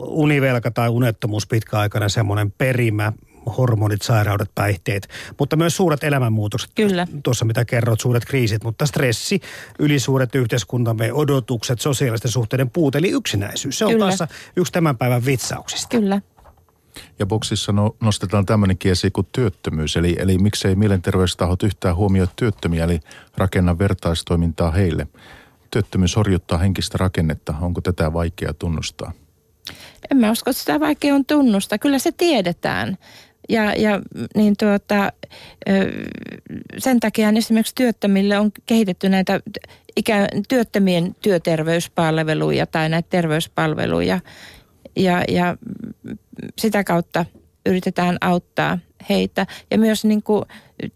univelka 0.07 0.70
tai 0.70 0.88
unettomuus 0.88 1.47
pitkäaikainen 1.47 2.11
semmoinen 2.11 2.51
perimä, 2.51 3.12
hormonit, 3.59 4.03
sairaudet, 4.03 4.51
päihteet, 4.55 5.09
mutta 5.38 5.57
myös 5.57 5.76
suuret 5.76 6.05
elämänmuutokset. 6.05 6.70
Kyllä. 6.74 7.07
Tuossa 7.22 7.45
mitä 7.45 7.64
kerrot, 7.64 8.01
suuret 8.01 8.24
kriisit, 8.24 8.64
mutta 8.64 8.86
stressi, 8.86 9.40
ylisuuret 9.78 10.34
yhteiskuntamme 10.34 11.12
odotukset, 11.12 11.80
sosiaalisten 11.80 12.30
suhteiden 12.30 12.70
puute, 12.70 12.99
eli 12.99 13.11
yksinäisyys. 13.11 13.78
Se 13.78 13.84
on 13.84 13.93
Kyllä. 13.93 14.16
taas 14.16 14.30
yksi 14.57 14.72
tämän 14.72 14.97
päivän 14.97 15.24
vitsauksista. 15.24 15.88
Kyllä. 15.88 16.20
Ja 17.18 17.26
boksissa 17.26 17.72
no, 17.72 17.97
nostetaan 18.01 18.47
tämmöinenkin 18.47 18.93
esiin 18.93 19.12
kuin 19.12 19.26
työttömyys. 19.32 19.97
Eli, 19.97 20.16
eli 20.18 20.38
miksei 20.38 20.74
mielenterveystahot 20.74 21.62
yhtään 21.62 21.97
huomioi 21.97 22.26
työttömiä, 22.36 22.84
eli 22.84 23.01
rakenna 23.36 23.78
vertaistoimintaa 23.78 24.70
heille. 24.70 25.09
Työttömyys 25.70 26.16
horjuttaa 26.16 26.59
henkistä 26.59 26.99
rakennetta. 26.99 27.55
Onko 27.61 27.80
tätä 27.80 28.12
vaikea 28.12 28.55
tunnustaa? 28.55 29.12
En 30.11 30.16
mä 30.16 30.30
usko, 30.30 30.51
että 30.51 30.61
sitä 30.61 30.80
vaikea 30.80 31.14
on 31.14 31.24
tunnustaa. 31.24 31.78
Kyllä 31.78 31.99
se 31.99 32.12
tiedetään. 32.12 32.99
Ja, 33.49 33.72
ja 33.74 34.01
niin 34.36 34.55
tuota, 34.59 35.12
sen 36.78 37.01
takia 37.01 37.32
esimerkiksi 37.36 37.74
työttömille 37.74 38.38
on 38.38 38.53
kehitetty 38.66 39.09
näitä 39.09 39.40
ikään 39.97 40.28
työttömien 40.49 41.16
työterveyspalveluja 41.20 42.66
tai 42.66 42.88
näitä 42.88 43.07
terveyspalveluja. 43.11 44.20
Ja, 44.97 45.24
ja 45.28 45.57
sitä 46.59 46.84
kautta 46.84 47.24
yritetään 47.66 48.16
auttaa 48.20 48.78
heitä. 49.09 49.47
Ja 49.70 49.78
myös 49.78 50.05
niin 50.05 50.22
kuin 50.22 50.45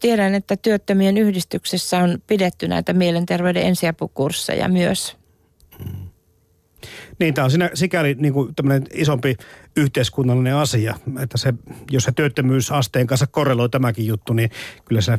tiedän, 0.01 0.35
että 0.35 0.57
työttömien 0.57 1.19
yhdistyksessä 1.19 1.99
on 1.99 2.23
pidetty 2.27 2.69
näitä 2.69 2.93
mielenterveyden 2.93 3.63
ensiapukursseja 3.63 4.69
myös. 4.69 5.17
Niin, 7.19 7.35
tämä 7.35 7.45
on 7.45 7.51
siinä 7.51 7.71
sikäli 7.75 8.17
niin 8.19 8.33
kuin 8.33 8.55
isompi 8.93 9.37
yhteiskunnallinen 9.77 10.55
asia, 10.55 10.95
että 11.23 11.39
se, 11.39 11.55
jos 11.91 12.05
se 12.05 12.13
työttömyysasteen 12.13 13.07
kanssa 13.07 13.27
korreloi 13.27 13.69
tämäkin 13.69 14.07
juttu, 14.07 14.33
niin 14.33 14.51
kyllä 14.85 15.01
se 15.01 15.19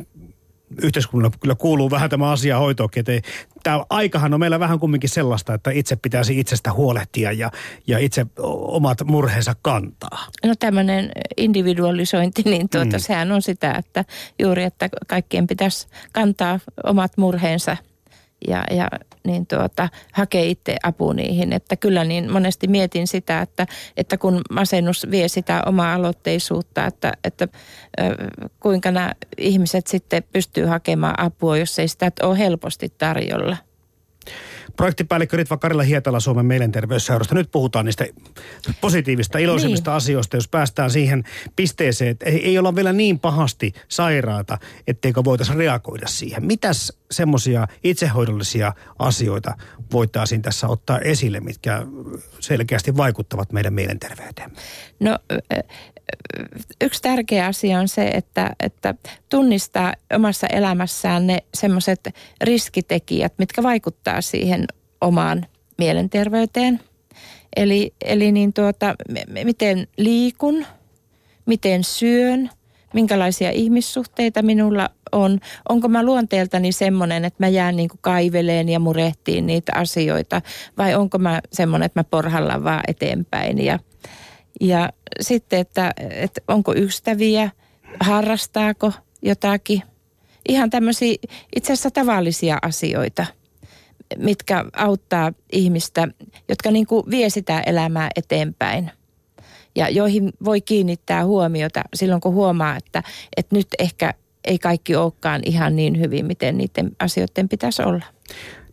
yhteiskunnalla 0.82 1.38
kyllä 1.42 1.56
kuuluu 1.56 1.92
vähän 1.92 2.10
tämä 2.10 2.32
asia 2.32 2.58
hoitoakin. 2.58 3.00
Että 3.00 3.30
tämä 3.64 3.86
aikahan 3.90 4.34
on 4.34 4.40
meillä 4.40 4.60
vähän 4.60 4.80
kumminkin 4.80 5.10
sellaista, 5.10 5.54
että 5.54 5.72
itse 5.72 5.96
pitäisi 5.96 6.40
itsestä 6.40 6.74
huolehtia 6.74 7.32
ja, 7.32 7.52
ja 7.88 8.00
itse 8.00 8.26
omat 8.68 9.04
murheensa 9.06 9.56
kantaa. 9.62 10.28
No 10.46 10.54
tämmöinen 10.60 11.12
individualisointi, 11.38 12.42
niin 12.46 12.70
tuota, 12.70 12.98
mm. 12.98 13.00
sehän 13.00 13.32
on 13.32 13.42
sitä, 13.42 13.72
että 13.72 14.06
juuri, 14.40 14.64
että 14.64 14.90
kaikkien 15.08 15.48
pitäisi 15.48 15.88
kantaa 16.12 16.60
omat 16.84 17.18
murheensa 17.18 17.78
ja, 18.48 18.64
ja 18.72 18.88
niin 19.24 19.48
tuota, 19.48 19.90
hakee 20.14 20.46
itse 20.46 20.76
apu 20.84 21.14
niihin. 21.14 21.54
Että 21.54 21.76
kyllä 21.76 22.04
niin 22.04 22.32
monesti 22.32 22.68
mietin 22.68 23.08
sitä, 23.08 23.42
että, 23.42 23.68
että 23.98 24.18
kun 24.18 24.42
masennus 24.52 25.08
vie 25.12 25.28
sitä 25.28 25.64
omaa 25.66 25.94
aloitteisuutta, 25.94 26.86
että, 26.86 27.14
että 27.24 27.48
kuinka 28.60 28.92
nämä 28.92 29.12
ihmiset 29.38 29.88
sitten 29.88 30.24
pystyy 30.34 30.66
hakemaan 30.66 31.20
apua, 31.20 31.58
jos 31.58 31.80
ei 31.80 31.88
sitä 31.88 32.12
ole 32.24 32.38
helposti 32.38 32.94
tarjolla. 32.98 33.58
Projektipäällikkö 34.76 35.38
Ritva 35.38 35.58
Karila 35.58 35.84
Hietala 35.84 36.20
Suomen 36.20 36.46
mielenterveysseurasta. 36.46 37.36
Nyt 37.36 37.52
puhutaan 37.52 37.86
niistä 37.86 38.06
positiivista, 38.82 39.38
iloisimmista 39.38 39.92
niin. 39.92 39.98
asioista, 39.98 40.38
jos 40.38 40.48
päästään 40.48 40.92
siihen 40.92 41.24
pisteeseen, 41.56 42.12
että 42.12 42.26
ei, 42.26 42.46
ei 42.46 42.58
olla 42.58 42.76
vielä 42.76 42.94
niin 42.94 43.20
pahasti 43.20 43.74
sairaata, 43.88 44.58
etteikö 44.88 45.24
voitaisiin 45.24 45.58
reagoida 45.58 46.08
siihen. 46.08 46.46
Mitäs 46.46 46.94
semmoisia 47.12 47.68
itsehoidollisia 47.84 48.74
asioita 49.00 49.56
voitaisiin 49.92 50.42
tässä 50.42 50.68
ottaa 50.68 51.00
esille, 51.00 51.40
mitkä 51.40 51.86
selkeästi 52.40 52.98
vaikuttavat 52.98 53.52
meidän 53.52 53.74
mielenterveyteen? 53.74 54.52
No 55.00 55.20
yksi 56.82 57.02
tärkeä 57.02 57.46
asia 57.46 57.80
on 57.80 57.88
se, 57.88 58.08
että, 58.08 58.56
että 58.60 58.96
tunnistaa 59.30 59.94
omassa 60.16 60.48
elämässään 60.48 61.28
ne 61.28 61.38
semmoiset 61.54 62.10
riskitekijät, 62.42 63.34
mitkä 63.38 63.64
vaikuttaa 63.64 64.22
siihen 64.22 64.66
omaan 65.02 65.46
mielenterveyteen. 65.78 66.80
Eli, 67.56 67.94
eli 68.06 68.32
niin 68.32 68.54
tuota, 68.54 68.96
miten 69.44 69.88
liikun, 69.98 70.66
miten 71.46 71.84
syön, 71.84 72.50
minkälaisia 72.94 73.52
ihmissuhteita 73.52 74.42
minulla 74.42 74.90
on. 75.12 75.40
Onko 75.70 75.88
mä 75.88 76.04
luonteeltani 76.04 76.72
semmoinen, 76.72 77.26
että 77.26 77.44
mä 77.44 77.48
jään 77.48 77.76
niin 77.76 77.90
kuin 77.90 78.00
kaiveleen 78.02 78.70
ja 78.70 78.80
murehtiin 78.80 79.48
niitä 79.48 79.72
asioita 79.76 80.42
vai 80.78 80.96
onko 80.96 81.18
mä 81.18 81.42
semmoinen, 81.54 81.86
että 81.86 82.00
mä 82.00 82.04
porhallan 82.04 82.64
vaan 82.64 82.84
eteenpäin 82.88 83.66
ja– 83.66 83.80
ja 84.62 84.90
sitten, 85.22 85.60
että, 85.60 85.94
että 86.12 86.42
onko 86.48 86.74
ystäviä, 86.76 87.50
harrastaako 88.00 88.94
jotakin. 89.22 89.84
Ihan 90.50 90.70
tämmöisiä 90.70 91.16
itse 91.56 91.74
asiassa 91.74 91.92
tavallisia 91.92 92.58
asioita, 92.62 93.26
mitkä 94.18 94.66
auttaa 94.74 95.34
ihmistä, 95.52 96.08
jotka 96.50 96.72
niin 96.72 96.88
kuin 96.88 97.04
vie 97.10 97.30
sitä 97.30 97.60
elämää 97.66 98.10
eteenpäin. 98.16 98.92
Ja 99.76 99.90
joihin 99.90 100.34
voi 100.46 100.62
kiinnittää 100.62 101.26
huomiota 101.26 101.82
silloin, 101.94 102.22
kun 102.22 102.34
huomaa, 102.34 102.76
että, 102.76 103.04
että 103.38 103.56
nyt 103.56 103.68
ehkä 103.80 104.14
ei 104.46 104.60
kaikki 104.60 104.96
olekaan 104.96 105.42
ihan 105.46 105.76
niin 105.76 106.00
hyvin, 106.00 106.26
miten 106.26 106.58
niiden 106.58 106.92
asioiden 107.00 107.50
pitäisi 107.50 107.82
olla 107.82 108.06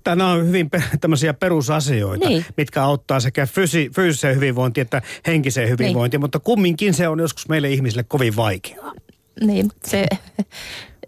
nämä 0.08 0.30
on 0.30 0.46
hyvin 0.46 0.70
tämmöisiä 1.00 1.34
perusasioita, 1.34 2.28
niin. 2.28 2.44
mitkä 2.56 2.82
auttaa 2.82 3.20
sekä 3.20 3.46
fysi, 3.46 3.90
fyysiseen 3.94 4.36
hyvinvointiin 4.36 4.82
että 4.82 5.02
henkiseen 5.26 5.68
hyvinvointiin, 5.68 6.18
niin. 6.18 6.24
mutta 6.24 6.40
kumminkin 6.40 6.94
se 6.94 7.08
on 7.08 7.18
joskus 7.18 7.48
meille 7.48 7.70
ihmisille 7.70 8.02
kovin 8.02 8.36
vaikeaa. 8.36 8.92
Niin, 9.40 9.70
se, 9.84 10.06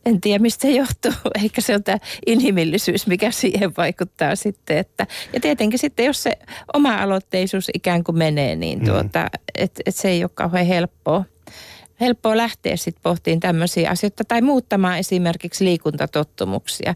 en 0.06 0.20
tiedä 0.20 0.42
mistä 0.42 0.62
se 0.62 0.70
johtuu, 0.70 1.12
eikä 1.42 1.60
se 1.60 1.74
on 1.74 1.82
tämä 1.82 1.98
inhimillisyys, 2.26 3.06
mikä 3.06 3.30
siihen 3.30 3.72
vaikuttaa 3.76 4.36
sitten. 4.36 4.78
Että, 4.78 5.06
ja 5.32 5.40
tietenkin 5.40 5.78
sitten, 5.78 6.06
jos 6.06 6.22
se 6.22 6.32
oma 6.74 6.96
aloitteisuus 6.96 7.70
ikään 7.74 8.04
kuin 8.04 8.18
menee, 8.18 8.56
niin 8.56 8.78
mm. 8.78 8.84
tuota, 8.84 9.18
mm. 9.18 9.40
että 9.54 9.82
et 9.86 9.96
se 9.96 10.08
ei 10.08 10.24
ole 10.24 10.30
kauhean 10.34 10.66
helppoa 10.66 11.24
helppoa 12.00 12.36
lähteä 12.36 12.76
sitten 12.76 13.02
pohtiin 13.02 13.40
tämmöisiä 13.40 13.90
asioita 13.90 14.24
tai 14.24 14.42
muuttamaan 14.42 14.98
esimerkiksi 14.98 15.64
liikuntatottumuksia. 15.64 16.94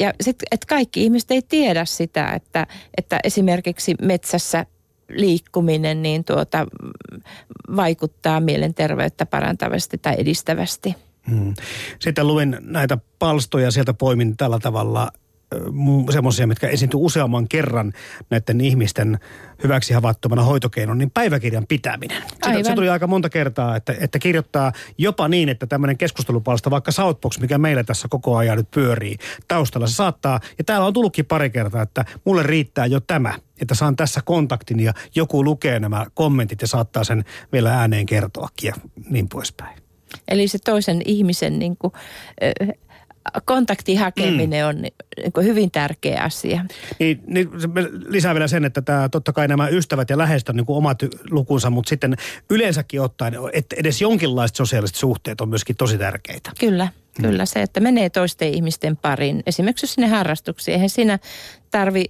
Ja 0.00 0.12
sitten, 0.20 0.46
että 0.50 0.66
kaikki 0.68 1.02
ihmiset 1.02 1.30
ei 1.30 1.42
tiedä 1.42 1.84
sitä, 1.84 2.30
että, 2.30 2.66
että 2.96 3.20
esimerkiksi 3.24 3.94
metsässä 4.02 4.66
liikkuminen 5.08 6.02
niin 6.02 6.24
tuota, 6.24 6.66
vaikuttaa 7.76 8.40
mielenterveyttä 8.40 9.26
parantavasti 9.26 9.98
tai 9.98 10.14
edistävästi. 10.18 10.94
Hmm. 11.30 11.54
Sitten 11.98 12.26
luin 12.26 12.56
näitä 12.60 12.98
palstoja, 13.18 13.70
sieltä 13.70 13.94
poimin 13.94 14.36
tällä 14.36 14.58
tavalla 14.58 15.10
semmoisia, 16.10 16.46
mitkä 16.46 16.68
esiintyy 16.68 17.00
useamman 17.02 17.48
kerran 17.48 17.92
näiden 18.30 18.60
ihmisten 18.60 19.18
hyväksi 19.62 19.94
havaittomana 19.94 20.42
hoitokeinon, 20.42 20.98
niin 20.98 21.10
päiväkirjan 21.10 21.66
pitäminen. 21.66 22.22
Sitä, 22.22 22.62
se 22.62 22.74
tuli 22.74 22.88
aika 22.88 23.06
monta 23.06 23.30
kertaa, 23.30 23.76
että, 23.76 23.94
että 24.00 24.18
kirjoittaa 24.18 24.72
jopa 24.98 25.28
niin, 25.28 25.48
että 25.48 25.66
tämmöinen 25.66 25.98
keskustelupalsta, 25.98 26.70
vaikka 26.70 26.92
Southbox, 26.92 27.38
mikä 27.38 27.58
meillä 27.58 27.84
tässä 27.84 28.08
koko 28.10 28.36
ajan 28.36 28.56
nyt 28.56 28.70
pyörii 28.70 29.16
taustalla, 29.48 29.86
se 29.86 29.94
saattaa, 29.94 30.40
ja 30.58 30.64
täällä 30.64 30.86
on 30.86 30.92
tullutkin 30.92 31.26
pari 31.26 31.50
kertaa, 31.50 31.82
että 31.82 32.04
mulle 32.24 32.42
riittää 32.42 32.86
jo 32.86 33.00
tämä, 33.00 33.34
että 33.60 33.74
saan 33.74 33.96
tässä 33.96 34.20
kontaktin 34.24 34.80
ja 34.80 34.92
joku 35.14 35.44
lukee 35.44 35.80
nämä 35.80 36.06
kommentit 36.14 36.62
ja 36.62 36.68
saattaa 36.68 37.04
sen 37.04 37.24
vielä 37.52 37.78
ääneen 37.78 38.06
kertoakin 38.06 38.68
ja 38.68 38.74
niin 39.10 39.28
poispäin. 39.28 39.82
Eli 40.28 40.48
se 40.48 40.58
toisen 40.64 41.02
ihmisen 41.04 41.58
niin 41.58 41.76
kuin, 41.76 41.92
kontaktin 43.44 43.98
hakeminen 43.98 44.64
mm. 44.64 44.68
on 44.68 44.82
niin 44.82 44.92
hyvin 45.42 45.70
tärkeä 45.70 46.22
asia. 46.22 46.64
Niin, 46.98 47.20
niin 47.26 47.50
lisää 48.06 48.34
vielä 48.34 48.48
sen, 48.48 48.64
että 48.64 48.82
tämä, 48.82 49.08
totta 49.08 49.32
kai 49.32 49.48
nämä 49.48 49.68
ystävät 49.68 50.10
ja 50.10 50.18
läheiset 50.18 50.48
on 50.48 50.56
niin 50.56 50.66
kuin 50.66 50.76
omat 50.76 50.98
lukunsa, 51.30 51.70
mutta 51.70 51.88
sitten 51.88 52.16
yleensäkin 52.50 53.00
ottaen, 53.00 53.34
että 53.52 53.76
edes 53.78 54.00
jonkinlaiset 54.00 54.56
sosiaaliset 54.56 54.96
suhteet 54.96 55.40
on 55.40 55.48
myöskin 55.48 55.76
tosi 55.76 55.98
tärkeitä. 55.98 56.50
Kyllä, 56.60 56.88
mm. 57.18 57.22
kyllä 57.22 57.46
se, 57.46 57.62
että 57.62 57.80
menee 57.80 58.10
toisten 58.10 58.54
ihmisten 58.54 58.96
parin. 58.96 59.42
Esimerkiksi 59.46 59.86
sinne 59.86 60.08
harrastuksiin, 60.08 60.74
eihän 60.74 60.88
siinä 60.88 61.18
tarvi 61.70 62.04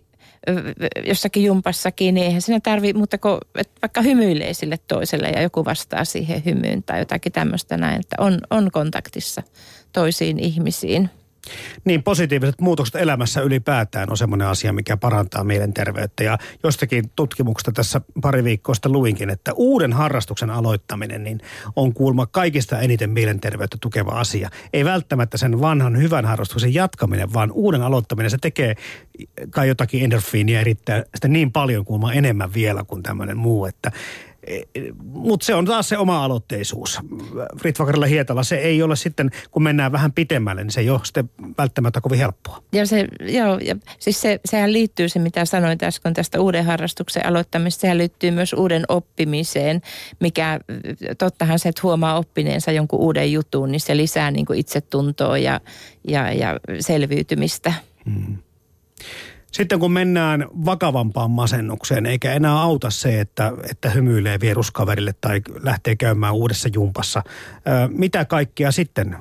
jossakin 1.07 1.45
jumpassakin, 1.45 2.15
niin 2.15 2.27
eihän 2.27 2.43
siinä 2.43 2.61
tarvi, 2.61 2.93
mutta 2.93 3.19
kun, 3.19 3.39
että 3.55 3.81
vaikka 3.83 4.03
hymyilee 4.03 4.55
sille 4.55 4.79
toiselle 4.89 5.29
ja 5.29 5.43
joku 5.43 5.65
vastaa 5.65 6.05
siihen 6.05 6.45
hymyyn 6.45 6.83
tai 6.83 6.99
jotakin 6.99 7.33
tämmöistä 7.33 7.77
näin, 7.77 8.01
että 8.01 8.17
on, 8.19 8.39
on 8.51 8.71
kontaktissa 8.71 9.43
toisiin 9.93 10.39
ihmisiin. 10.39 11.11
Niin, 11.85 12.03
positiiviset 12.03 12.61
muutokset 12.61 12.97
elämässä 12.97 13.41
ylipäätään 13.41 14.11
on 14.11 14.17
semmoinen 14.17 14.49
asia, 14.49 14.73
mikä 14.73 14.97
parantaa 14.97 15.45
mielenterveyttä. 15.45 16.25
Ja 16.25 16.39
jostakin 16.63 17.11
tutkimuksesta 17.17 17.73
tässä 17.73 18.01
pari 18.23 18.45
viikkoa 18.45 18.75
sitten 18.75 18.93
luinkin, 18.93 19.31
että 19.31 19.53
uuden 19.57 19.93
harrastuksen 19.93 20.51
aloittaminen 20.51 21.25
niin 21.25 21.41
on 21.77 21.95
kuulma 21.95 22.27
kaikista 22.27 22.81
eniten 22.81 23.11
mielenterveyttä 23.11 23.77
tukeva 23.81 24.11
asia. 24.11 24.51
Ei 24.73 24.85
välttämättä 24.85 25.37
sen 25.37 25.61
vanhan 25.61 25.99
hyvän 25.99 26.25
harrastuksen 26.25 26.75
jatkaminen, 26.75 27.33
vaan 27.33 27.53
uuden 27.53 27.83
aloittaminen. 27.83 28.31
Se 28.31 28.39
tekee 28.41 28.75
kai 29.51 29.69
jotakin 29.69 30.05
endorfiinia 30.05 30.61
erittäin 30.61 31.05
sitä 31.15 31.29
niin 31.29 31.53
paljon 31.53 31.85
kuulma 31.85 32.13
enemmän 32.13 32.55
vielä 32.55 32.85
kuin 32.85 33.03
tämmöinen 33.03 33.37
muu, 33.37 33.67
että 33.67 33.93
mutta 34.99 35.47
se 35.47 35.55
on 35.55 35.65
taas 35.65 35.89
se 35.89 35.99
oma 35.99 36.25
aloitteisuus. 36.25 36.99
Ritvakarilla 37.63 38.07
Hietala, 38.07 38.43
se 38.43 38.57
ei 38.57 38.83
ole 38.83 38.97
sitten, 38.97 39.31
kun 39.51 39.63
mennään 39.63 39.93
vähän 39.93 40.13
pitemmälle, 40.13 40.65
niin 40.65 40.71
se 40.71 40.81
ei 40.81 40.91
ole 40.91 41.01
sitten 41.05 41.31
välttämättä 41.59 42.01
kovin 42.01 42.19
helppoa. 42.19 42.63
Ja 42.73 42.87
se, 42.87 43.09
joo, 43.21 43.59
ja 43.59 43.77
siis 43.99 44.21
se, 44.21 44.41
sehän 44.45 44.73
liittyy 44.73 45.09
se, 45.09 45.19
mitä 45.19 45.45
sanoin 45.45 45.79
äsken 45.83 46.15
tästä 46.15 46.41
uuden 46.41 46.65
harrastuksen 46.65 47.27
aloittamista, 47.27 47.81
sehän 47.81 47.99
liittyy 47.99 48.31
myös 48.31 48.53
uuden 48.53 48.85
oppimiseen, 48.89 49.83
mikä 50.21 50.61
tottahan 51.19 51.59
se, 51.59 51.69
että 51.69 51.81
huomaa 51.83 52.19
oppineensa 52.19 52.73
jonkun 52.73 53.01
uuden 53.01 53.33
jutun, 53.33 53.73
niin 53.73 53.81
se 53.81 53.97
lisää 53.97 54.31
niin 54.31 54.47
kuin 54.47 54.59
itsetuntoa 54.59 55.39
ja, 55.39 55.61
ja, 56.09 56.33
ja 56.33 56.61
selviytymistä. 56.81 57.73
Hmm. 58.05 58.37
Sitten 59.53 59.81
kun 59.81 59.93
mennään 59.93 60.47
vakavampaan 60.65 61.31
masennukseen, 61.31 62.07
eikä 62.07 62.33
enää 62.33 62.61
auta 62.61 62.91
se, 62.91 63.21
että, 63.21 63.53
että 63.71 63.91
hymyilee 63.91 64.41
vieruskaverille 64.41 65.15
tai 65.21 65.41
lähtee 65.63 65.97
käymään 65.97 66.35
uudessa 66.35 66.69
jumpassa. 66.75 67.23
mitä 67.89 68.25
kaikkea 68.25 68.73
sitten? 68.73 69.17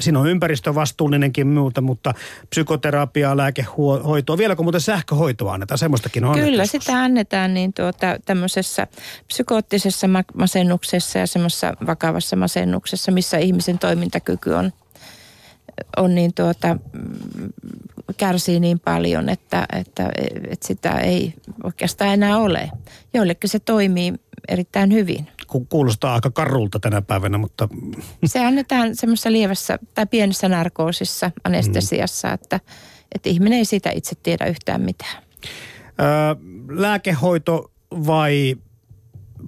Siinä 0.00 0.18
on 0.18 0.28
ympäristövastuullinenkin 0.28 1.46
muuta, 1.46 1.80
mutta 1.80 2.14
psykoterapiaa, 2.50 3.36
lääkehoitoa, 3.36 4.38
vieläkö 4.38 4.62
muuten 4.62 4.80
sähköhoitoa 4.80 5.52
annetaan, 5.54 5.78
semmoistakin 5.78 6.24
on 6.24 6.34
Kyllä, 6.34 6.66
sitä 6.66 7.02
annetaan 7.02 7.54
niin 7.54 7.72
tuota, 7.72 8.16
tämmöisessä 8.24 8.86
psykoottisessa 9.26 10.06
masennuksessa 10.34 11.18
ja 11.18 11.26
semmoisessa 11.26 11.74
vakavassa 11.86 12.36
masennuksessa, 12.36 13.12
missä 13.12 13.38
ihmisen 13.38 13.78
toimintakyky 13.78 14.50
on, 14.50 14.72
on 15.96 16.14
niin 16.14 16.34
tuota, 16.34 16.76
kärsii 18.16 18.60
niin 18.60 18.80
paljon, 18.80 19.28
että, 19.28 19.66
että, 19.72 20.10
että 20.50 20.66
sitä 20.66 20.98
ei 20.98 21.34
oikeastaan 21.64 22.10
enää 22.10 22.38
ole. 22.38 22.70
Joillekin 23.14 23.50
se 23.50 23.58
toimii 23.58 24.14
erittäin 24.48 24.92
hyvin. 24.92 25.28
Kuulostaa 25.68 26.14
aika 26.14 26.30
karulta 26.30 26.80
tänä 26.80 27.02
päivänä, 27.02 27.38
mutta... 27.38 27.68
Se 28.24 28.44
annetaan 28.44 28.96
semmoisessa 28.96 29.32
lievässä 29.32 29.78
tai 29.94 30.06
pienessä 30.06 30.48
narkoosissa, 30.48 31.30
anestesiassa, 31.44 32.28
mm. 32.28 32.34
että, 32.34 32.60
että 33.14 33.28
ihminen 33.28 33.58
ei 33.58 33.64
siitä 33.64 33.90
itse 33.90 34.14
tiedä 34.22 34.46
yhtään 34.46 34.80
mitään. 34.80 35.22
Öö, 36.00 36.06
lääkehoito 36.68 37.70
vai 37.90 38.56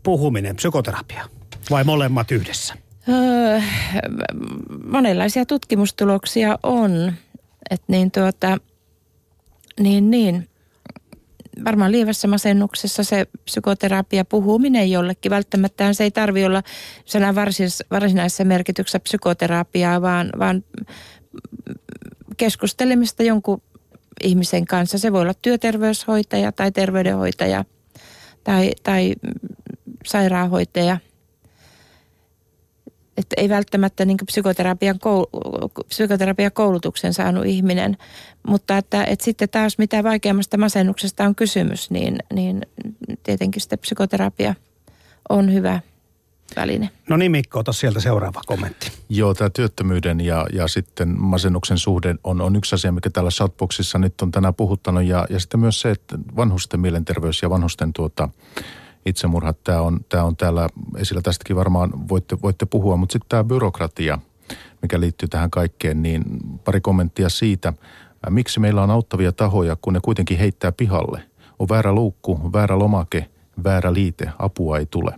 puhuminen, 0.03 0.57
psykoterapia? 0.57 1.29
Vai 1.71 1.85
molemmat 1.85 2.31
yhdessä? 2.31 2.75
Öö, 3.09 3.61
monenlaisia 4.87 5.47
tutkimustuloksia 5.47 6.59
on. 6.63 7.13
Että 7.71 7.87
niin 7.89 8.11
tuota, 8.11 8.59
niin 9.81 10.11
niin, 10.11 10.49
varmaan 11.65 11.93
lievässä 11.93 12.29
masennuksessa 12.29 13.05
se 13.05 13.27
psykoterapia 13.45 14.25
puhuminen 14.25 14.91
jollekin. 14.91 15.31
Välttämättä 15.31 15.93
se 15.93 16.05
ei 16.05 16.11
tarvi 16.11 16.45
olla 16.45 16.63
sanan 17.05 17.35
varsinaisessa 17.91 18.45
merkityksessä 18.45 19.01
psykoterapiaa, 19.01 20.03
vaan, 20.03 20.31
vaan 20.39 20.65
keskustelemista 22.37 23.23
jonkun 23.23 23.63
ihmisen 24.23 24.67
kanssa. 24.67 24.99
Se 24.99 25.13
voi 25.13 25.23
olla 25.23 25.35
työterveyshoitaja 25.35 26.53
tai 26.53 26.73
terveydenhoitaja 26.73 27.65
tai, 28.45 28.71
tai 28.83 29.15
sairaanhoitaja– 30.07 30.99
että 33.17 33.35
ei 33.37 33.49
välttämättä 33.49 34.05
niin 34.05 34.19
psykoterapian, 34.27 34.99
psykoterapian 35.89 36.53
koulutuksen 36.53 37.15
saanut 37.15 37.47
ihminen, 37.47 37.97
mutta 38.49 38.79
että, 38.79 39.05
että 39.05 39.25
sitten 39.25 39.49
taas 39.49 39.79
mitä 39.79 40.05
vaikeammasta 40.05 40.57
masennuksesta 40.57 41.25
on 41.25 41.35
kysymys, 41.35 41.91
niin, 41.91 42.19
niin 42.35 42.63
tietenkin 43.23 43.63
sitten 43.63 43.79
psykoterapia 43.79 44.55
on 45.29 45.53
hyvä 45.53 45.81
väline. 46.57 46.91
No 47.09 47.17
niin 47.17 47.31
Mikko, 47.31 47.59
ota 47.59 47.73
sieltä 47.73 48.01
seuraava 48.01 48.41
kommentti. 48.47 48.93
Joo, 49.09 49.35
tämä 49.35 49.51
työttömyyden 49.51 50.21
ja, 50.21 50.47
ja 50.53 50.69
sitten 50.69 51.21
masennuksen 51.21 51.79
suhde 51.79 52.15
on, 52.25 52.41
on 52.41 52.57
yksi 52.57 52.75
asia, 52.75 52.93
mikä 52.93 53.11
täällä 53.11 53.31
Shoutboxissa 53.31 53.99
nyt 53.99 54.21
on 54.23 54.31
tänään 54.31 54.55
puhuttanut. 54.55 55.05
Ja, 55.05 55.27
ja 55.31 55.41
sitten 55.41 55.61
myös 55.61 55.81
se, 55.81 55.91
että 55.91 56.19
vanhusten 56.37 56.81
mielenterveys 56.81 57.43
ja 57.43 57.51
vanhusten 57.51 57.93
tuota, 57.93 58.29
itsemurhat, 59.07 59.65
tämä 59.65 59.81
on, 59.81 60.01
tämä 60.09 60.25
on 60.25 60.37
täällä 60.37 60.69
esillä. 60.97 61.23
Tästäkin 61.23 61.57
varmaan 61.57 62.09
voitte, 62.09 62.37
voitte 62.43 62.67
puhua, 62.67 62.97
mutta 62.97 63.13
sitten 63.13 63.29
tämä 63.29 63.45
byrokratia, 63.45 64.19
mikä 64.83 65.01
liittyy 65.01 65.29
tähän 65.29 65.51
kaikkeen, 65.51 66.03
niin 66.03 66.25
pari 66.65 66.81
kommenttia 66.81 67.29
siitä. 67.29 67.73
Miksi 68.31 68.61
meillä 68.61 68.83
on 68.83 68.91
auttavia 68.91 69.33
tahoja, 69.33 69.77
kun 69.81 69.93
ne 69.93 70.01
kuitenkin 70.03 70.39
heittää 70.39 70.73
pihalle? 70.73 71.23
On 71.59 71.69
väärä 71.69 71.93
luukku, 71.93 72.53
väärä 72.53 72.79
lomake, 72.79 73.27
väärä 73.65 73.95
liite, 73.95 74.31
apua 74.39 74.79
ei 74.79 74.87
tule. 74.87 75.17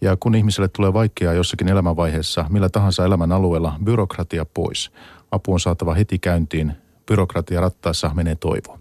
Ja 0.00 0.16
kun 0.16 0.34
ihmiselle 0.34 0.68
tulee 0.68 0.92
vaikeaa 0.92 1.32
jossakin 1.34 1.68
elämänvaiheessa, 1.68 2.44
millä 2.48 2.68
tahansa 2.68 3.04
elämän 3.04 3.32
alueella, 3.32 3.76
byrokratia 3.84 4.44
pois. 4.44 4.92
Apu 5.30 5.52
on 5.52 5.60
saatava 5.60 5.94
heti 5.94 6.18
käyntiin. 6.18 6.72
Byrokratia 7.06 7.60
rattaessa 7.60 8.10
menee 8.14 8.34
toivo. 8.34 8.78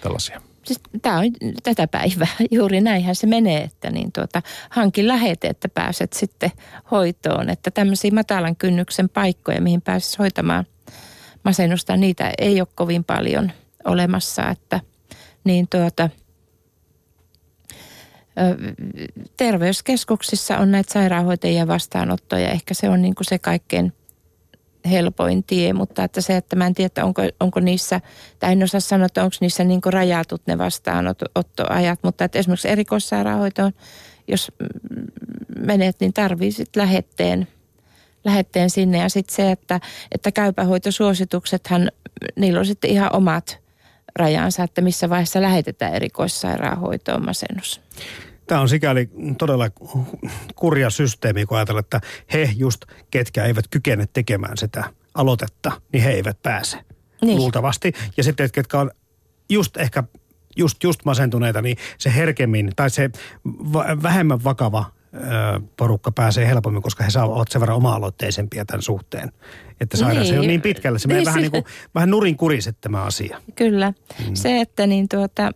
Tällaisia. 0.00 0.47
Siis 0.68 0.80
tämä 1.02 1.18
on 1.18 1.24
tätä 1.62 1.86
päivää, 1.86 2.36
juuri 2.50 2.80
näinhän 2.80 3.14
se 3.14 3.26
menee, 3.26 3.62
että 3.62 3.90
niin 3.90 4.12
tuota, 4.12 4.42
hankin 4.70 5.08
lähete, 5.08 5.48
että 5.48 5.68
pääset 5.68 6.12
sitten 6.12 6.50
hoitoon. 6.90 7.50
Että 7.50 7.70
tämmöisiä 7.70 8.10
matalan 8.10 8.56
kynnyksen 8.56 9.08
paikkoja, 9.08 9.60
mihin 9.60 9.82
pääsisi 9.82 10.18
hoitamaan 10.18 10.66
masennusta, 11.44 11.96
niitä 11.96 12.32
ei 12.38 12.60
ole 12.60 12.68
kovin 12.74 13.04
paljon 13.04 13.52
olemassa, 13.84 14.48
että 14.48 14.80
niin 15.44 15.68
tuota, 15.68 16.08
terveyskeskuksissa 19.36 20.58
on 20.58 20.70
näitä 20.70 20.92
sairaanhoitajien 20.92 21.68
vastaanottoja. 21.68 22.50
Ehkä 22.50 22.74
se 22.74 22.88
on 22.88 23.02
niin 23.02 23.14
kuin 23.14 23.26
se 23.26 23.38
kaikkein 23.38 23.92
helpoin 24.90 25.44
tie, 25.44 25.72
mutta 25.72 26.04
että 26.04 26.20
se, 26.20 26.36
että 26.36 26.56
mä 26.56 26.66
en 26.66 26.74
tiedä, 26.74 27.04
onko, 27.04 27.22
onko 27.40 27.60
niissä, 27.60 28.00
tai 28.38 28.52
en 28.52 28.62
osaa 28.62 28.80
sanoa, 28.80 29.06
että 29.06 29.24
onko 29.24 29.36
niissä 29.40 29.64
niin 29.64 29.80
rajatut 29.86 30.42
ne 30.46 30.58
vastaanottoajat, 30.58 31.98
mutta 32.02 32.24
että 32.24 32.38
esimerkiksi 32.38 32.68
erikoissairaanhoitoon, 32.68 33.72
jos 34.28 34.52
menet, 35.58 35.96
niin 36.00 36.12
tarvii 36.12 36.52
sitten 36.52 36.82
lähetteen, 36.82 37.48
lähetteen 38.24 38.70
sinne. 38.70 38.98
Ja 38.98 39.08
sitten 39.08 39.36
se, 39.36 39.50
että, 39.50 39.80
että 40.12 40.32
käypähoitosuosituksethan, 40.32 41.90
niillä 42.36 42.58
on 42.58 42.66
sitten 42.66 42.90
ihan 42.90 43.16
omat 43.16 43.58
rajansa, 44.16 44.62
että 44.62 44.80
missä 44.80 45.10
vaiheessa 45.10 45.42
lähetetään 45.42 45.94
erikoissairaanhoitoon 45.94 47.24
masennus. 47.24 47.80
Tämä 48.48 48.60
on 48.60 48.68
sikäli 48.68 49.10
todella 49.38 49.70
kurja 50.54 50.90
systeemi, 50.90 51.46
kun 51.46 51.56
ajatellaan, 51.56 51.84
että 51.84 52.00
he 52.32 52.50
just, 52.56 52.84
ketkä 53.10 53.44
eivät 53.44 53.64
kykene 53.70 54.06
tekemään 54.12 54.56
sitä 54.56 54.84
aloitetta, 55.14 55.72
niin 55.92 56.04
he 56.04 56.10
eivät 56.10 56.42
pääse 56.42 56.78
niin. 57.22 57.38
luultavasti. 57.38 57.92
Ja 58.16 58.24
sitten, 58.24 58.50
ketkä 58.52 58.78
on 58.78 58.90
just 59.50 59.76
ehkä 59.76 60.04
just, 60.56 60.84
just 60.84 61.04
masentuneita, 61.04 61.62
niin 61.62 61.76
se 61.98 62.14
herkemmin 62.14 62.72
tai 62.76 62.90
se 62.90 63.10
vähemmän 64.02 64.44
vakava 64.44 64.84
porukka 65.76 66.12
pääsee 66.12 66.46
helpommin, 66.46 66.82
koska 66.82 67.04
he 67.04 67.10
saavat 67.10 67.48
sen 67.48 67.60
verran 67.60 67.76
oma-aloitteisempia 67.76 68.64
tämän 68.64 68.82
suhteen. 68.82 69.32
Että 69.80 69.96
saadaan 69.96 70.22
niin. 70.22 70.34
se 70.34 70.40
on 70.40 70.46
niin 70.46 70.62
pitkälle. 70.62 70.98
Se 70.98 71.08
menee 71.08 71.20
niin, 71.20 71.26
vähän, 71.26 71.42
niin 71.42 71.50
kuin, 71.50 71.64
vähän 71.94 72.10
nurin 72.10 72.36
kuriset 72.36 72.76
tämä 72.80 73.02
asia. 73.02 73.40
Kyllä. 73.54 73.92
Mm. 74.28 74.34
Se, 74.34 74.60
että 74.60 74.86
niin 74.86 75.08
tuota, 75.08 75.50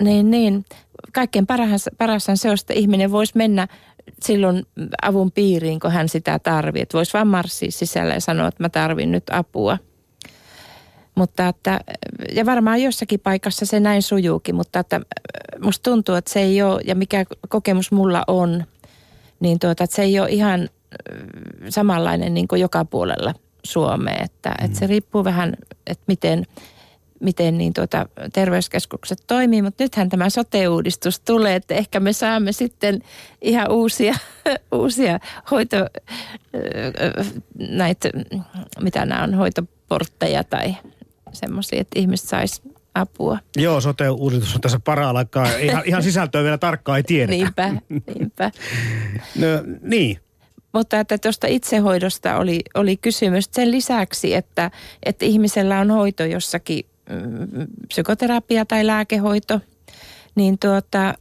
niin, 0.00 0.30
niin. 0.30 0.64
Kaikkein 1.12 1.46
paras, 1.46 1.88
parashan 1.98 2.36
se 2.36 2.48
on, 2.48 2.56
että 2.60 2.74
ihminen 2.74 3.12
voisi 3.12 3.32
mennä 3.36 3.68
silloin 4.22 4.66
avun 5.02 5.32
piiriin, 5.32 5.80
kun 5.80 5.90
hän 5.90 6.08
sitä 6.08 6.38
tarvitsee. 6.38 6.82
Että 6.82 6.96
voisi 6.96 7.12
vaan 7.12 7.26
marssia 7.26 7.70
sisällä 7.70 8.14
ja 8.14 8.20
sanoa, 8.20 8.48
että 8.48 8.62
mä 8.62 8.68
tarvin 8.68 9.12
nyt 9.12 9.24
apua. 9.30 9.78
Mutta 11.14 11.48
että, 11.48 11.80
ja 12.32 12.46
varmaan 12.46 12.82
jossakin 12.82 13.20
paikassa 13.20 13.66
se 13.66 13.80
näin 13.80 14.02
sujuukin, 14.02 14.54
mutta 14.54 14.78
että 14.78 15.00
musta 15.60 15.90
tuntuu, 15.90 16.14
että 16.14 16.32
se 16.32 16.40
ei 16.40 16.62
ole, 16.62 16.80
ja 16.84 16.94
mikä 16.94 17.24
kokemus 17.48 17.92
mulla 17.92 18.24
on, 18.26 18.64
niin 19.40 19.58
tuota, 19.58 19.84
että 19.84 19.96
se 19.96 20.02
ei 20.02 20.20
ole 20.20 20.30
ihan 20.30 20.68
samanlainen 21.68 22.34
niin 22.34 22.48
kuin 22.48 22.60
joka 22.60 22.84
puolella 22.84 23.34
Suomea. 23.64 24.24
Että, 24.24 24.50
mm. 24.50 24.64
että 24.64 24.78
se 24.78 24.86
riippuu 24.86 25.24
vähän, 25.24 25.56
että 25.86 26.04
miten– 26.06 26.44
miten 27.20 27.58
niin 27.58 27.72
tuota, 27.72 28.06
terveyskeskukset 28.32 29.18
toimii, 29.26 29.62
mutta 29.62 29.84
nythän 29.84 30.08
tämä 30.08 30.30
sote-uudistus 30.30 31.20
tulee, 31.20 31.54
että 31.54 31.74
ehkä 31.74 32.00
me 32.00 32.12
saamme 32.12 32.52
sitten 32.52 33.02
ihan 33.42 33.70
uusia, 33.70 34.14
uusia 34.72 35.20
hoito, 35.50 35.76
näitä, 37.58 38.08
mitä 38.80 39.06
nämä 39.06 39.22
on, 39.22 39.34
hoitoportteja 39.34 40.44
tai 40.44 40.76
semmoisia, 41.32 41.80
että 41.80 41.98
ihmiset 42.00 42.28
sais 42.28 42.62
apua. 42.94 43.38
Joo, 43.56 43.80
sote-uudistus 43.80 44.54
on 44.54 44.60
tässä 44.60 44.80
paraikaa. 44.80 45.56
Ihan, 45.56 45.82
ihan 45.86 46.02
sisältöä 46.02 46.42
vielä 46.42 46.58
tarkkaan 46.58 46.96
ei 46.96 47.02
tiedetä. 47.02 47.30
Niinpä, 47.30 47.72
niinpä. 48.14 48.50
no, 49.40 49.46
niin. 49.82 50.20
Mutta 50.72 51.00
että 51.00 51.18
tuosta 51.18 51.46
itsehoidosta 51.46 52.36
oli, 52.36 52.60
oli 52.74 52.96
kysymys 52.96 53.48
sen 53.52 53.70
lisäksi, 53.70 54.34
että, 54.34 54.70
että 55.02 55.24
ihmisellä 55.24 55.80
on 55.80 55.90
hoito 55.90 56.24
jossakin 56.24 56.86
psykoterapia 57.88 58.64
tai 58.64 58.86
lääkehoito, 58.86 59.60
niin 60.34 60.58
tuota, 60.58 61.14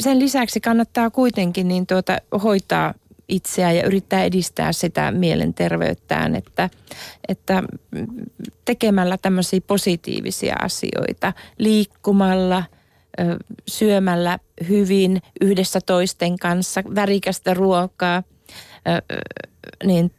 sen 0.00 0.18
lisäksi 0.18 0.60
kannattaa 0.60 1.10
kuitenkin 1.10 1.68
niin 1.68 1.86
tuota, 1.86 2.18
hoitaa 2.42 2.94
itseään 3.28 3.76
ja 3.76 3.86
yrittää 3.86 4.24
edistää 4.24 4.72
sitä 4.72 5.12
mielenterveyttään, 5.12 6.34
että, 6.34 6.70
että 7.28 7.62
tekemällä 8.64 9.18
tämmöisiä 9.18 9.60
positiivisia 9.66 10.56
asioita, 10.62 11.32
liikkumalla, 11.58 12.64
syömällä 13.68 14.38
hyvin 14.68 15.22
yhdessä 15.40 15.80
toisten 15.86 16.38
kanssa, 16.38 16.82
värikästä 16.94 17.54
ruokaa, 17.54 18.22
niin 19.84 20.12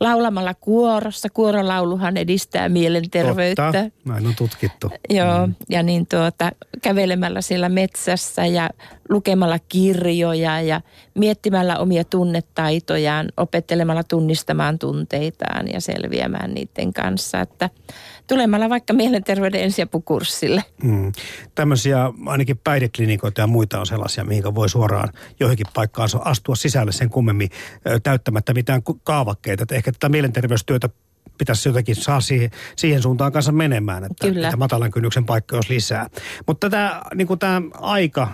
laulamalla 0.00 0.54
kuorossa. 0.54 1.28
Kuorolauluhan 1.30 2.16
edistää 2.16 2.68
mielenterveyttä. 2.68 3.72
Totta, 3.72 3.90
näin 4.04 4.26
on 4.26 4.34
tutkittu. 4.36 4.90
Joo, 5.10 5.46
mm. 5.46 5.54
ja 5.68 5.82
niin 5.82 6.06
tuota, 6.06 6.52
kävelemällä 6.82 7.40
siellä 7.40 7.68
metsässä 7.68 8.46
ja 8.46 8.70
lukemalla 9.08 9.58
kirjoja 9.68 10.60
ja 10.60 10.80
miettimällä 11.14 11.78
omia 11.78 12.04
tunnetaitojaan, 12.04 13.28
opettelemalla 13.36 14.04
tunnistamaan 14.04 14.78
tunteitaan 14.78 15.68
ja 15.72 15.80
selviämään 15.80 16.54
niiden 16.54 16.92
kanssa. 16.92 17.40
Että 17.40 17.70
tulemalla 18.26 18.68
vaikka 18.68 18.92
mielenterveyden 18.92 19.60
ensiapukurssille. 19.60 20.64
Mm. 20.82 21.12
Tämmöisiä 21.54 21.98
ainakin 22.26 22.58
päihdeklinikoita 22.64 23.40
ja 23.40 23.46
muita 23.46 23.80
on 23.80 23.86
sellaisia, 23.86 24.24
mihin 24.24 24.54
voi 24.54 24.68
suoraan 24.68 25.08
johonkin 25.40 25.66
paikkaan 25.74 26.08
astua 26.24 26.54
sisälle 26.54 26.92
sen 26.92 27.10
kummemmin 27.10 27.50
täyttämättä 28.02 28.54
mitään 28.54 28.82
kaavakkeita. 29.04 29.62
Että 29.62 29.74
ehkä 29.74 29.92
tätä 29.92 30.08
mielenterveystyötä 30.08 30.88
pitäisi 31.38 31.68
jotenkin 31.68 31.96
saa 31.96 32.20
siihen, 32.20 32.50
siihen 32.76 33.02
suuntaan 33.02 33.32
kanssa 33.32 33.52
menemään, 33.52 34.04
että, 34.04 34.26
Kyllä. 34.26 34.48
että 34.48 34.56
matalan 34.56 34.90
kynnyksen 34.90 35.24
paikkoja 35.24 35.58
olisi 35.58 35.74
lisää. 35.74 36.06
Mutta 36.46 36.70
tämä, 36.70 37.02
niin 37.14 37.26
kuin 37.26 37.38
tämä 37.38 37.62
aika, 37.74 38.28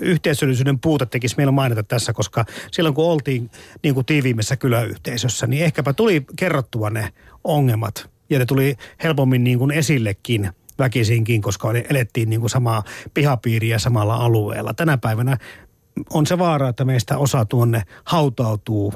yhteisöllisyyden 0.00 0.78
puute 0.78 1.06
tekisi 1.06 1.34
meillä 1.36 1.52
mainita 1.52 1.82
tässä, 1.82 2.12
koska 2.12 2.44
silloin 2.72 2.94
kun 2.94 3.04
oltiin 3.04 3.50
niin 3.82 3.94
kuin 3.94 4.06
tiiviimmässä 4.06 4.56
kyläyhteisössä, 4.56 5.46
niin 5.46 5.64
ehkäpä 5.64 5.92
tuli 5.92 6.24
kerrottua 6.36 6.90
ne 6.90 7.12
ongelmat 7.44 8.10
ja 8.30 8.38
ne 8.38 8.46
tuli 8.46 8.76
helpommin 9.02 9.44
niin 9.44 9.58
kuin 9.58 9.70
esillekin 9.70 10.50
väkisinkin, 10.78 11.42
koska 11.42 11.68
elettiin 11.90 12.30
niin 12.30 12.40
kuin 12.40 12.50
samaa 12.50 12.82
pihapiiriä 13.14 13.78
samalla 13.78 14.16
alueella. 14.16 14.74
Tänä 14.74 14.98
päivänä 14.98 15.36
on 16.10 16.26
se 16.26 16.38
vaara, 16.38 16.68
että 16.68 16.84
meistä 16.84 17.18
osa 17.18 17.44
tuonne 17.44 17.82
hautautuu 18.04 18.94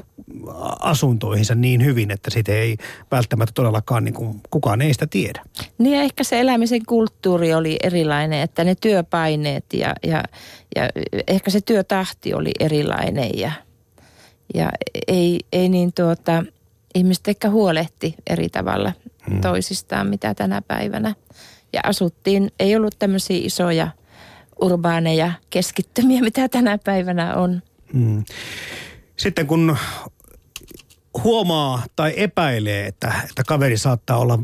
asuntoihinsa 0.79 1.55
niin 1.55 1.85
hyvin, 1.85 2.11
että 2.11 2.29
sitä 2.29 2.51
ei 2.51 2.77
välttämättä 3.11 3.51
todellakaan 3.53 4.03
niin 4.03 4.13
kuin, 4.13 4.41
kukaan 4.49 4.81
ei 4.81 4.93
sitä 4.93 5.07
tiedä. 5.07 5.41
Niin 5.77 5.97
ja 5.97 6.01
ehkä 6.01 6.23
se 6.23 6.39
elämisen 6.39 6.85
kulttuuri 6.85 7.53
oli 7.53 7.77
erilainen, 7.83 8.41
että 8.41 8.63
ne 8.63 8.75
työpaineet 8.81 9.65
ja, 9.73 9.95
ja, 10.03 10.23
ja 10.75 10.89
ehkä 11.27 11.51
se 11.51 11.61
työtahti 11.61 12.33
oli 12.33 12.51
erilainen 12.59 13.29
ja, 13.37 13.51
ja 14.53 14.69
ei, 15.07 15.39
ei 15.51 15.69
niin 15.69 15.93
tuota, 15.93 16.43
ihmiset 16.95 17.27
ehkä 17.27 17.49
huolehti 17.49 18.15
eri 18.29 18.49
tavalla 18.49 18.91
hmm. 19.29 19.41
toisistaan 19.41 20.07
mitä 20.07 20.33
tänä 20.33 20.61
päivänä. 20.61 21.15
Ja 21.73 21.81
asuttiin, 21.83 22.51
ei 22.59 22.75
ollut 22.75 22.95
tämmöisiä 22.99 23.37
isoja 23.43 23.87
urbaaneja 24.61 25.31
keskittymiä, 25.49 26.21
mitä 26.29 26.49
tänä 26.49 26.77
päivänä 26.77 27.35
on. 27.35 27.61
Hmm. 27.93 28.23
Sitten 29.17 29.47
kun 29.47 29.77
huomaa 31.23 31.83
tai 31.95 32.13
epäilee, 32.17 32.87
että, 32.87 33.13
että 33.29 33.43
kaveri 33.47 33.77
saattaa 33.77 34.17
olla 34.17 34.39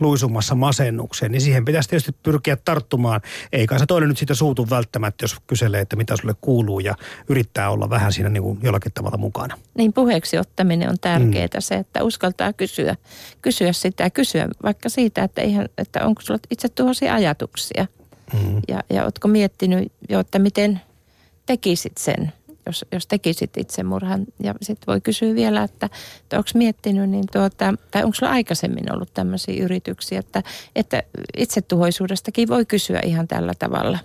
luisumassa 0.00 0.54
masennukseen, 0.54 1.32
niin 1.32 1.40
siihen 1.40 1.64
pitäisi 1.64 1.88
tietysti 1.88 2.12
pyrkiä 2.22 2.56
tarttumaan. 2.56 3.20
Eikä 3.52 3.78
se 3.78 3.86
toinen 3.86 4.08
nyt 4.08 4.18
siitä 4.18 4.34
suutu 4.34 4.70
välttämättä, 4.70 5.24
jos 5.24 5.36
kyselee, 5.46 5.80
että 5.80 5.96
mitä 5.96 6.16
sulle 6.16 6.34
kuuluu 6.40 6.80
ja 6.80 6.94
yrittää 7.28 7.70
olla 7.70 7.90
vähän 7.90 8.12
siinä 8.12 8.28
niin 8.28 8.42
kuin 8.42 8.58
jollakin 8.62 8.92
tavalla 8.92 9.16
mukana. 9.16 9.58
Niin 9.74 9.92
puheeksi 9.92 10.38
ottaminen 10.38 10.90
on 10.90 10.96
tärkeää 11.00 11.48
mm. 11.54 11.60
se, 11.60 11.74
että 11.74 12.04
uskaltaa 12.04 12.52
kysyä, 12.52 12.96
kysyä 13.42 13.72
sitä, 13.72 14.10
kysyä 14.10 14.48
vaikka 14.62 14.88
siitä, 14.88 15.24
että, 15.24 15.40
eihän, 15.40 15.68
että 15.78 16.06
onko 16.06 16.22
sulla 16.22 16.40
itse 16.50 16.68
tuhoisia 16.68 17.14
ajatuksia. 17.14 17.86
Mm. 18.32 18.60
Ja, 18.68 18.82
ja 18.90 19.04
ootko 19.04 19.28
miettinyt 19.28 19.92
jo, 20.08 20.20
että 20.20 20.38
miten 20.38 20.80
tekisit 21.46 21.98
sen 21.98 22.32
jos, 22.66 22.84
jos 22.92 23.06
tekisit 23.06 23.56
itsemurhan. 23.56 24.26
Ja 24.42 24.54
sitten 24.62 24.86
voi 24.86 25.00
kysyä 25.00 25.34
vielä, 25.34 25.62
että, 25.62 25.88
että 26.22 26.38
onko 26.38 26.50
miettinyt, 26.54 27.10
niin 27.10 27.24
tuota, 27.32 27.74
tai 27.90 28.04
onko 28.04 28.14
sulla 28.14 28.32
aikaisemmin 28.32 28.92
ollut 28.92 29.14
tämmöisiä 29.14 29.64
yrityksiä, 29.64 30.18
että, 30.18 30.42
että 30.76 31.02
itsetuhoisuudestakin 31.36 32.48
voi 32.48 32.66
kysyä 32.66 33.00
ihan 33.04 33.28
tällä 33.28 33.52
tavalla. 33.58 33.98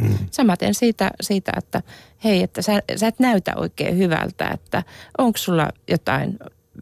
Hmm. 0.00 0.18
Samaten 0.30 0.74
siitä, 0.74 1.10
siitä, 1.20 1.52
että 1.56 1.82
hei, 2.24 2.42
että 2.42 2.62
sä, 2.62 2.82
sä 2.96 3.06
et 3.06 3.18
näytä 3.18 3.52
oikein 3.56 3.98
hyvältä, 3.98 4.48
että 4.54 4.82
onko 5.18 5.38
sulla 5.38 5.68
jotain, 5.88 6.38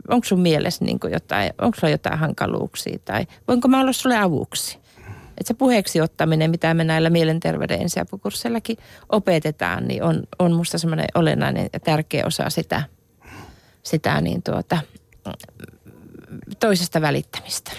onko 0.09 0.25
sun 0.25 0.41
mielessä 0.41 0.85
niin 0.85 0.99
jotain, 1.13 1.53
onko 1.61 1.79
sulla 1.81 1.91
jotain 1.91 2.19
hankaluuksia 2.19 2.99
tai 3.05 3.27
voinko 3.49 3.69
mä 3.69 3.81
olla 3.81 3.93
sulle 3.93 4.17
avuksi? 4.17 4.79
Että 5.41 5.49
se 5.49 5.55
puheeksi 5.55 6.01
ottaminen, 6.01 6.51
mitä 6.51 6.75
me 6.75 6.85
näillä 6.85 7.11
mielenterveyden 7.11 7.83
ensiapukursseillakin 7.83 8.77
opetetaan, 9.09 9.89
niin 9.89 10.03
on, 10.03 10.23
on 10.39 10.53
musta 10.53 10.79
semmoinen 10.79 11.07
olennainen 11.15 11.69
ja 11.73 11.81
tärkeä 11.81 12.27
osa 12.27 12.51
sitä, 12.51 12.83
sitä 13.83 14.21
niin 14.21 14.43
tuota, 14.43 14.79
toisesta 16.61 17.01
välittämistä. 17.01 17.73